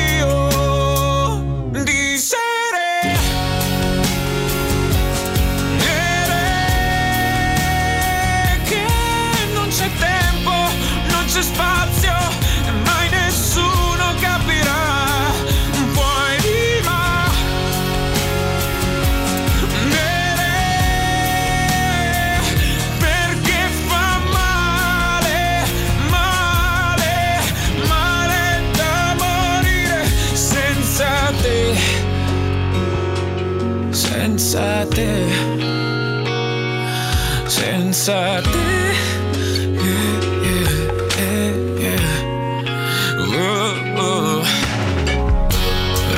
Senza 34.38 34.86
te 34.88 35.28
senza 37.48 38.42
te. 38.42 39.00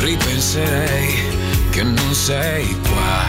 Ripenserei 0.02 1.16
che 1.72 1.84
non 1.84 2.14
sei 2.14 2.78
qua. 2.82 3.26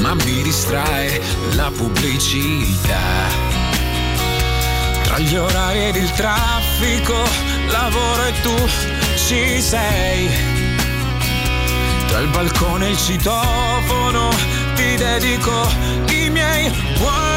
Ma 0.00 0.14
mi 0.14 0.42
distrae 0.42 1.20
la 1.54 1.70
pubblicità. 1.70 3.00
Tra 5.02 5.18
gli 5.18 5.36
orari 5.36 5.84
ed 5.84 5.96
il 5.96 6.10
traffico, 6.12 7.22
lavoro 7.68 8.24
e 8.24 8.32
tu 8.42 8.68
ci 9.14 9.60
sei. 9.60 10.55
Il 12.08 12.28
balcone 12.32 12.90
il 12.90 12.96
citofono 12.96 14.30
ti 14.74 14.96
dedico 14.96 15.68
i 16.08 16.30
miei 16.30 16.70
guai 16.98 17.35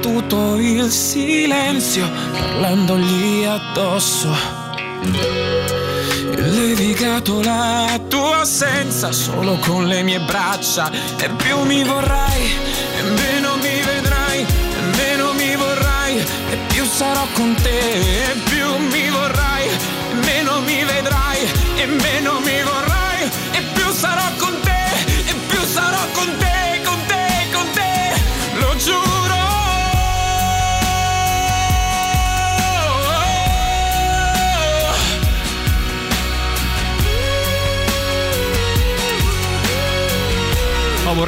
combattuto 0.00 0.56
il 0.58 0.90
silenzio 0.90 2.08
parlandogli 2.32 3.44
addosso. 3.44 4.34
E 6.32 6.40
levigato 6.40 7.42
la 7.42 8.00
tua 8.08 8.40
assenza 8.40 9.12
solo 9.12 9.56
con 9.56 9.86
le 9.86 10.02
mie 10.02 10.20
braccia 10.20 10.90
e 11.18 11.28
più 11.30 11.62
mi 11.64 11.84
vorrai 11.84 12.44
e 12.98 13.02
meno 13.02 13.39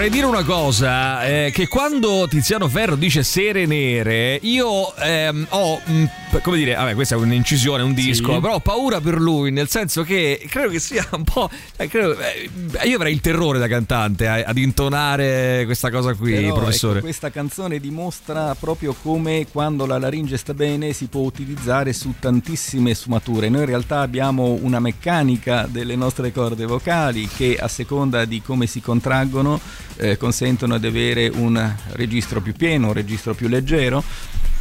vorrei 0.03 0.19
dire 0.19 0.27
una 0.27 0.43
cosa, 0.43 1.25
eh, 1.25 1.53
che 1.55 1.69
quando 1.69 2.27
Tiziano 2.29 2.69
Ferro 2.69 2.97
dice 2.97 3.23
sere 3.23 3.67
nere, 3.67 4.37
io 4.43 4.93
ehm, 4.97 5.47
ho, 5.51 5.81
mh, 5.85 6.05
come 6.41 6.57
dire, 6.57 6.75
vabbè 6.75 6.95
questa 6.95 7.15
è 7.15 7.19
un'incisione, 7.19 7.83
un 7.83 7.93
disco, 7.95 8.35
Sì. 8.35 8.41
però 8.41 8.55
ho 8.55 8.61
paura 8.61 9.01
per 9.01 9.21
lui, 9.21 9.51
nel 9.51 9.69
senso 9.69 10.03
che 10.03 10.45
credo 10.49 10.71
che 10.71 10.79
sia 10.79 11.07
un 11.13 11.25
po'... 11.25 11.51
eh, 11.77 11.89
credo- 11.89 12.17
eh, 12.19 12.89
io 12.89 12.97
avrei 12.97 13.13
il 13.13 13.21
terrore 13.21 13.59
da 13.59 13.69
cantante 13.69 14.27
a- 14.27 14.43
ad 14.47 14.57
intonare 14.59 15.63
questa 15.65 15.91
cosa 15.91 16.15
qui, 16.15 16.33
Però, 16.35 16.55
professore. 16.55 16.95
ecco, 16.99 17.07
questa 17.07 17.31
canzone 17.31 17.79
dimostra 17.81 18.55
proprio 18.59 18.95
come 19.03 19.47
quando 19.51 19.87
la 19.87 19.99
laringe 19.99 20.37
sta 20.37 20.55
bene 20.55 20.93
si 20.93 21.07
può 21.07 21.23
utilizzare 21.23 21.93
su 21.93 22.15
tantissime 22.19 22.95
sfumature. 22.95 23.49
Noi 23.49 23.61
in 23.61 23.67
realtà 23.67 24.01
abbiamo 24.01 24.59
una 24.63 24.81
meccanica 24.81 25.67
delle 25.71 25.97
nostre 25.97 26.33
corde 26.33 26.65
vocali 26.67 27.29
che 27.29 27.57
a 27.61 27.69
seconda 27.69 28.25
di 28.25 28.41
come 28.43 28.67
si 28.67 28.81
contraggono 28.81 29.61
eh, 29.97 30.17
consentono 30.17 30.79
di 30.79 30.87
avere 30.87 31.29
un 31.29 31.75
registro 31.93 32.41
più 32.41 32.55
pieno, 32.55 32.89
un 32.89 32.93
registro 32.93 33.35
più 33.35 33.49
leggero 33.49 34.03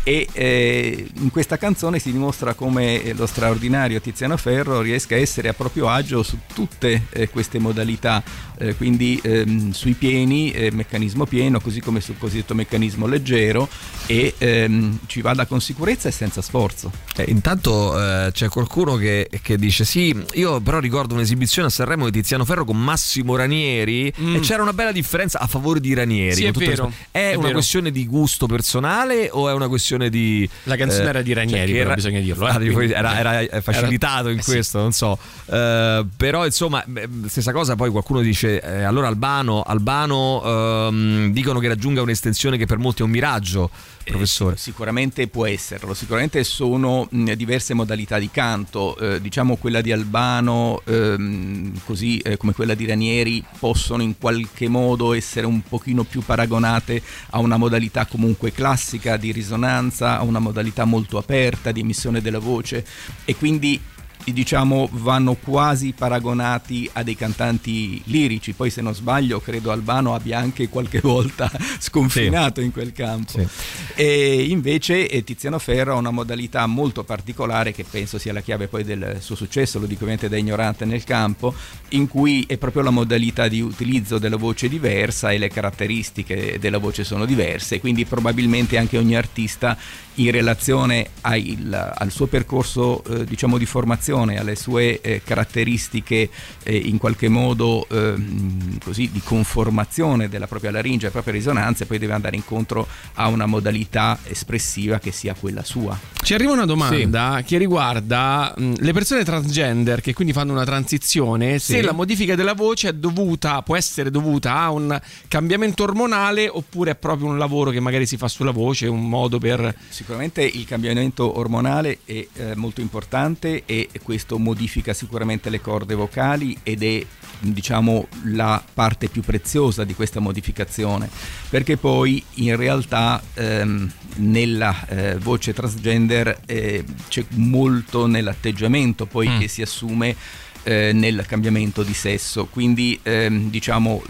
e 0.03 0.27
eh, 0.31 1.07
in 1.13 1.29
questa 1.29 1.57
canzone 1.57 1.99
si 1.99 2.11
dimostra 2.11 2.53
come 2.55 3.13
lo 3.13 3.25
straordinario 3.25 4.01
Tiziano 4.01 4.35
Ferro 4.35 4.81
riesca 4.81 5.15
a 5.15 5.19
essere 5.19 5.49
a 5.49 5.53
proprio 5.53 5.89
agio 5.89 6.23
su 6.23 6.39
tutte 6.53 7.07
eh, 7.11 7.29
queste 7.29 7.59
modalità, 7.59 8.23
eh, 8.61 8.75
quindi 8.75 9.19
ehm, 9.23 9.71
sui 9.71 9.93
pieni, 9.93 10.51
eh, 10.51 10.71
meccanismo 10.71 11.25
pieno, 11.25 11.59
così 11.59 11.81
come 11.81 11.99
sul 11.99 12.17
cosiddetto 12.17 12.53
meccanismo 12.53 13.07
leggero 13.07 13.67
e 14.05 14.33
ehm, 14.37 14.99
ci 15.07 15.21
vada 15.21 15.45
con 15.45 15.59
sicurezza 15.61 16.07
e 16.07 16.11
senza 16.11 16.41
sforzo. 16.41 16.91
Eh, 17.15 17.25
intanto 17.27 17.97
eh, 17.99 18.31
c'è 18.31 18.47
qualcuno 18.49 18.95
che, 18.95 19.29
che 19.41 19.57
dice 19.57 19.83
sì, 19.85 20.15
io 20.33 20.59
però 20.61 20.79
ricordo 20.79 21.13
un'esibizione 21.15 21.67
a 21.67 21.71
Sanremo 21.71 22.05
di 22.05 22.11
Tiziano 22.11 22.45
Ferro 22.45 22.65
con 22.65 22.81
Massimo 22.81 23.35
Ranieri 23.35 24.13
Mm. 24.21 24.35
e 24.35 24.39
c'era 24.39 24.61
una 24.61 24.73
bella 24.73 24.91
differenza 24.91 25.39
a 25.39 25.47
favore 25.47 25.79
di 25.79 25.93
Ranieri. 25.93 26.35
Sì, 26.35 26.45
è 26.45 26.51
vero. 26.51 26.91
È, 27.09 27.17
è 27.17 27.33
una 27.33 27.43
vero. 27.43 27.53
questione 27.53 27.91
di 27.91 28.05
gusto 28.05 28.45
personale 28.45 29.29
o 29.31 29.49
è 29.49 29.53
una 29.53 29.67
questione 29.67 30.09
di... 30.09 30.47
La 30.63 30.75
canzone 30.75 31.05
eh, 31.05 31.09
era 31.09 31.21
di 31.21 31.33
Ranieri, 31.33 31.71
che 31.71 31.77
però 31.79 31.93
bisogna 31.93 32.19
dirlo, 32.19 32.47
eh, 32.47 32.93
Ah, 32.93 33.19
era, 33.19 33.41
era, 33.41 33.61
facilitato 33.61 34.29
in 34.29 34.39
eh, 34.39 34.41
sì. 34.41 34.51
questo, 34.51 34.79
non 34.79 34.91
so. 34.91 35.17
Però 35.45 36.45
insomma, 36.45 36.83
stessa 37.27 37.51
cosa 37.51 37.75
poi 37.75 37.89
qualcuno 37.89 38.21
dice, 38.21 38.50
eh, 38.59 38.83
allora 38.83 39.07
Albano, 39.07 39.61
Albano 39.61 40.41
ehm, 40.43 41.31
dicono 41.31 41.59
che 41.59 41.67
raggiunga 41.67 42.01
un'estensione 42.01 42.57
che 42.57 42.65
per 42.65 42.77
molti 42.77 43.01
è 43.01 43.05
un 43.05 43.11
miraggio, 43.11 43.69
professore. 44.03 44.55
Eh, 44.55 44.57
sicuramente 44.57 45.27
può 45.27 45.45
esserlo, 45.45 45.93
sicuramente 45.93 46.43
sono 46.43 47.07
mh, 47.09 47.33
diverse 47.33 47.73
modalità 47.73 48.19
di 48.19 48.29
canto, 48.29 48.97
eh, 48.97 49.21
diciamo 49.21 49.55
quella 49.55 49.81
di 49.81 49.91
Albano 49.91 50.81
ehm, 50.85 51.79
così 51.85 52.17
eh, 52.19 52.37
come 52.37 52.53
quella 52.53 52.73
di 52.73 52.85
Ranieri 52.85 53.43
possono 53.59 54.01
in 54.01 54.17
qualche 54.17 54.67
modo 54.67 55.13
essere 55.13 55.45
un 55.45 55.61
pochino 55.61 56.03
più 56.03 56.21
paragonate 56.21 57.01
a 57.31 57.39
una 57.39 57.57
modalità 57.57 58.05
comunque 58.05 58.51
classica 58.51 59.17
di 59.17 59.31
risonanza, 59.31 60.17
a 60.19 60.23
una 60.23 60.39
modalità 60.39 60.85
molto 60.85 61.17
aperta 61.17 61.71
di 61.71 61.81
emissione 61.81 62.21
della 62.21 62.39
voce 62.39 62.85
e 63.25 63.35
quindi 63.35 63.79
diciamo 64.25 64.89
vanno 64.91 65.35
quasi 65.35 65.93
paragonati 65.93 66.89
a 66.93 67.03
dei 67.03 67.15
cantanti 67.15 68.01
lirici. 68.05 68.53
Poi 68.53 68.69
se 68.69 68.81
non 68.81 68.93
sbaglio 68.93 69.39
credo 69.39 69.71
Albano 69.71 70.13
abbia 70.13 70.39
anche 70.39 70.69
qualche 70.69 70.99
volta 71.03 71.51
sconfinato 71.79 72.61
in 72.61 72.71
quel 72.71 72.91
campo. 72.91 73.31
Sì. 73.31 73.47
e 73.95 74.43
invece 74.49 75.07
eh, 75.07 75.23
Tiziano 75.23 75.59
Ferro 75.59 75.93
ha 75.93 75.97
una 75.97 76.11
modalità 76.11 76.65
molto 76.65 77.03
particolare 77.03 77.71
che 77.71 77.85
penso 77.89 78.17
sia 78.17 78.33
la 78.33 78.41
chiave 78.41 78.67
poi 78.67 78.83
del 78.83 79.17
suo 79.19 79.35
successo, 79.35 79.79
lo 79.79 79.85
dico 79.85 80.03
ovviamente 80.03 80.29
da 80.29 80.37
ignorante 80.37 80.85
nel 80.85 81.03
campo, 81.03 81.53
in 81.89 82.07
cui 82.07 82.45
è 82.47 82.57
proprio 82.57 82.83
la 82.83 82.89
modalità 82.89 83.47
di 83.47 83.61
utilizzo 83.61 84.17
della 84.17 84.37
voce 84.37 84.67
diversa 84.67 85.31
e 85.31 85.37
le 85.37 85.49
caratteristiche 85.49 86.57
della 86.59 86.77
voce 86.77 87.03
sono 87.03 87.25
diverse, 87.25 87.79
quindi 87.79 88.05
probabilmente 88.05 88.77
anche 88.77 88.97
ogni 88.97 89.15
artista 89.15 89.77
in 90.15 90.31
relazione 90.31 91.07
ai- 91.21 91.57
al 91.71 92.11
suo 92.11 92.27
percorso 92.27 93.03
eh, 93.03 93.23
diciamo 93.23 93.57
di 93.57 93.65
formazione, 93.65 94.10
alle 94.11 94.55
sue 94.55 94.99
eh, 95.01 95.21
caratteristiche 95.23 96.29
eh, 96.63 96.75
in 96.75 96.97
qualche 96.97 97.29
modo 97.29 97.87
ehm, 97.89 98.77
così 98.83 99.09
di 99.11 99.21
conformazione 99.21 100.29
della 100.29 100.47
propria 100.47 100.71
laringe, 100.71 100.99
delle 100.99 101.11
proprie 101.11 101.33
risonanze, 101.33 101.85
poi 101.85 101.97
deve 101.97 102.13
andare 102.13 102.35
incontro 102.35 102.87
a 103.15 103.27
una 103.27 103.45
modalità 103.45 104.19
espressiva 104.23 104.99
che 104.99 105.11
sia 105.11 105.33
quella 105.33 105.63
sua. 105.63 105.97
Ci 106.21 106.33
arriva 106.33 106.51
una 106.51 106.65
domanda 106.65 107.41
che 107.45 107.57
riguarda 107.57 108.53
mh, 108.55 108.73
le 108.77 108.93
persone 108.93 109.23
transgender 109.23 110.01
che 110.01 110.13
quindi 110.13 110.33
fanno 110.33 110.51
una 110.51 110.65
transizione, 110.65 111.57
se 111.59 111.75
Sì. 111.77 111.81
la 111.81 111.93
modifica 111.93 112.35
della 112.35 112.53
voce 112.53 112.89
è 112.89 112.93
dovuta, 112.93 113.61
può 113.61 113.75
essere 113.75 114.11
dovuta 114.11 114.57
a 114.59 114.71
un 114.71 114.99
cambiamento 115.27 115.83
ormonale 115.83 116.47
oppure 116.47 116.91
è 116.91 116.95
proprio 116.95 117.27
un 117.27 117.37
lavoro 117.37 117.71
che 117.71 117.79
magari 117.79 118.05
si 118.05 118.17
fa 118.17 118.27
sulla 118.27 118.51
voce, 118.51 118.87
un 118.87 119.07
modo 119.07 119.39
per... 119.39 119.73
Sicuramente 119.89 120.43
il 120.43 120.65
cambiamento 120.65 121.37
ormonale 121.37 121.99
è 122.05 122.27
eh, 122.33 122.55
molto 122.55 122.81
importante 122.81 123.63
e 123.65 123.89
questo 124.01 124.37
modifica 124.37 124.93
sicuramente 124.93 125.49
le 125.49 125.61
corde 125.61 125.95
vocali 125.95 126.57
ed 126.63 126.83
è 126.83 127.05
diciamo 127.39 128.07
la 128.25 128.63
parte 128.73 129.07
più 129.09 129.21
preziosa 129.21 129.83
di 129.83 129.95
questa 129.95 130.19
modificazione 130.19 131.09
perché 131.49 131.77
poi 131.77 132.23
in 132.35 132.55
realtà 132.55 133.21
ehm, 133.33 133.91
nella 134.17 134.87
eh, 134.87 135.15
voce 135.17 135.53
transgender 135.53 136.41
eh, 136.45 136.83
c'è 137.07 137.25
molto 137.35 138.05
nell'atteggiamento 138.05 139.05
poi 139.05 139.29
Mm. 139.29 139.39
che 139.39 139.47
si 139.47 139.61
assume 139.61 140.15
eh, 140.63 140.91
nel 140.93 141.25
cambiamento 141.27 141.83
di 141.83 141.93
sesso 141.93 142.45
quindi 142.45 142.99
ehm, 143.01 143.49
diciamo 143.49 144.03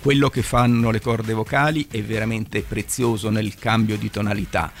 quello 0.00 0.30
che 0.30 0.42
fanno 0.42 0.90
le 0.90 1.00
corde 1.00 1.32
vocali 1.32 1.86
è 1.90 2.02
veramente 2.02 2.62
prezioso 2.62 3.30
nel 3.30 3.56
cambio 3.56 3.96
di 3.96 4.10
tonalità. 4.10 4.72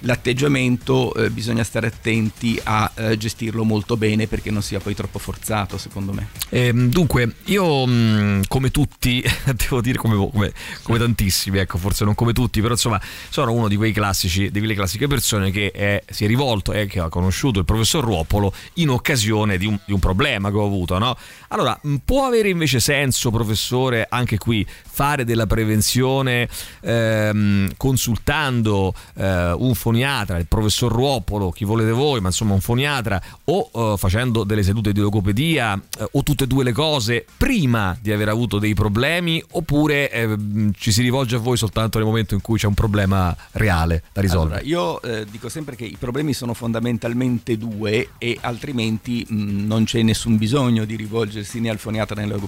L'atteggiamento 0.00 1.14
eh, 1.14 1.30
bisogna 1.30 1.64
stare 1.64 1.86
attenti 1.86 2.60
a 2.62 2.90
eh, 2.94 3.16
gestirlo 3.16 3.64
molto 3.64 3.96
bene 3.96 4.26
perché 4.26 4.50
non 4.50 4.62
sia 4.62 4.78
poi 4.80 4.94
troppo 4.94 5.18
forzato, 5.18 5.78
secondo 5.78 6.12
me. 6.12 6.28
Ehm, 6.50 6.88
dunque, 6.90 7.36
io 7.44 7.86
mh, 7.86 8.42
come 8.48 8.70
tutti, 8.70 9.22
devo 9.54 9.80
dire 9.80 9.98
come, 9.98 10.16
come- 10.30 10.52
come 10.82 10.98
tantissimi, 10.98 11.58
ecco, 11.58 11.78
forse 11.78 12.04
non 12.04 12.14
come 12.14 12.32
tutti, 12.32 12.60
però 12.60 12.72
insomma 12.72 13.00
sono 13.30 13.52
uno 13.52 13.68
di 13.68 13.76
quei 13.76 13.92
classici, 13.92 14.50
di 14.50 14.58
quelle 14.58 14.74
classiche 14.74 15.06
persone 15.06 15.50
che 15.50 15.70
è- 15.70 16.02
si 16.10 16.24
è 16.24 16.26
rivolto 16.28 16.72
e 16.72 16.86
che 16.86 17.00
ha 17.00 17.08
conosciuto 17.08 17.58
il 17.58 17.64
professor 17.64 18.04
Ruopolo 18.04 18.52
in 18.74 18.90
occasione 18.90 19.56
di 19.58 19.66
un, 19.66 19.78
di 19.84 19.92
un 19.92 19.98
problema 19.98 20.50
che 20.50 20.56
ho 20.56 20.64
avuto, 20.66 20.98
no? 20.98 21.16
Allora, 21.48 21.78
mh, 21.80 21.96
può 22.04 22.26
avere 22.26 22.48
invece 22.48 22.80
senso, 22.80 23.30
professore, 23.30 24.06
anche 24.08 24.38
qui 24.38 24.66
fare 24.68 25.24
della 25.24 25.46
prevenzione 25.46 26.48
ehm, 26.80 27.72
consultando 27.76 28.94
eh, 29.16 29.52
un 29.52 29.74
foniatra, 29.86 30.38
il 30.38 30.48
professor 30.48 30.90
Ruopolo, 30.90 31.52
chi 31.52 31.64
volete 31.64 31.92
voi, 31.92 32.20
ma 32.20 32.26
insomma 32.26 32.54
un 32.54 32.60
foniatra, 32.60 33.22
o 33.44 33.70
eh, 33.72 33.94
facendo 33.96 34.42
delle 34.42 34.64
sedute 34.64 34.90
di 34.90 34.98
logopedia 34.98 35.80
eh, 35.98 36.08
o 36.10 36.24
tutte 36.24 36.42
e 36.42 36.46
due 36.48 36.64
le 36.64 36.72
cose 36.72 37.24
prima 37.36 37.96
di 38.00 38.10
aver 38.10 38.28
avuto 38.28 38.58
dei 38.58 38.74
problemi 38.74 39.40
oppure 39.52 40.10
eh, 40.10 40.36
ci 40.76 40.90
si 40.90 41.02
rivolge 41.02 41.36
a 41.36 41.38
voi 41.38 41.56
soltanto 41.56 41.98
nel 41.98 42.06
momento 42.08 42.34
in 42.34 42.40
cui 42.40 42.58
c'è 42.58 42.66
un 42.66 42.74
problema 42.74 43.36
reale 43.52 44.02
da 44.12 44.22
risolvere. 44.22 44.62
Allora, 44.62 44.68
io 44.68 45.02
eh, 45.02 45.24
dico 45.30 45.48
sempre 45.48 45.76
che 45.76 45.84
i 45.84 45.96
problemi 45.96 46.32
sono 46.32 46.52
fondamentalmente 46.52 47.56
due 47.56 48.08
e 48.18 48.36
altrimenti 48.40 49.24
mh, 49.28 49.66
non 49.66 49.84
c'è 49.84 50.02
nessun 50.02 50.36
bisogno 50.36 50.84
di 50.84 50.96
rivolgersi 50.96 51.60
né 51.60 51.70
al 51.70 51.78
foniatra 51.78 52.24
né 52.24 52.32
al 52.32 52.40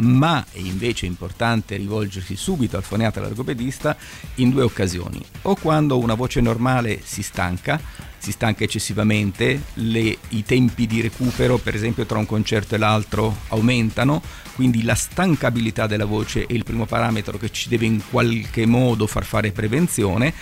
ma 0.00 0.44
è 0.50 0.58
invece 0.58 1.06
importante 1.06 1.76
rivolgersi 1.76 2.36
subito 2.36 2.76
al 2.76 2.82
foniatra 2.82 3.26
e 3.26 3.32
al 3.34 3.96
in 4.34 4.50
due 4.50 4.62
occasioni. 4.62 5.24
O 5.42 5.56
quando 5.56 5.96
una 5.96 6.12
voce 6.12 6.42
normale 6.42 6.72
si 7.02 7.22
stanca, 7.22 7.80
si 8.18 8.32
stanca 8.32 8.64
eccessivamente, 8.64 9.62
le- 9.74 10.18
i 10.30 10.44
tempi 10.44 10.86
di 10.86 11.00
recupero 11.00 11.58
per 11.58 11.74
esempio 11.74 12.06
tra 12.06 12.18
un 12.18 12.26
concerto 12.26 12.74
e 12.74 12.78
l'altro 12.78 13.36
aumentano, 13.48 14.22
quindi 14.54 14.82
la 14.82 14.94
stancabilità 14.94 15.86
della 15.86 16.06
voce 16.06 16.46
è 16.46 16.52
il 16.52 16.64
primo 16.64 16.86
parametro 16.86 17.38
che 17.38 17.50
ci 17.50 17.68
deve 17.68 17.86
in 17.86 18.00
qualche 18.08 18.66
modo 18.66 19.06
far 19.06 19.24
fare 19.24 19.52
prevenzione 19.52 20.32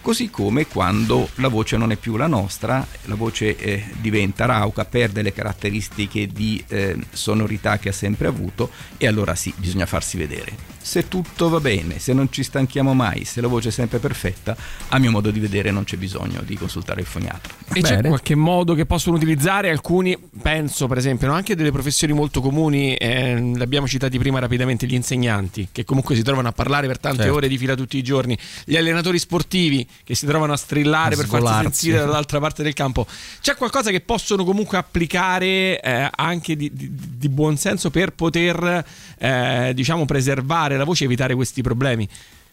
così 0.00 0.30
come 0.30 0.66
quando 0.66 1.28
la 1.34 1.48
voce 1.48 1.76
non 1.76 1.92
è 1.92 1.96
più 1.96 2.16
la 2.16 2.26
nostra, 2.26 2.86
la 3.04 3.14
voce 3.14 3.56
eh, 3.56 3.84
diventa 4.00 4.46
rauca, 4.46 4.84
perde 4.84 5.20
le 5.20 5.34
caratteristiche 5.34 6.26
di 6.26 6.64
eh, 6.68 6.96
sonorità 7.12 7.78
che 7.78 7.90
ha 7.90 7.92
sempre 7.92 8.26
avuto 8.26 8.70
e 8.96 9.06
allora 9.06 9.34
sì, 9.34 9.52
bisogna 9.56 9.86
farsi 9.86 10.16
vedere. 10.16 10.77
Se 10.88 11.06
tutto 11.06 11.50
va 11.50 11.60
bene, 11.60 11.98
se 11.98 12.14
non 12.14 12.32
ci 12.32 12.42
stanchiamo 12.42 12.94
mai, 12.94 13.26
se 13.26 13.42
la 13.42 13.46
voce 13.46 13.68
è 13.68 13.70
sempre 13.72 13.98
perfetta, 13.98 14.56
a 14.88 14.98
mio 14.98 15.10
modo 15.10 15.30
di 15.30 15.38
vedere 15.38 15.70
non 15.70 15.84
c'è 15.84 15.98
bisogno 15.98 16.40
di 16.40 16.56
consultare 16.56 17.02
il 17.02 17.06
foniatra. 17.06 17.52
E 17.74 17.82
c'è 17.82 17.96
Bene. 17.96 18.08
qualche 18.08 18.34
modo 18.34 18.72
che 18.72 18.86
possono 18.86 19.16
utilizzare 19.16 19.68
alcuni, 19.68 20.16
penso 20.40 20.86
per 20.86 20.96
esempio, 20.96 21.26
no? 21.26 21.34
anche 21.34 21.54
delle 21.54 21.72
professioni 21.72 22.14
molto 22.14 22.40
comuni, 22.40 22.94
eh, 22.94 23.38
li 23.38 23.60
abbiamo 23.60 23.86
citati 23.86 24.16
prima 24.16 24.38
rapidamente, 24.38 24.86
gli 24.86 24.94
insegnanti, 24.94 25.68
che 25.70 25.84
comunque 25.84 26.14
si 26.14 26.22
trovano 26.22 26.48
a 26.48 26.52
parlare 26.52 26.86
per 26.86 26.98
tante 26.98 27.24
Certo. 27.24 27.36
ore 27.36 27.48
di 27.48 27.58
fila 27.58 27.74
tutti 27.74 27.98
i 27.98 28.02
giorni, 28.02 28.38
gli 28.64 28.76
allenatori 28.76 29.18
sportivi 29.18 29.86
che 30.04 30.14
si 30.14 30.24
trovano 30.24 30.54
a 30.54 30.56
strillare 30.56 31.12
A 31.12 31.16
per 31.18 31.26
farsi 31.26 31.52
sentire 31.64 31.98
dall'altra 31.98 32.40
parte 32.40 32.62
del 32.62 32.72
campo. 32.72 33.06
C'è 33.42 33.56
qualcosa 33.56 33.90
che 33.90 34.00
possono 34.00 34.42
comunque 34.42 34.78
applicare 34.78 35.78
eh, 35.82 36.08
anche 36.16 36.56
di, 36.56 36.70
di, 36.72 36.90
di 36.90 37.28
buon 37.28 37.58
senso 37.58 37.90
per 37.90 38.14
poter, 38.14 38.82
eh, 39.18 39.72
diciamo, 39.74 40.06
preservare 40.06 40.76
la 40.78 40.84
voce 40.84 41.04
e 41.04 41.06
evitare 41.06 41.34
questi 41.34 41.62
problemi? 41.62 42.08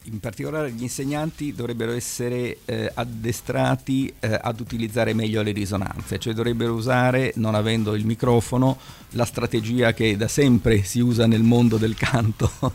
In 0.08 0.20
particolare 0.20 0.72
gli 0.72 0.84
insegnanti 0.84 1.54
dovrebbero 1.54 1.92
essere 1.92 2.60
eh, 2.66 2.92
addestrati 2.94 4.14
eh, 4.20 4.38
ad 4.40 4.60
utilizzare 4.60 5.14
meglio 5.14 5.42
le 5.42 5.52
risonanze, 5.52 6.20
cioè 6.20 6.34
dovrebbero 6.34 6.74
usare, 6.74 7.32
non 7.38 7.56
avendo 7.56 7.96
il 7.96 8.06
microfono, 8.06 8.78
la 9.16 9.26
strategia 9.26 9.94
che 9.94 10.16
da 10.18 10.28
sempre 10.28 10.84
si 10.84 11.00
usa 11.00 11.26
nel 11.26 11.42
mondo 11.42 11.78
del 11.78 11.96
canto, 11.96 12.52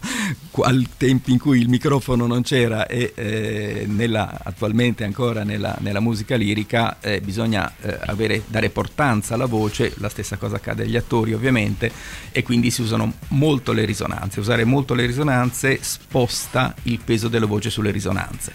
al 0.62 0.86
tempo 0.96 1.30
in 1.30 1.38
cui 1.38 1.60
il 1.60 1.68
microfono 1.68 2.26
non 2.26 2.42
c'era 2.42 2.86
e 2.86 3.12
eh, 3.14 3.84
nella- 3.86 4.40
attualmente 4.42 5.04
ancora 5.04 5.44
nella, 5.44 5.76
nella 5.80 6.00
musica 6.00 6.36
lirica 6.36 6.98
eh, 7.00 7.20
bisogna 7.20 7.72
eh, 7.80 7.98
avere- 8.06 8.42
dare 8.46 8.70
portanza 8.70 9.34
alla 9.34 9.46
voce, 9.46 9.92
la 9.98 10.08
stessa 10.08 10.36
cosa 10.36 10.56
accade 10.56 10.82
agli 10.82 10.96
attori 10.96 11.32
ovviamente, 11.32 11.90
e 12.32 12.42
quindi 12.42 12.70
si 12.70 12.82
usano 12.82 13.14
molto 13.28 13.72
le 13.72 13.84
risonanze. 13.84 14.40
Usare 14.40 14.64
molto 14.64 14.94
le 14.94 15.06
risonanze 15.06 15.78
sposta 15.82 16.74
il 16.84 17.00
peso 17.04 17.28
della 17.28 17.46
voce 17.46 17.70
sulle 17.70 17.90
risonanze. 17.90 18.52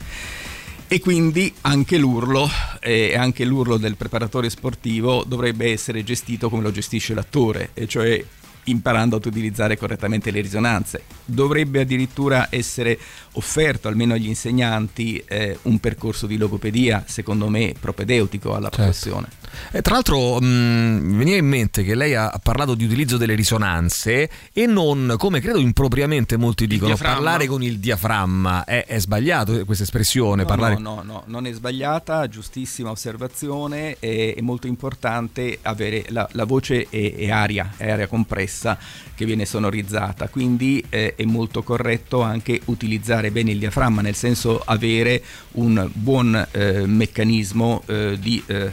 E 0.88 1.00
quindi 1.00 1.52
anche 1.62 1.98
l'urlo 1.98 2.48
e 2.80 3.18
anche 3.18 3.44
l'urlo 3.44 3.78
del 3.78 3.96
preparatore 3.96 4.52
sportivo 4.52 5.24
dovrebbe 5.26 5.72
essere 5.72 6.04
gestito 6.04 6.48
come 6.48 6.62
lo 6.62 6.72
gestisce 6.72 7.16
l'attore, 7.16 7.72
e 7.74 7.88
cioè 7.88 8.24
imparando 8.66 9.16
ad 9.16 9.26
utilizzare 9.26 9.78
correttamente 9.78 10.30
le 10.30 10.42
risonanze. 10.42 11.04
Dovrebbe 11.26 11.82
addirittura 11.82 12.48
essere 12.52 13.00
offerto 13.36 13.88
almeno 13.88 14.14
agli 14.14 14.28
insegnanti 14.28 15.24
eh, 15.28 15.58
un 15.64 15.80
percorso 15.80 16.28
di 16.28 16.38
logopedia, 16.38 17.04
secondo 17.08 17.48
me, 17.48 17.74
propedeutico 17.80 18.54
alla 18.56 18.70
Certo. 18.70 18.82
professione. 18.82 19.28
Eh, 19.72 19.82
tra 19.82 19.94
l'altro 19.94 20.40
mh, 20.42 20.46
mi 20.46 21.18
veniva 21.18 21.38
in 21.38 21.48
mente 21.48 21.84
che 21.84 21.96
lei 21.96 22.14
ha 22.14 22.38
parlato 22.44 22.76
di 22.76 22.84
utilizzo 22.84 23.16
delle 23.16 23.36
risonanze 23.36 24.30
e 24.52 24.66
non, 24.66 25.16
come 25.18 25.40
credo 25.40 25.60
impropriamente 25.60 26.36
molti 26.36 26.68
dicono, 26.68 26.96
parlare 26.98 27.46
con 27.48 27.64
il 27.64 27.80
diaframma. 27.80 28.66
È, 28.66 28.86
è 28.86 29.00
sbagliato 29.00 29.64
questa 29.66 29.84
espressione? 29.84 30.42
No, 30.42 30.48
parlare... 30.48 30.78
no, 30.78 30.96
no, 30.96 31.04
no, 31.04 31.24
non 31.28 31.46
è 31.46 31.54
sbagliata, 31.54 32.28
giustissima 32.28 32.90
osservazione, 32.92 33.98
è, 34.00 34.34
è 34.36 34.42
molto 34.42 34.68
importante 34.68 35.60
avere 35.62 36.06
la, 36.10 36.28
la 36.34 36.44
voce 36.44 36.88
è, 36.90 37.16
è 37.16 37.30
aria, 37.30 37.74
è 37.78 37.90
aria 37.90 38.08
compressa 38.08 38.78
che 39.16 39.26
viene 39.26 39.46
sonorizzata, 39.46 40.28
quindi 40.28 40.84
eh, 40.90 41.16
è 41.16 41.24
molto 41.24 41.64
corretto 41.64 42.22
anche 42.22 42.60
utilizzare 42.66 43.25
bene 43.32 43.52
il 43.52 43.60
diaframma, 43.60 44.02
nel 44.02 44.16
senso 44.16 44.62
avere 44.64 45.22
un 45.54 45.90
buon 45.94 46.48
eh, 46.52 46.86
meccanismo 46.86 47.84
eh, 47.86 48.18
di 48.20 48.42
eh, 48.46 48.72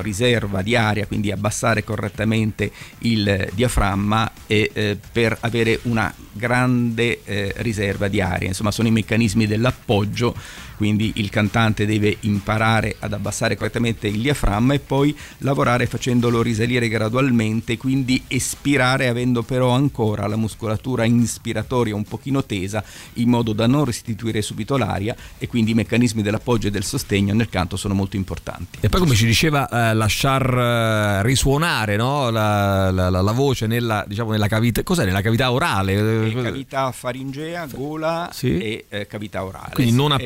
riserva 0.00 0.62
di 0.62 0.76
aria, 0.76 1.06
quindi 1.06 1.30
abbassare 1.30 1.84
correttamente 1.84 2.70
il 3.00 3.48
diaframma 3.52 4.30
e, 4.46 4.70
eh, 4.72 4.98
per 5.12 5.36
avere 5.40 5.80
una 5.82 6.12
grande 6.32 7.20
eh, 7.24 7.54
riserva 7.58 8.08
di 8.08 8.20
aria, 8.20 8.48
insomma 8.48 8.70
sono 8.70 8.88
i 8.88 8.92
meccanismi 8.92 9.46
dell'appoggio 9.46 10.34
quindi 10.80 11.12
il 11.16 11.28
cantante 11.28 11.84
deve 11.84 12.16
imparare 12.20 12.96
ad 13.00 13.12
abbassare 13.12 13.54
correttamente 13.54 14.08
il 14.08 14.18
diaframma 14.22 14.72
e 14.72 14.78
poi 14.78 15.14
lavorare 15.40 15.84
facendolo 15.84 16.40
risalire 16.40 16.88
gradualmente, 16.88 17.76
quindi 17.76 18.22
espirare 18.28 19.08
avendo 19.08 19.42
però 19.42 19.72
ancora 19.72 20.26
la 20.26 20.36
muscolatura 20.36 21.04
inspiratoria 21.04 21.94
un 21.94 22.04
pochino 22.04 22.42
tesa 22.44 22.82
in 23.14 23.28
modo 23.28 23.52
da 23.52 23.66
non 23.66 23.84
restituire 23.84 24.40
subito 24.40 24.78
l'aria 24.78 25.14
e 25.36 25.46
quindi 25.48 25.72
i 25.72 25.74
meccanismi 25.74 26.22
dell'appoggio 26.22 26.68
e 26.68 26.70
del 26.70 26.84
sostegno 26.84 27.34
nel 27.34 27.50
canto 27.50 27.76
sono 27.76 27.92
molto 27.92 28.16
importanti. 28.16 28.78
E 28.80 28.88
poi 28.88 29.00
come 29.00 29.14
ci 29.14 29.26
diceva, 29.26 29.68
eh, 29.68 29.92
lasciar 29.94 30.48
eh, 30.48 31.22
risuonare 31.24 31.96
no? 31.96 32.30
la, 32.30 32.90
la- 32.90 33.10
la- 33.10 33.20
la 33.20 33.32
voce 33.32 33.66
nella, 33.66 34.02
diciamo, 34.08 34.30
nella 34.30 34.48
cavità, 34.48 34.82
cos'è? 34.82 35.04
Nella 35.04 35.20
cavità 35.20 35.52
orale? 35.52 36.28
E 36.30 36.42
cavità 36.42 36.90
faringea, 36.90 37.66
gola 37.66 38.30
Sì. 38.32 38.56
e 38.56 38.84
eh, 38.88 39.06
cavità 39.06 39.44
orale. 39.44 39.74
Quindi 39.74 39.92
non 39.92 40.12
E- 40.12 40.16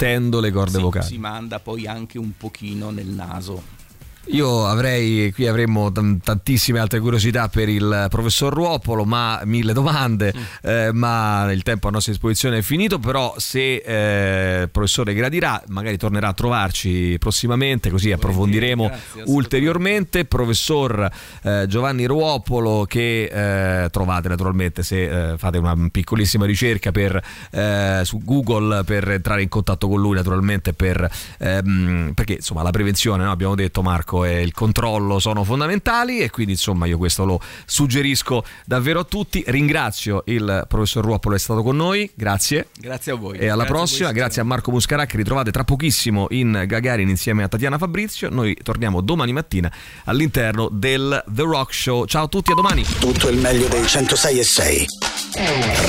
appesantendo 0.00 0.40
le 0.40 0.50
corde 0.50 0.76
sì, 0.76 0.82
vocali. 0.82 1.06
Si 1.06 1.18
manda 1.18 1.60
poi 1.60 1.86
anche 1.86 2.18
un 2.18 2.32
pochino 2.36 2.90
nel 2.90 3.06
naso. 3.06 3.78
Io 4.26 4.66
avrei, 4.66 5.32
qui 5.32 5.46
avremmo 5.46 5.90
tantissime 6.22 6.78
altre 6.78 7.00
curiosità 7.00 7.48
per 7.48 7.68
il 7.68 8.06
professor 8.08 8.52
Ruopolo, 8.52 9.04
ma 9.04 9.40
mille 9.44 9.72
domande, 9.72 10.32
Mm. 10.36 10.42
eh, 10.68 10.92
ma 10.92 11.50
il 11.50 11.62
tempo 11.62 11.88
a 11.88 11.90
nostra 11.90 12.12
disposizione 12.12 12.58
è 12.58 12.62
finito, 12.62 12.98
però 12.98 13.34
se 13.38 13.76
eh, 13.76 14.62
il 14.62 14.70
professore 14.70 15.14
gradirà 15.14 15.62
magari 15.68 15.96
tornerà 15.96 16.28
a 16.28 16.32
trovarci 16.32 17.16
prossimamente, 17.18 17.90
così 17.90 18.12
approfondiremo 18.12 18.86
grazie, 18.86 19.22
ulteriormente. 19.26 20.24
Professor 20.24 21.10
eh, 21.42 21.64
Giovanni 21.66 22.06
Ruopolo 22.06 22.84
che 22.86 23.84
eh, 23.84 23.88
trovate 23.90 24.28
naturalmente 24.28 24.82
se 24.82 25.32
eh, 25.32 25.38
fate 25.38 25.58
una 25.58 25.76
piccolissima 25.90 26.46
ricerca 26.46 26.92
per, 26.92 27.20
eh, 27.50 28.00
su 28.04 28.20
Google 28.22 28.84
per 28.84 29.10
entrare 29.10 29.42
in 29.42 29.48
contatto 29.48 29.88
con 29.88 30.00
lui 30.00 30.14
naturalmente 30.14 30.72
per, 30.72 31.08
ehm, 31.38 32.12
perché 32.14 32.34
insomma 32.34 32.62
la 32.62 32.70
prevenzione, 32.70 33.24
no? 33.24 33.30
abbiamo 33.30 33.54
detto 33.54 33.82
Marco, 33.82 34.09
e 34.24 34.42
il 34.42 34.52
controllo 34.52 35.18
sono 35.18 35.44
fondamentali 35.44 36.18
e 36.18 36.30
quindi 36.30 36.52
insomma 36.52 36.86
io 36.86 36.98
questo 36.98 37.24
lo 37.24 37.40
suggerisco 37.64 38.44
davvero 38.64 39.00
a 39.00 39.04
tutti. 39.04 39.42
Ringrazio 39.46 40.22
il 40.26 40.64
professor 40.68 41.04
Ruopolo, 41.04 41.34
è 41.34 41.38
stato 41.38 41.62
con 41.62 41.76
noi, 41.76 42.10
grazie. 42.14 42.68
Grazie 42.76 43.12
a 43.12 43.14
voi. 43.14 43.38
E 43.38 43.48
alla 43.48 43.62
Grazie 43.62 43.62
a 43.62 43.66
voi, 43.66 43.66
prossima, 43.66 44.12
grazie 44.12 44.42
a. 44.42 44.44
Marco 44.44 44.72
Muscarà 44.72 45.06
che 45.06 45.16
ritrovate 45.16 45.50
tra 45.50 45.64
pochissimo 45.64 46.26
in 46.30 46.64
Gagarin 46.66 47.08
insieme 47.08 47.44
a 47.44 47.48
Tatiana 47.48 47.78
Fabrizio. 47.78 48.28
Noi 48.30 48.56
torniamo 48.62 49.00
domani 49.00 49.32
mattina 49.32 49.72
all'interno 50.04 50.68
del 50.70 51.22
The 51.28 51.42
Rock 51.42 51.72
Show. 51.72 52.04
Ciao 52.06 52.24
a 52.24 52.28
tutti, 52.28 52.50
a 52.50 52.54
domani. 52.54 52.84
Tutto 52.98 53.28
il 53.28 53.38
meglio 53.38 53.68
dei 53.68 53.86
106 53.86 54.38
e 54.38 54.44
6. 54.44 54.86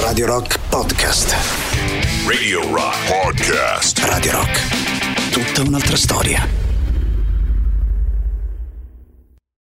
Radio 0.01 0.27
Rock 0.27 0.59
Podcast. 0.69 1.35
Radio 2.27 2.61
Rock 2.73 2.97
Podcast. 3.07 3.99
Radio 3.99 4.31
Rock. 4.31 5.31
Tutta 5.31 5.67
un'altra 5.67 5.95
storia. 5.95 6.60